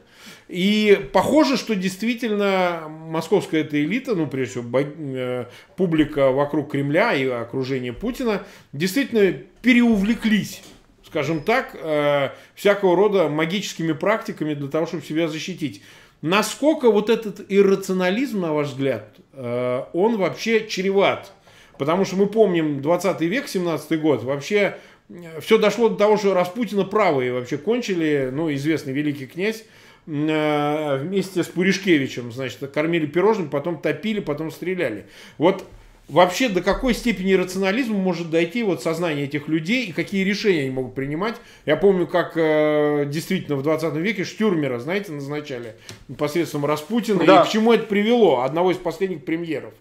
И 0.49 1.09
похоже, 1.13 1.57
что 1.57 1.75
действительно 1.75 2.85
московская 2.89 3.63
эта 3.63 3.83
элита, 3.83 4.15
ну, 4.15 4.29
прежде 4.29 4.61
всего, 4.61 4.79
э, 4.79 5.47
публика 5.77 6.31
вокруг 6.31 6.71
Кремля 6.71 7.15
и 7.15 7.27
окружение 7.27 7.93
Путина, 7.93 8.43
действительно 8.73 9.33
переувлеклись 9.63 10.63
скажем 11.07 11.41
так, 11.41 11.75
э, 11.75 12.31
всякого 12.55 12.97
рода 12.97 13.29
магическими 13.29 13.93
практиками 13.93 14.55
для 14.55 14.69
того, 14.69 14.87
чтобы 14.87 15.03
себя 15.03 15.29
защитить. 15.29 15.83
Насколько 16.23 16.91
вот 16.91 17.11
этот 17.11 17.45
иррационализм, 17.49 18.41
на 18.41 18.53
ваш 18.53 18.69
взгляд, 18.69 19.17
э, 19.33 19.83
он 19.93 20.17
вообще 20.17 20.67
чреват? 20.67 21.33
Потому 21.79 22.05
что 22.05 22.17
мы 22.17 22.27
помним 22.27 22.81
20 22.81 23.21
век, 23.23 23.49
17 23.49 24.01
год, 24.01 24.23
вообще 24.23 24.79
э, 25.11 25.41
все 25.41 25.59
дошло 25.59 25.91
до 25.91 25.97
того, 25.97 26.17
что 26.17 26.35
Распутина 26.35 26.85
правые 26.85 27.33
вообще 27.33 27.59
кончили, 27.59 28.31
ну, 28.33 28.53
известный 28.55 28.95
великий 28.95 29.27
князь, 29.27 29.65
э, 30.07 30.99
вместе 31.03 31.43
с 31.43 31.47
Пуришкевичем, 31.47 32.33
значит, 32.33 32.59
кормили 32.73 33.07
пирожным, 33.07 33.51
потом 33.51 33.79
топили, 33.79 34.21
потом 34.21 34.51
стреляли. 34.51 35.05
Вот 35.37 35.65
вообще 36.09 36.49
до 36.49 36.63
какой 36.63 36.95
степени 36.95 37.35
рационализм 37.35 37.95
может 37.95 38.31
дойти 38.31 38.63
вот 38.63 38.83
сознание 38.83 39.25
этих 39.25 39.49
людей 39.49 39.87
и 39.87 39.93
какие 39.93 40.25
решения 40.25 40.63
они 40.63 40.71
могут 40.71 40.95
принимать. 40.95 41.37
Я 41.65 41.77
помню, 41.77 42.07
как 42.07 42.37
э, 42.37 43.07
действительно 43.07 43.57
в 43.57 43.63
20 43.63 43.95
веке 43.95 44.25
Штюрмера, 44.25 44.79
знаете, 44.79 45.13
назначали 45.13 45.77
посредством 46.19 46.67
Распутина. 46.67 47.25
Да. 47.25 47.43
И 47.43 47.47
к 47.47 47.51
чему 47.51 47.73
это 47.73 47.87
привело? 47.87 48.43
Одного 48.43 48.71
из 48.71 48.77
последних 48.77 49.25
премьеров. 49.25 49.75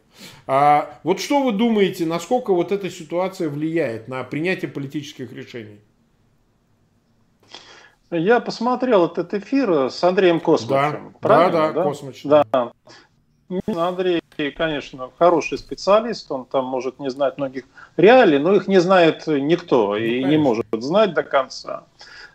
А, 0.47 0.99
вот 1.03 1.19
что 1.19 1.43
вы 1.43 1.51
думаете, 1.51 2.05
насколько 2.05 2.53
вот 2.53 2.71
эта 2.71 2.89
ситуация 2.89 3.49
влияет 3.49 4.07
на 4.07 4.23
принятие 4.23 4.71
политических 4.71 5.31
решений? 5.33 5.79
Я 8.11 8.39
посмотрел 8.39 9.07
этот 9.07 9.33
эфир 9.33 9.89
с 9.89 10.03
Андреем 10.03 10.39
Космичем. 10.39 11.15
Да, 11.21 11.49
да, 11.49 11.71
да, 11.71 11.83
Космич. 11.83 12.21
Да. 12.23 12.71
Андрей, 13.67 14.21
конечно, 14.57 15.09
хороший 15.19 15.57
специалист, 15.57 16.31
он 16.31 16.45
там 16.45 16.65
может 16.65 16.99
не 16.99 17.09
знать 17.09 17.37
многих 17.37 17.65
реалий, 17.95 18.39
но 18.39 18.53
их 18.55 18.67
не 18.67 18.79
знает 18.79 19.27
никто 19.27 19.89
ну, 19.89 19.95
и 19.95 20.23
не 20.23 20.37
может 20.37 20.65
знать 20.71 21.13
до 21.13 21.23
конца. 21.23 21.83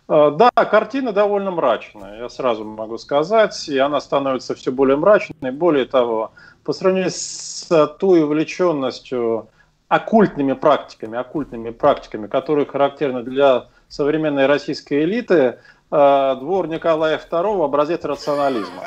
А, 0.07 0.31
да, 0.31 0.49
картина 0.51 1.11
довольно 1.11 1.51
мрачная, 1.51 2.19
я 2.19 2.29
сразу 2.29 2.63
могу 2.63 2.97
сказать, 2.97 3.67
и 3.69 3.77
она 3.77 3.99
становится 3.99 4.55
все 4.55 4.71
более 4.71 4.97
мрачной. 4.97 5.51
Более 5.51 5.85
того, 5.85 6.31
по 6.63 6.73
сравнению 6.73 7.11
с 7.11 7.67
той 7.99 8.23
увлеченностью 8.23 9.49
оккультными 9.89 10.53
практиками, 10.53 11.17
оккультными 11.17 11.71
практиками, 11.71 12.27
которые 12.27 12.65
характерны 12.65 13.23
для 13.23 13.67
современной 13.89 14.45
российской 14.45 15.03
элиты, 15.03 15.59
двор 15.91 16.67
Николая 16.67 17.19
II 17.19 17.65
образец 17.65 18.03
рационализма. 18.05 18.83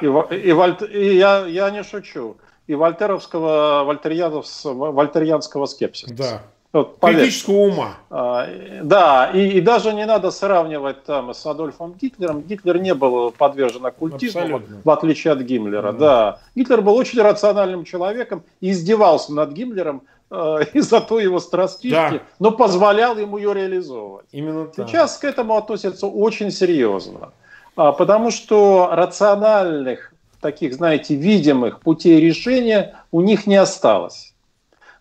И, 0.00 0.04
и, 0.04 0.52
Вольт, 0.52 0.82
и 0.82 1.16
я, 1.16 1.46
я 1.46 1.70
не 1.70 1.82
шучу. 1.82 2.36
И 2.66 2.74
вольтеровского, 2.74 3.84
вольтерианского 3.84 5.66
скепсиса. 5.66 6.14
Да. 6.14 6.42
Вот, 6.72 6.96
Критического 7.00 7.54
ума. 7.54 7.96
А, 8.08 8.48
да, 8.82 9.30
и, 9.32 9.58
и 9.58 9.60
даже 9.60 9.92
не 9.92 10.06
надо 10.06 10.30
сравнивать 10.30 11.04
там 11.04 11.34
с 11.34 11.44
Адольфом 11.44 11.92
Гитлером. 12.00 12.40
Гитлер 12.40 12.78
не 12.78 12.94
был 12.94 13.30
подвержен 13.30 13.84
оккультизму, 13.84 14.40
Абсолютно. 14.40 14.76
в 14.82 14.90
отличие 14.90 15.34
от 15.34 15.40
Гиммлера. 15.40 15.92
Да. 15.92 15.98
да. 15.98 16.38
Гитлер 16.54 16.80
был 16.80 16.96
очень 16.96 17.20
рациональным 17.20 17.84
человеком 17.84 18.42
и 18.62 18.70
издевался 18.70 19.34
над 19.34 19.52
Гиммлером 19.52 20.02
э, 20.32 20.64
из-за 20.72 21.00
той 21.00 21.24
его 21.24 21.38
страстишки, 21.38 21.92
да. 21.92 22.22
но 22.38 22.50
позволял 22.50 23.16
ему 23.18 23.36
ее 23.36 23.54
реализовывать. 23.54 24.26
Именно 24.32 24.66
так. 24.66 24.88
Сейчас 24.88 25.18
к 25.18 25.24
этому 25.24 25.56
относятся 25.56 26.06
очень 26.06 26.50
серьезно. 26.50 27.32
А, 27.76 27.92
потому 27.92 28.30
что 28.30 28.90
рациональных, 28.92 30.12
таких, 30.40 30.74
знаете, 30.74 31.14
видимых 31.14 31.80
путей 31.80 32.20
решения 32.20 32.96
у 33.10 33.20
них 33.20 33.46
не 33.46 33.56
осталось. 33.56 34.34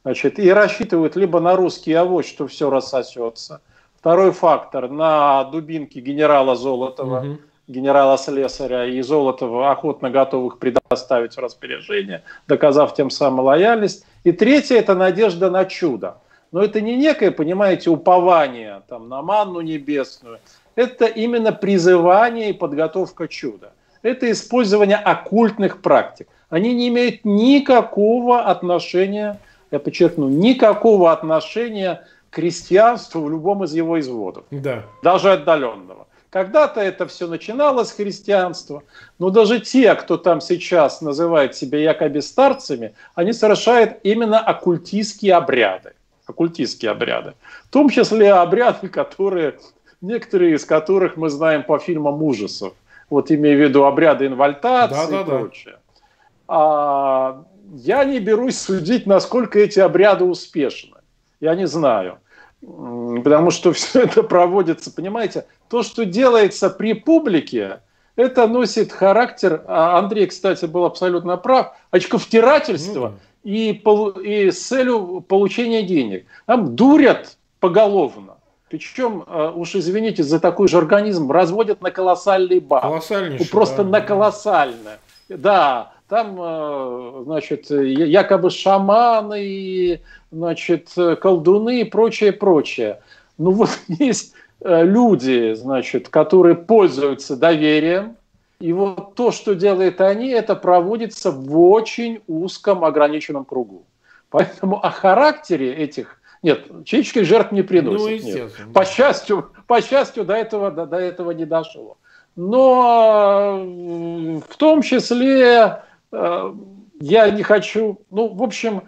Значит, 0.03 0.39
и 0.39 0.51
рассчитывают 0.51 1.15
либо 1.15 1.39
на 1.39 1.55
русский 1.55 1.93
авось, 1.93 2.27
что 2.27 2.47
все 2.47 2.69
рассосется. 2.69 3.61
Второй 3.99 4.31
фактор 4.31 4.89
на 4.89 5.43
дубинки 5.43 5.99
генерала 5.99 6.55
Золотова, 6.55 7.19
угу. 7.19 7.37
генерала 7.67 8.17
Слесаря 8.17 8.85
и 8.85 8.99
Золотова 9.01 9.69
охотно 9.69 10.09
готовых 10.09 10.57
предоставить 10.57 11.35
в 11.35 11.39
распоряжение, 11.39 12.23
доказав 12.47 12.95
тем 12.95 13.11
самым 13.11 13.45
лояльность. 13.45 14.05
И 14.23 14.31
третье– 14.31 14.75
это 14.77 14.95
надежда 14.95 15.49
на 15.49 15.65
чудо. 15.65 16.17
Но 16.51 16.61
это 16.61 16.81
не 16.81 16.97
некое, 16.97 17.31
понимаете, 17.31 17.89
упование 17.89 18.81
там, 18.87 19.07
на 19.07 19.21
манну 19.21 19.61
небесную, 19.61 20.39
это 20.75 21.05
именно 21.05 21.51
призывание 21.51 22.49
и 22.49 22.53
подготовка 22.53 23.27
чуда. 23.27 23.71
Это 24.01 24.29
использование 24.31 24.97
оккультных 24.97 25.81
практик. 25.81 26.27
Они 26.49 26.73
не 26.73 26.89
имеют 26.89 27.23
никакого 27.23 28.41
отношения, 28.41 29.39
я 29.71 29.79
подчеркну, 29.79 30.27
никакого 30.27 31.11
отношения 31.11 32.05
к 32.29 32.35
христианству 32.35 33.21
в 33.21 33.29
любом 33.29 33.63
из 33.63 33.73
его 33.73 33.99
изводов. 33.99 34.43
Да. 34.51 34.83
Даже 35.03 35.31
отдаленного. 35.31 36.07
Когда-то 36.31 36.79
это 36.79 37.07
все 37.07 37.27
начиналось 37.27 37.89
с 37.89 37.91
христианства, 37.91 38.83
но 39.19 39.29
даже 39.29 39.59
те, 39.59 39.93
кто 39.95 40.15
там 40.15 40.39
сейчас 40.39 41.01
называет 41.01 41.55
себя 41.55 41.79
якобы 41.79 42.21
старцами, 42.21 42.93
они 43.15 43.33
совершают 43.33 43.97
именно 44.03 44.39
оккультистские 44.39 45.35
обряды. 45.35 45.91
Оккультистские 46.25 46.91
обряды. 46.91 47.33
В 47.65 47.69
том 47.69 47.89
числе 47.89 48.31
обряды, 48.31 48.87
которые 48.87 49.59
некоторые 49.99 50.55
из 50.55 50.63
которых 50.63 51.17
мы 51.17 51.29
знаем 51.29 51.63
по 51.63 51.79
фильмам 51.79 52.23
ужасов. 52.23 52.73
Вот 53.09 53.29
имею 53.29 53.57
в 53.57 53.61
виду 53.67 53.83
обряды 53.83 54.27
инвальтации 54.27 55.11
да, 55.11 55.21
и 55.21 55.25
да, 55.25 55.37
прочее. 55.37 55.75
Да. 55.75 56.03
А, 56.47 57.43
я 57.73 58.05
не 58.05 58.19
берусь 58.21 58.57
судить, 58.57 59.05
насколько 59.05 59.59
эти 59.59 59.81
обряды 59.81 60.23
успешны. 60.23 60.97
Я 61.41 61.55
не 61.55 61.67
знаю. 61.67 62.19
Потому 62.61 63.51
что 63.51 63.73
все 63.73 64.01
это 64.01 64.23
проводится, 64.23 64.91
понимаете, 64.91 65.45
то, 65.69 65.83
что 65.83 66.05
делается 66.05 66.69
при 66.69 66.93
публике, 66.93 67.81
это 68.15 68.47
носит 68.47 68.91
характер, 68.91 69.63
а 69.67 69.97
Андрей, 69.97 70.27
кстати, 70.27 70.65
был 70.65 70.85
абсолютно 70.85 71.37
прав, 71.37 71.73
очковтирательства 71.91 73.13
ну, 73.43 73.51
да. 73.51 73.51
и, 73.51 73.81
и 74.23 74.51
с 74.51 74.67
целью 74.67 75.21
получения 75.21 75.83
денег. 75.83 76.25
Там 76.45 76.75
дурят 76.75 77.37
поголовно. 77.59 78.35
Причем, 78.69 79.25
э, 79.27 79.51
уж 79.53 79.75
извините 79.75 80.23
за 80.23 80.39
такой 80.39 80.67
же 80.69 80.77
организм, 80.77 81.29
разводят 81.29 81.81
на 81.81 81.91
колоссальный 81.91 82.59
баб. 82.59 82.81
Колоссальнейший. 82.81 83.49
Просто 83.49 83.83
да. 83.83 83.89
на 83.89 84.01
колоссальное. 84.01 84.99
Да, 85.27 85.93
там, 86.11 86.35
э, 86.37 87.21
значит, 87.23 87.69
якобы 87.69 88.49
шаманы, 88.49 90.01
значит, 90.29 90.89
колдуны 91.21 91.81
и 91.81 91.83
прочее, 91.85 92.33
прочее. 92.33 92.99
Ну 93.37 93.51
вот 93.51 93.69
есть 93.87 94.33
э, 94.59 94.83
люди, 94.83 95.53
значит, 95.53 96.09
которые 96.09 96.55
пользуются 96.55 97.37
доверием, 97.37 98.17
и 98.59 98.73
вот 98.73 99.15
то, 99.15 99.31
что 99.31 99.55
делают 99.55 100.01
они, 100.01 100.27
это 100.27 100.53
проводится 100.53 101.31
в 101.31 101.57
очень 101.57 102.19
узком 102.27 102.83
ограниченном 102.83 103.45
кругу. 103.45 103.85
Поэтому 104.29 104.85
о 104.85 104.89
характере 104.89 105.73
этих 105.73 106.17
нет, 106.43 106.65
человеческих 106.83 107.23
жертв 107.23 107.53
не 107.53 107.61
приносят. 107.61 108.21
Ну, 108.21 108.33
нет. 108.33 108.51
По 108.73 108.83
счастью, 108.83 109.49
по 109.65 109.81
счастью 109.81 110.25
до, 110.25 110.33
этого, 110.33 110.71
до, 110.71 110.85
до 110.85 110.97
этого 110.97 111.31
не 111.31 111.45
дошло. 111.45 111.97
Но 112.35 113.61
э, 113.61 114.41
в 114.45 114.57
том 114.57 114.81
числе 114.81 115.83
я 116.11 117.29
не 117.29 117.43
хочу, 117.43 118.01
ну, 118.09 118.33
в 118.33 118.43
общем, 118.43 118.83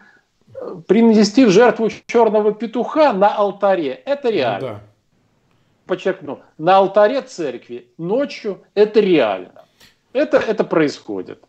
принести 0.87 1.45
в 1.45 1.49
жертву 1.49 1.89
черного 2.05 2.53
петуха 2.53 3.13
на 3.13 3.35
алтаре, 3.35 3.93
это 4.05 4.29
реально. 4.29 4.67
Ну, 4.67 4.73
да. 4.73 4.81
Подчеркну, 5.85 6.39
на 6.57 6.77
алтаре 6.77 7.21
церкви 7.21 7.87
ночью 7.97 8.61
это 8.73 8.99
реально. 8.99 9.65
Это, 10.13 10.37
это 10.37 10.63
происходит. 10.63 11.43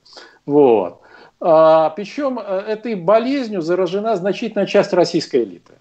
Вот. 0.47 1.01
А, 1.41 1.91
причем 1.91 2.39
э, 2.39 2.43
этой 2.43 2.95
болезнью 2.95 3.61
заражена 3.61 4.17
значительная 4.17 4.67
часть 4.67 4.93
российской 4.93 5.45
элиты 5.45 5.75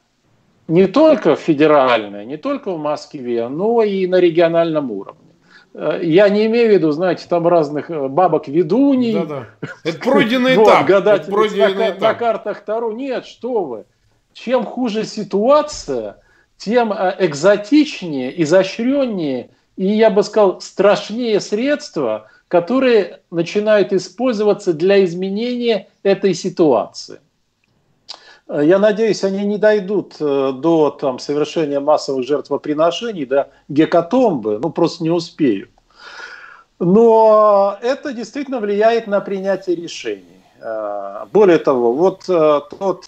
не 0.68 0.88
только 0.88 1.36
федеральная, 1.36 2.26
не 2.26 2.38
только 2.38 2.72
в 2.72 2.80
Москве, 2.80 3.48
но 3.50 3.84
и 3.84 4.08
на 4.08 4.20
региональном 4.20 4.92
уровне. 4.92 5.33
Э, 5.74 6.00
я 6.02 6.30
не 6.30 6.46
имею 6.46 6.70
в 6.70 6.74
виду, 6.74 6.92
знаете, 6.92 7.26
там 7.28 7.48
разных 7.48 7.90
э, 7.90 8.08
бабок 8.08 8.48
ведуней. 8.48 9.14
Да, 9.14 9.26
да. 9.26 9.70
Это 9.84 10.00
пройденный 10.00 10.56
этап. 10.64 10.90
Это 10.90 11.32
пройденный 11.32 11.74
на, 11.74 11.90
этап. 11.90 12.02
на 12.02 12.14
картах 12.14 12.62
Таро. 12.62 12.92
Нет, 12.92 13.26
что 13.26 13.64
вы. 13.64 13.86
Чем 14.34 14.66
хуже 14.66 15.04
ситуация, 15.04 16.18
тем 16.58 16.94
э, 16.94 17.16
экзотичнее, 17.20 18.42
изощреннее 18.44 19.50
и, 19.76 19.88
я 19.88 20.10
бы 20.10 20.24
сказал, 20.24 20.62
страшнее 20.62 21.40
средства, 21.40 22.28
которые 22.48 23.22
начинают 23.32 23.92
использоваться 23.94 24.74
для 24.74 25.04
изменения 25.04 25.88
этой 26.04 26.36
ситуации. 26.36 27.20
Э, 28.48 28.62
я 28.64 28.80
надеюсь, 28.80 29.24
они 29.24 29.46
не 29.46 29.58
дойдут 29.58 30.16
э, 30.20 30.52
до 30.54 30.90
там, 30.92 31.20
совершения 31.20 31.80
массовых 31.80 32.26
жертвоприношений, 32.26 33.26
до 33.26 33.50
гекатомбы, 33.70 34.60
ну 34.60 34.70
просто 34.70 35.04
не 35.04 35.10
успеют. 35.10 35.70
Но 36.80 37.78
это 37.82 38.14
действительно 38.14 38.60
влияет 38.60 39.08
на 39.08 39.22
принятие 39.22 39.76
решений. 39.76 40.42
Э, 40.60 41.26
более 41.32 41.60
того, 41.60 41.94
вот 41.94 42.26
тот, 42.26 43.06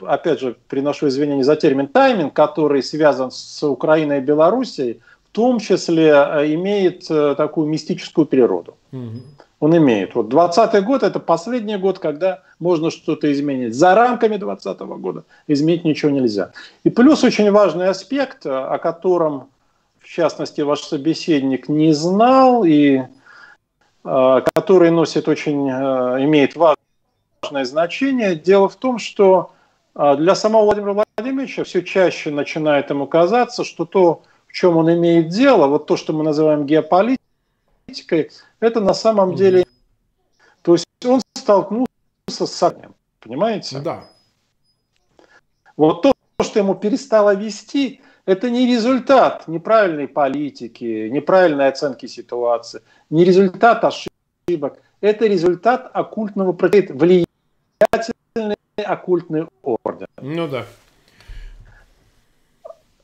опять 0.00 0.40
же, 0.40 0.56
приношу 0.68 1.08
извинения 1.08 1.44
за 1.44 1.56
термин 1.56 1.86
тайминг, 1.86 2.32
который 2.32 2.82
связан 2.82 3.30
с 3.30 3.62
Украиной 3.62 4.18
и 4.18 4.22
Белоруссией, 4.22 5.00
в 5.30 5.34
том 5.34 5.60
числе 5.60 6.10
имеет 6.10 7.06
такую 7.06 7.66
мистическую 7.66 8.26
природу. 8.26 8.76
Угу. 8.92 9.22
Он 9.62 9.76
имеет. 9.76 10.16
Вот 10.16 10.28
20 10.28 10.84
год– 10.84 11.02
это 11.04 11.20
последний 11.20 11.76
год, 11.76 12.00
когда 12.00 12.42
можно 12.58 12.90
что-то 12.90 13.32
изменить. 13.32 13.74
За 13.74 13.94
рамками 13.94 14.36
2020 14.36 14.80
года 14.98 15.22
изменить 15.46 15.84
ничего 15.84 16.10
нельзя. 16.10 16.50
И 16.82 16.90
плюс 16.90 17.22
очень 17.22 17.48
важный 17.52 17.88
аспект, 17.88 18.44
о 18.44 18.76
котором, 18.78 19.50
в 20.00 20.08
частности, 20.08 20.62
ваш 20.62 20.80
собеседник 20.80 21.68
не 21.68 21.92
знал, 21.92 22.64
и 22.64 23.02
который 24.02 24.90
носит 24.90 25.28
очень, 25.28 25.68
имеет 25.68 26.56
важный 26.56 26.82
важное 27.42 27.64
значение. 27.64 28.34
Дело 28.34 28.68
в 28.68 28.76
том, 28.76 28.98
что 28.98 29.52
а, 29.94 30.16
для 30.16 30.34
самого 30.34 30.64
Владимира 30.64 31.04
Владимировича 31.16 31.64
все 31.64 31.82
чаще 31.82 32.30
начинает 32.30 32.90
ему 32.90 33.06
казаться, 33.06 33.64
что 33.64 33.84
то, 33.84 34.22
в 34.46 34.52
чем 34.52 34.76
он 34.76 34.92
имеет 34.92 35.28
дело, 35.28 35.66
вот 35.66 35.86
то, 35.86 35.96
что 35.96 36.12
мы 36.12 36.24
называем 36.24 36.66
геополитикой, 36.66 37.18
это 38.60 38.80
на 38.80 38.94
самом 38.94 39.34
деле... 39.34 39.64
То 40.62 40.72
есть 40.74 40.86
он 41.04 41.20
столкнулся 41.36 41.86
с 42.28 42.52
сомнением, 42.52 42.94
понимаете? 43.20 43.80
Да. 43.80 44.04
Вот 45.76 46.02
то, 46.02 46.12
что 46.40 46.58
ему 46.58 46.74
перестало 46.74 47.34
вести, 47.34 48.00
это 48.26 48.50
не 48.50 48.66
результат 48.66 49.48
неправильной 49.48 50.06
политики, 50.06 51.08
неправильной 51.08 51.68
оценки 51.68 52.06
ситуации, 52.06 52.82
не 53.10 53.24
результат 53.24 53.84
ошибок, 53.84 54.78
это 55.00 55.26
результат 55.26 55.90
оккультного 55.92 56.52
влияния 56.52 57.26
оккультный 58.76 59.46
орден. 59.62 60.06
Ну 60.20 60.48
да. 60.48 60.64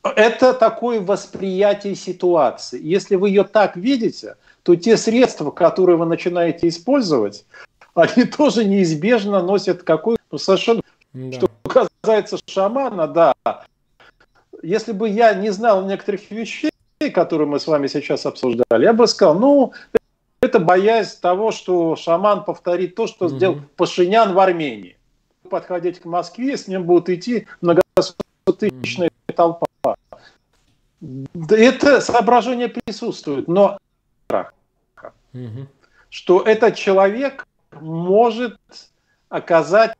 Это 0.03 0.53
такое 0.53 1.01
восприятие 1.01 1.95
ситуации. 1.95 2.81
Если 2.81 3.15
вы 3.15 3.29
ее 3.29 3.43
так 3.43 3.75
видите, 3.75 4.35
то 4.69 4.75
те 4.75 4.97
средства, 4.97 5.49
которые 5.49 5.97
вы 5.97 6.05
начинаете 6.05 6.67
использовать, 6.67 7.43
они 7.95 8.25
тоже 8.37 8.63
неизбежно 8.63 9.41
носят 9.41 9.83
ну, 10.31 10.37
совершенно... 10.37 10.83
Да. 11.11 11.37
Что 11.39 11.49
касается 11.63 12.37
шамана, 12.45 13.07
да. 13.07 13.33
Если 14.61 14.91
бы 14.91 15.09
я 15.09 15.33
не 15.33 15.49
знал 15.49 15.87
некоторых 15.87 16.29
вещей, 16.29 16.69
которые 17.11 17.47
мы 17.47 17.59
с 17.59 17.65
вами 17.65 17.87
сейчас 17.87 18.27
обсуждали, 18.27 18.83
я 18.83 18.93
бы 18.93 19.07
сказал, 19.07 19.39
ну, 19.39 19.73
это 20.39 20.59
боязнь 20.59 21.19
того, 21.19 21.49
что 21.49 21.95
шаман 21.95 22.43
повторит 22.43 22.93
то, 22.93 23.07
что 23.07 23.27
сделал 23.27 23.61
Пашинян 23.75 24.35
в 24.35 24.39
Армении. 24.39 24.97
Подходить 25.49 25.99
к 25.99 26.05
Москве, 26.05 26.55
с 26.57 26.67
ним 26.67 26.83
будут 26.83 27.09
идти 27.09 27.47
многотысячная 27.61 29.09
угу. 29.27 29.35
толпа. 29.35 29.95
Это 31.49 32.01
соображение 32.01 32.67
присутствует, 32.67 33.47
но 33.47 33.79
угу. 35.45 35.67
что 36.09 36.41
этот 36.41 36.75
человек 36.75 37.47
может 37.71 38.57
оказать 39.29 39.95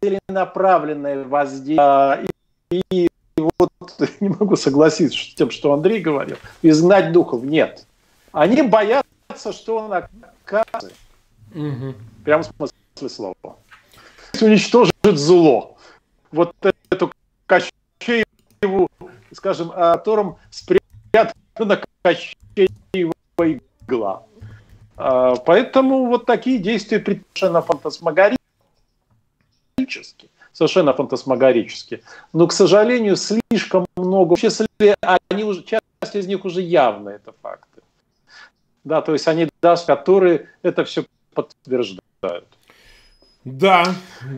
целенаправленное 0.00 1.24
воздействие. 1.24 2.28
И, 2.70 2.82
и 2.90 3.08
вот 3.36 3.70
не 4.20 4.28
могу 4.28 4.56
согласиться 4.56 5.18
с 5.18 5.34
тем, 5.34 5.50
что 5.50 5.72
Андрей 5.72 6.00
говорил, 6.00 6.36
изгнать 6.62 7.12
духов 7.12 7.42
нет. 7.42 7.86
Они 8.32 8.62
боятся 8.62 9.06
что 9.52 9.78
он 9.78 9.92
окажется. 9.92 10.92
Угу. 11.54 11.94
Прямо 12.24 12.42
в 12.42 12.46
смысле 12.46 13.08
слова. 13.08 13.56
Уничтожит 14.40 14.94
зло. 15.04 15.76
Вот 16.30 16.54
эту 16.90 17.12
Кощееву, 17.46 18.88
скажем, 19.32 19.70
о 19.70 19.96
котором 19.96 20.38
спрятана 20.50 21.82
Кощеева 22.02 23.12
игла. 23.38 24.25
А, 24.96 25.36
поэтому 25.36 26.06
вот 26.06 26.26
такие 26.26 26.58
действия 26.58 26.98
совершенно 26.98 27.62
фантасмагорические. 27.62 28.40
Совершенно 30.52 30.94
фантасмагорические. 30.94 32.02
Но, 32.32 32.46
к 32.46 32.52
сожалению, 32.52 33.16
слишком 33.16 33.86
много. 33.96 34.36
В 34.36 34.40
числе, 34.40 34.96
они 35.28 35.44
уже, 35.44 35.62
часть 35.62 36.14
из 36.14 36.26
них 36.26 36.44
уже 36.44 36.62
явно, 36.62 37.10
это 37.10 37.34
факт 37.42 37.68
да, 38.86 39.02
то 39.02 39.12
есть 39.12 39.26
они 39.26 39.48
даст, 39.60 39.84
которые 39.84 40.48
это 40.62 40.84
все 40.84 41.04
подтверждают. 41.34 42.46
Да, 43.44 43.84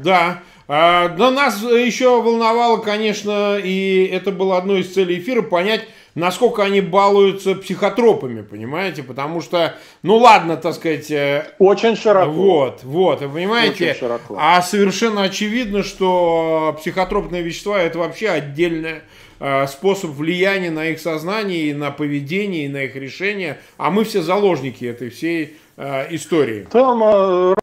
да. 0.03 0.43
А, 0.67 1.09
нас 1.31 1.63
еще 1.63 2.23
волновало, 2.23 2.79
конечно, 2.79 3.59
и 3.59 4.07
это 4.07 4.33
было 4.33 4.57
одной 4.57 4.81
из 4.81 4.95
целей 4.95 5.19
эфира, 5.19 5.43
понять, 5.43 5.87
насколько 6.19 6.63
они 6.63 6.81
балуются 6.81 7.55
психотропами, 7.55 8.43
понимаете? 8.43 9.03
Потому 9.03 9.41
что, 9.41 9.75
ну 10.03 10.17
ладно, 10.17 10.57
так 10.57 10.75
сказать... 10.75 11.11
Э, 11.11 11.53
Очень 11.59 11.97
широко. 11.97 12.31
Вот, 12.31 12.81
вот, 12.83 13.21
вы 13.23 13.29
понимаете? 13.29 13.91
Очень 13.91 14.01
широко. 14.01 14.37
А 14.39 14.61
совершенно 14.63 15.23
очевидно, 15.23 15.83
что 15.83 16.77
психотропные 16.79 17.43
вещества 17.43 17.81
это 17.81 17.99
вообще 17.99 18.29
отдельная 18.29 19.03
Э, 19.41 19.69
способ 19.69 20.11
влияния 20.11 20.71
на 20.71 20.87
их 20.87 21.01
сознание, 21.01 21.71
и 21.71 21.75
на 21.75 21.93
поведение, 21.93 22.65
и 22.65 22.69
на 22.69 22.85
их 22.85 22.97
решения, 22.97 23.61
а 23.77 23.91
мы 23.91 24.03
все 24.03 24.21
заложники 24.21 24.85
этой 24.85 25.11
всей 25.11 25.59
э, 25.77 26.13
истории. 26.15 26.67
Там 26.73 27.03
э, 27.05 27.55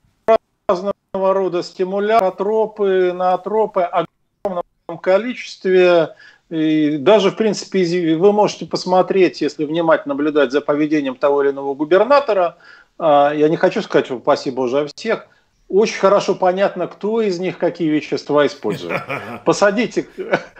разного 0.70 1.34
рода 1.34 1.64
стимуляторы, 1.64 3.12
наотропы 3.12 3.82
в 3.84 4.08
огромном 4.47 5.01
количестве. 5.01 6.16
И 6.56 6.97
даже, 6.97 7.32
в 7.32 7.36
принципе, 7.36 8.16
вы 8.16 8.32
можете 8.32 8.66
посмотреть, 8.66 9.41
если 9.41 9.66
внимательно 9.66 10.14
наблюдать 10.14 10.51
за 10.53 10.62
поведением 10.62 11.16
того 11.16 11.43
или 11.43 11.51
иного 11.51 11.74
губернатора, 11.74 12.58
я 12.97 13.49
не 13.49 13.58
хочу 13.58 13.82
сказать, 13.82 14.10
спасибо 14.22 14.62
уже 14.62 14.82
о 14.82 14.88
всех, 14.88 15.28
очень 15.68 15.97
хорошо 15.97 16.34
понятно, 16.34 16.88
кто 16.88 17.22
из 17.22 17.39
них 17.39 17.58
какие 17.58 17.89
вещества 17.89 18.45
использует. 18.45 19.01
Посадите 19.45 20.08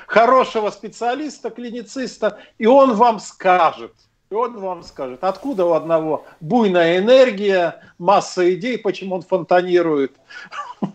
хорошего 0.06 0.70
специалиста, 0.70 1.50
клинициста, 1.50 2.40
и 2.58 2.66
он 2.66 2.94
вам 2.96 3.20
скажет, 3.20 3.94
и 4.36 4.38
он 4.38 4.60
вам 4.60 4.84
скажет, 4.84 5.24
откуда 5.24 5.66
у 5.66 5.72
одного 5.74 6.26
буйная 6.42 6.98
энергия, 6.98 7.82
масса 7.98 8.54
идей, 8.54 8.78
почему 8.78 9.16
он 9.16 9.22
фонтанирует 9.22 10.12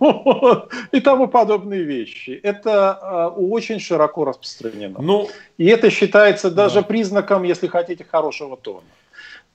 и 0.92 1.00
тому 1.00 1.26
подобные 1.26 1.82
вещи. 1.82 2.38
Это 2.42 2.98
э, 3.00 3.40
очень 3.40 3.80
широко 3.80 4.24
распространено. 4.24 5.00
Ну, 5.00 5.28
и 5.56 5.66
это 5.66 5.90
считается 5.90 6.50
даже 6.50 6.80
да. 6.80 6.82
признаком, 6.82 7.42
если 7.42 7.66
хотите, 7.66 8.04
хорошего 8.04 8.56
тона. 8.56 8.82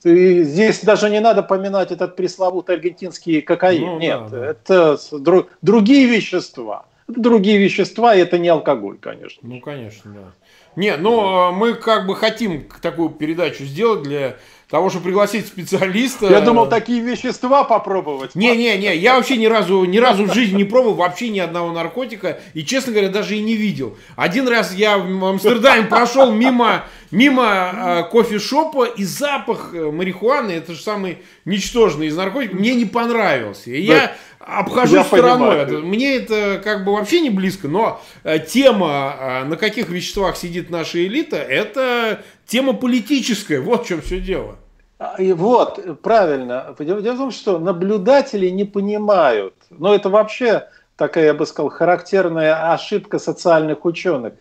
И 0.04 0.44
здесь 0.44 0.82
даже 0.82 1.10
не 1.10 1.20
надо 1.20 1.44
поминать 1.44 1.92
этот 1.92 2.16
пресловутый 2.16 2.76
аргентинский 2.76 3.42
кокаин. 3.42 3.86
Ну, 3.86 4.00
Нет, 4.00 4.20
да, 4.30 4.40
да. 4.40 4.46
это 4.48 4.98
дру, 5.12 5.48
другие 5.62 6.08
вещества. 6.08 6.86
другие 7.08 7.58
вещества, 7.58 8.16
и 8.16 8.20
это 8.20 8.38
не 8.38 8.50
алкоголь, 8.50 8.98
конечно. 9.00 9.48
Ну, 9.48 9.60
конечно, 9.60 10.12
да. 10.12 10.32
Не, 10.76 10.98
ну, 10.98 11.52
мы 11.54 11.74
как 11.74 12.06
бы 12.06 12.16
хотим 12.16 12.70
такую 12.82 13.10
передачу 13.10 13.64
сделать 13.64 14.04
для 14.04 14.38
того, 14.70 14.90
чтобы 14.90 15.06
пригласить 15.06 15.48
специалиста. 15.48 16.28
Я 16.28 16.42
думал, 16.42 16.68
такие 16.68 17.02
вещества 17.02 17.64
попробовать. 17.64 18.36
Не-не-не, 18.36 18.96
я 18.96 19.16
вообще 19.16 19.38
ни 19.38 19.46
разу, 19.46 19.86
ни 19.86 19.98
разу 19.98 20.26
в 20.26 20.34
жизни 20.34 20.58
не 20.58 20.64
пробовал 20.64 20.96
вообще 20.96 21.30
ни 21.30 21.40
одного 21.40 21.72
наркотика. 21.72 22.40
И, 22.54 22.64
честно 22.64 22.92
говоря, 22.92 23.10
даже 23.10 23.38
и 23.38 23.42
не 23.42 23.56
видел. 23.56 23.98
Один 24.16 24.48
раз 24.48 24.74
я 24.74 24.98
в 24.98 25.26
Амстердаме 25.26 25.84
прошел 25.84 26.32
мимо, 26.32 26.86
мимо 27.12 28.06
э, 28.08 28.12
кофешопа, 28.12 28.86
и 28.86 29.04
запах 29.04 29.72
э, 29.74 29.92
марихуаны, 29.92 30.52
это 30.52 30.74
же 30.74 30.82
самый 30.82 31.20
ничтожный 31.46 32.08
из 32.08 32.16
наркотиков, 32.16 32.60
мне 32.60 32.74
не 32.74 32.86
понравился. 32.86 33.70
И 33.70 33.82
я 33.82 34.16
обхожу 34.40 34.96
я 34.98 35.04
стороной. 35.04 35.66
Понимаю. 35.66 35.86
Мне 35.86 36.16
это 36.16 36.62
как 36.64 36.86
бы 36.86 36.94
вообще 36.94 37.22
не 37.22 37.30
близко, 37.30 37.68
но 37.68 38.02
э, 38.24 38.40
тема, 38.40 39.16
э, 39.20 39.44
на 39.46 39.58
каких 39.58 39.90
веществах 39.90 40.38
сидит 40.38 40.70
наша 40.70 41.04
элита, 41.06 41.38
это 41.38 42.24
тема 42.46 42.74
политическая. 42.74 43.60
Вот 43.60 43.86
в 43.86 43.88
чем 43.88 44.02
все 44.02 44.20
дело. 44.20 44.56
А, 44.98 45.16
и 45.20 45.34
вот, 45.34 46.02
правильно. 46.02 46.76
Дело 46.80 47.00
в 47.00 47.18
том, 47.18 47.32
что 47.32 47.60
наблюдатели 47.60 48.48
не 48.50 48.64
понимают. 48.64 49.54
Но 49.70 49.94
это 49.94 50.10
вообще 50.10 50.68
такая, 50.96 51.26
я 51.26 51.34
бы 51.34 51.46
сказал, 51.46 51.70
характерная 51.70 52.74
ошибка 52.74 53.20
социальных 53.20 53.86
ученых. 53.86 54.34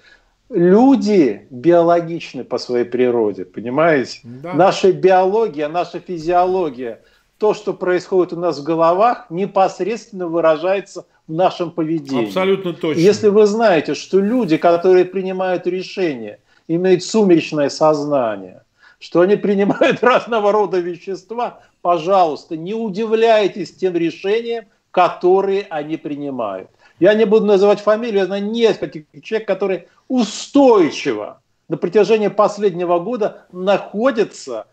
Люди 0.50 1.46
биологичны 1.50 2.44
по 2.44 2.58
своей 2.58 2.84
природе, 2.84 3.44
понимаете? 3.44 4.20
Да. 4.22 4.54
Наша 4.54 4.92
биология, 4.92 5.68
наша 5.68 6.00
физиология– 6.00 7.00
то, 7.38 7.52
что 7.52 7.74
происходит 7.74 8.32
у 8.32 8.36
нас 8.40 8.58
в 8.58 8.62
головах, 8.62 9.26
непосредственно 9.28 10.28
выражается 10.28 11.04
в 11.26 11.32
нашем 11.32 11.70
поведении. 11.72 12.26
Абсолютно 12.26 12.72
точно. 12.72 13.00
Если 13.00 13.28
вы 13.28 13.46
знаете, 13.46 13.94
что 13.94 14.20
люди, 14.20 14.56
которые 14.56 15.04
принимают 15.04 15.66
решения, 15.66 16.38
имеют 16.68 17.02
сумеречное 17.04 17.68
сознание, 17.68 18.62
что 18.98 19.20
они 19.20 19.36
принимают 19.36 19.98
разного 20.02 20.52
рода 20.52 20.78
вещества, 20.78 21.60
пожалуйста, 21.82 22.56
не 22.56 22.74
удивляйтесь 22.74 23.74
тем 23.74 23.94
решениям, 23.94 24.66
которые 24.90 25.66
они 25.70 25.96
принимают. 25.96 26.70
Я 27.00 27.14
не 27.14 27.26
буду 27.26 27.46
называть 27.46 27.80
фамилию, 27.80 28.20
я 28.20 28.26
знаю 28.26 28.44
нескольких 28.44 29.04
человек, 29.22 29.48
которые 29.48 29.88
устойчиво 30.08 31.40
на 31.68 31.76
протяжении 31.76 32.28
последнего 32.28 33.00
года 33.00 33.46
находятся 33.50 34.66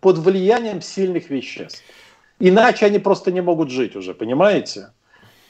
под 0.00 0.18
влиянием 0.18 0.80
сильных 0.80 1.30
веществ. 1.30 1.82
Иначе 2.38 2.86
они 2.86 2.98
просто 2.98 3.32
не 3.32 3.40
могут 3.40 3.70
жить 3.70 3.96
уже, 3.96 4.14
понимаете? 4.14 4.90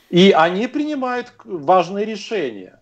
И 0.08 0.30
они 0.30 0.68
принимают 0.68 1.32
важные 1.44 2.06
решения. 2.06 2.80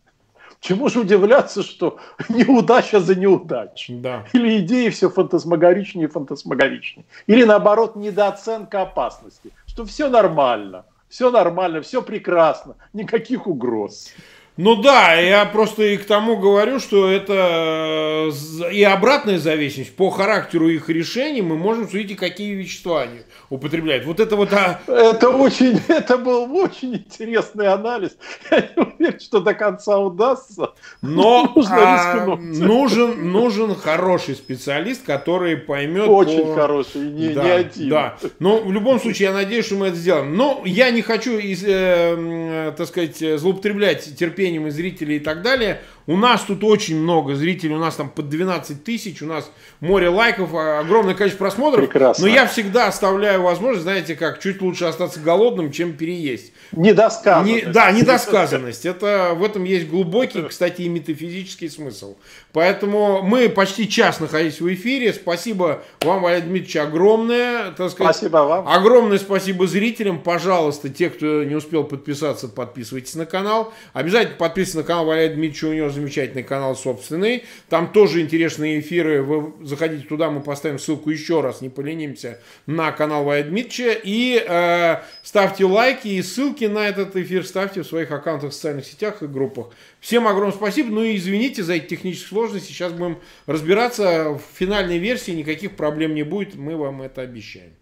Чему 0.64 0.88
же 0.88 1.00
удивляться, 1.00 1.62
что 1.62 1.98
неудача 2.30 2.98
за 2.98 3.14
неудачей? 3.14 3.96
Да. 3.96 4.24
Или 4.32 4.60
идеи 4.60 4.88
все 4.88 5.10
фантасмагоричнее 5.10 6.06
и 6.06 6.10
фантасмагоричнее. 6.10 7.04
Или 7.26 7.44
наоборот, 7.44 7.96
недооценка 7.96 8.80
опасности. 8.80 9.52
Что 9.66 9.84
все 9.84 10.08
нормально, 10.08 10.86
все 11.10 11.30
нормально, 11.30 11.82
все 11.82 12.00
прекрасно, 12.00 12.76
никаких 12.94 13.46
угроз. 13.46 14.14
Ну 14.56 14.76
да, 14.76 15.14
я 15.14 15.46
просто 15.46 15.82
и 15.82 15.96
к 15.96 16.04
тому 16.04 16.36
говорю, 16.36 16.78
что 16.78 17.10
это 17.10 18.30
э, 18.62 18.72
и 18.72 18.84
обратная 18.84 19.38
зависимость. 19.38 19.96
По 19.96 20.10
характеру 20.10 20.68
их 20.68 20.88
решений 20.88 21.42
мы 21.42 21.56
можем 21.56 21.88
судить, 21.88 22.16
какие 22.16 22.54
вещества 22.54 23.02
они 23.02 23.22
употребляют. 23.50 24.04
Вот 24.04 24.20
это 24.20 24.36
вот... 24.36 24.52
А... 24.52 24.80
Это, 24.86 25.30
очень, 25.30 25.80
это 25.88 26.18
был 26.18 26.54
очень 26.56 26.94
интересный 26.94 27.66
анализ. 27.66 28.12
Я 28.52 28.60
не 28.60 28.82
уверен, 28.82 29.18
что 29.18 29.40
до 29.40 29.54
конца 29.54 29.98
удастся. 29.98 30.70
Но 31.02 31.52
а, 31.68 32.36
нужен, 32.36 33.32
нужен 33.32 33.74
хороший 33.74 34.36
специалист, 34.36 35.04
который 35.04 35.56
поймет... 35.56 36.06
Очень 36.08 36.44
по... 36.44 36.54
хороший, 36.54 37.00
не, 37.00 37.30
да, 37.30 37.42
не 37.42 37.50
один. 37.50 37.88
Да. 37.88 38.16
Но 38.38 38.58
в 38.58 38.70
любом 38.70 39.00
случае, 39.00 39.30
я 39.30 39.34
надеюсь, 39.34 39.66
что 39.66 39.74
мы 39.74 39.88
это 39.88 39.96
сделаем. 39.96 40.36
Но 40.36 40.62
я 40.64 40.92
не 40.92 41.02
хочу, 41.02 41.40
э, 41.40 42.72
так 42.76 42.86
сказать, 42.86 43.18
злоупотреблять 43.18 44.16
терпением 44.16 44.43
терпением 44.44 44.66
и 44.66 44.70
зрителей 44.70 45.16
и 45.16 45.20
так 45.20 45.42
далее. 45.42 45.80
У 46.06 46.16
нас 46.16 46.42
тут 46.42 46.62
очень 46.64 47.00
много 47.00 47.34
зрителей, 47.34 47.74
у 47.74 47.78
нас 47.78 47.96
там 47.96 48.10
под 48.10 48.28
12 48.28 48.84
тысяч, 48.84 49.22
у 49.22 49.26
нас 49.26 49.50
море 49.80 50.10
лайков, 50.10 50.54
а, 50.54 50.80
огромное 50.80 51.14
количество 51.14 51.44
просмотров. 51.44 51.80
Прекрасно. 51.86 52.26
Но 52.26 52.32
я 52.32 52.46
всегда 52.46 52.88
оставляю 52.88 53.42
возможность, 53.42 53.84
знаете 53.84 54.14
как, 54.14 54.40
чуть 54.40 54.60
лучше 54.60 54.84
остаться 54.84 55.18
голодным, 55.20 55.72
чем 55.72 55.94
переесть. 55.94 56.52
Недосказанность. 56.72 57.66
Не, 57.66 57.72
да, 57.72 57.90
недосказанность. 57.90 58.84
Это, 58.84 59.32
в 59.34 59.42
этом 59.42 59.64
есть 59.64 59.88
глубокий, 59.88 60.42
кстати, 60.42 60.82
и 60.82 60.88
метафизический 60.88 61.70
смысл. 61.70 62.16
Поэтому 62.52 63.22
мы 63.22 63.48
почти 63.48 63.88
час 63.88 64.20
находились 64.20 64.60
в 64.60 64.74
эфире. 64.74 65.12
Спасибо 65.14 65.82
вам, 66.02 66.22
Валерий 66.22 66.42
Дмитриевич, 66.42 66.76
огромное. 66.76 67.70
Так 67.70 67.90
сказать, 67.90 68.16
спасибо 68.16 68.38
вам. 68.38 68.68
Огромное 68.68 69.18
спасибо 69.18 69.66
зрителям. 69.66 70.20
Пожалуйста, 70.20 70.90
те, 70.90 71.08
кто 71.08 71.44
не 71.44 71.54
успел 71.54 71.84
подписаться, 71.84 72.48
подписывайтесь 72.48 73.14
на 73.14 73.24
канал. 73.24 73.72
Обязательно 73.94 74.36
подписывайтесь 74.36 74.74
на 74.74 74.82
канал 74.82 75.06
Валерия 75.06 75.34
Дмитриевича, 75.34 75.64
у 75.66 75.72
него 75.72 75.93
замечательный 75.94 76.42
канал 76.42 76.76
собственный. 76.76 77.44
Там 77.68 77.92
тоже 77.92 78.20
интересные 78.20 78.80
эфиры. 78.80 79.22
Вы 79.22 79.66
заходите 79.66 80.06
туда, 80.06 80.30
мы 80.30 80.40
поставим 80.40 80.78
ссылку 80.78 81.10
еще 81.10 81.40
раз, 81.40 81.60
не 81.60 81.68
поленимся, 81.68 82.40
на 82.66 82.92
канал 82.92 83.24
Вая 83.24 83.44
Дмитрича. 83.44 83.92
И 84.02 84.44
э, 84.46 84.96
ставьте 85.22 85.64
лайки 85.64 86.08
и 86.08 86.22
ссылки 86.22 86.64
на 86.64 86.88
этот 86.88 87.16
эфир 87.16 87.46
ставьте 87.46 87.82
в 87.82 87.86
своих 87.86 88.10
аккаунтах 88.10 88.50
в 88.50 88.54
социальных 88.54 88.86
сетях 88.86 89.22
и 89.22 89.26
группах. 89.26 89.68
Всем 90.00 90.26
огромное 90.26 90.56
спасибо. 90.56 90.90
Ну 90.90 91.02
и 91.02 91.16
извините 91.16 91.62
за 91.62 91.74
эти 91.74 91.86
технические 91.86 92.28
сложности. 92.28 92.68
Сейчас 92.68 92.92
будем 92.92 93.18
разбираться. 93.46 94.30
В 94.30 94.42
финальной 94.58 94.98
версии 94.98 95.30
никаких 95.30 95.76
проблем 95.76 96.14
не 96.14 96.22
будет. 96.24 96.54
Мы 96.54 96.76
вам 96.76 97.02
это 97.02 97.22
обещаем. 97.22 97.72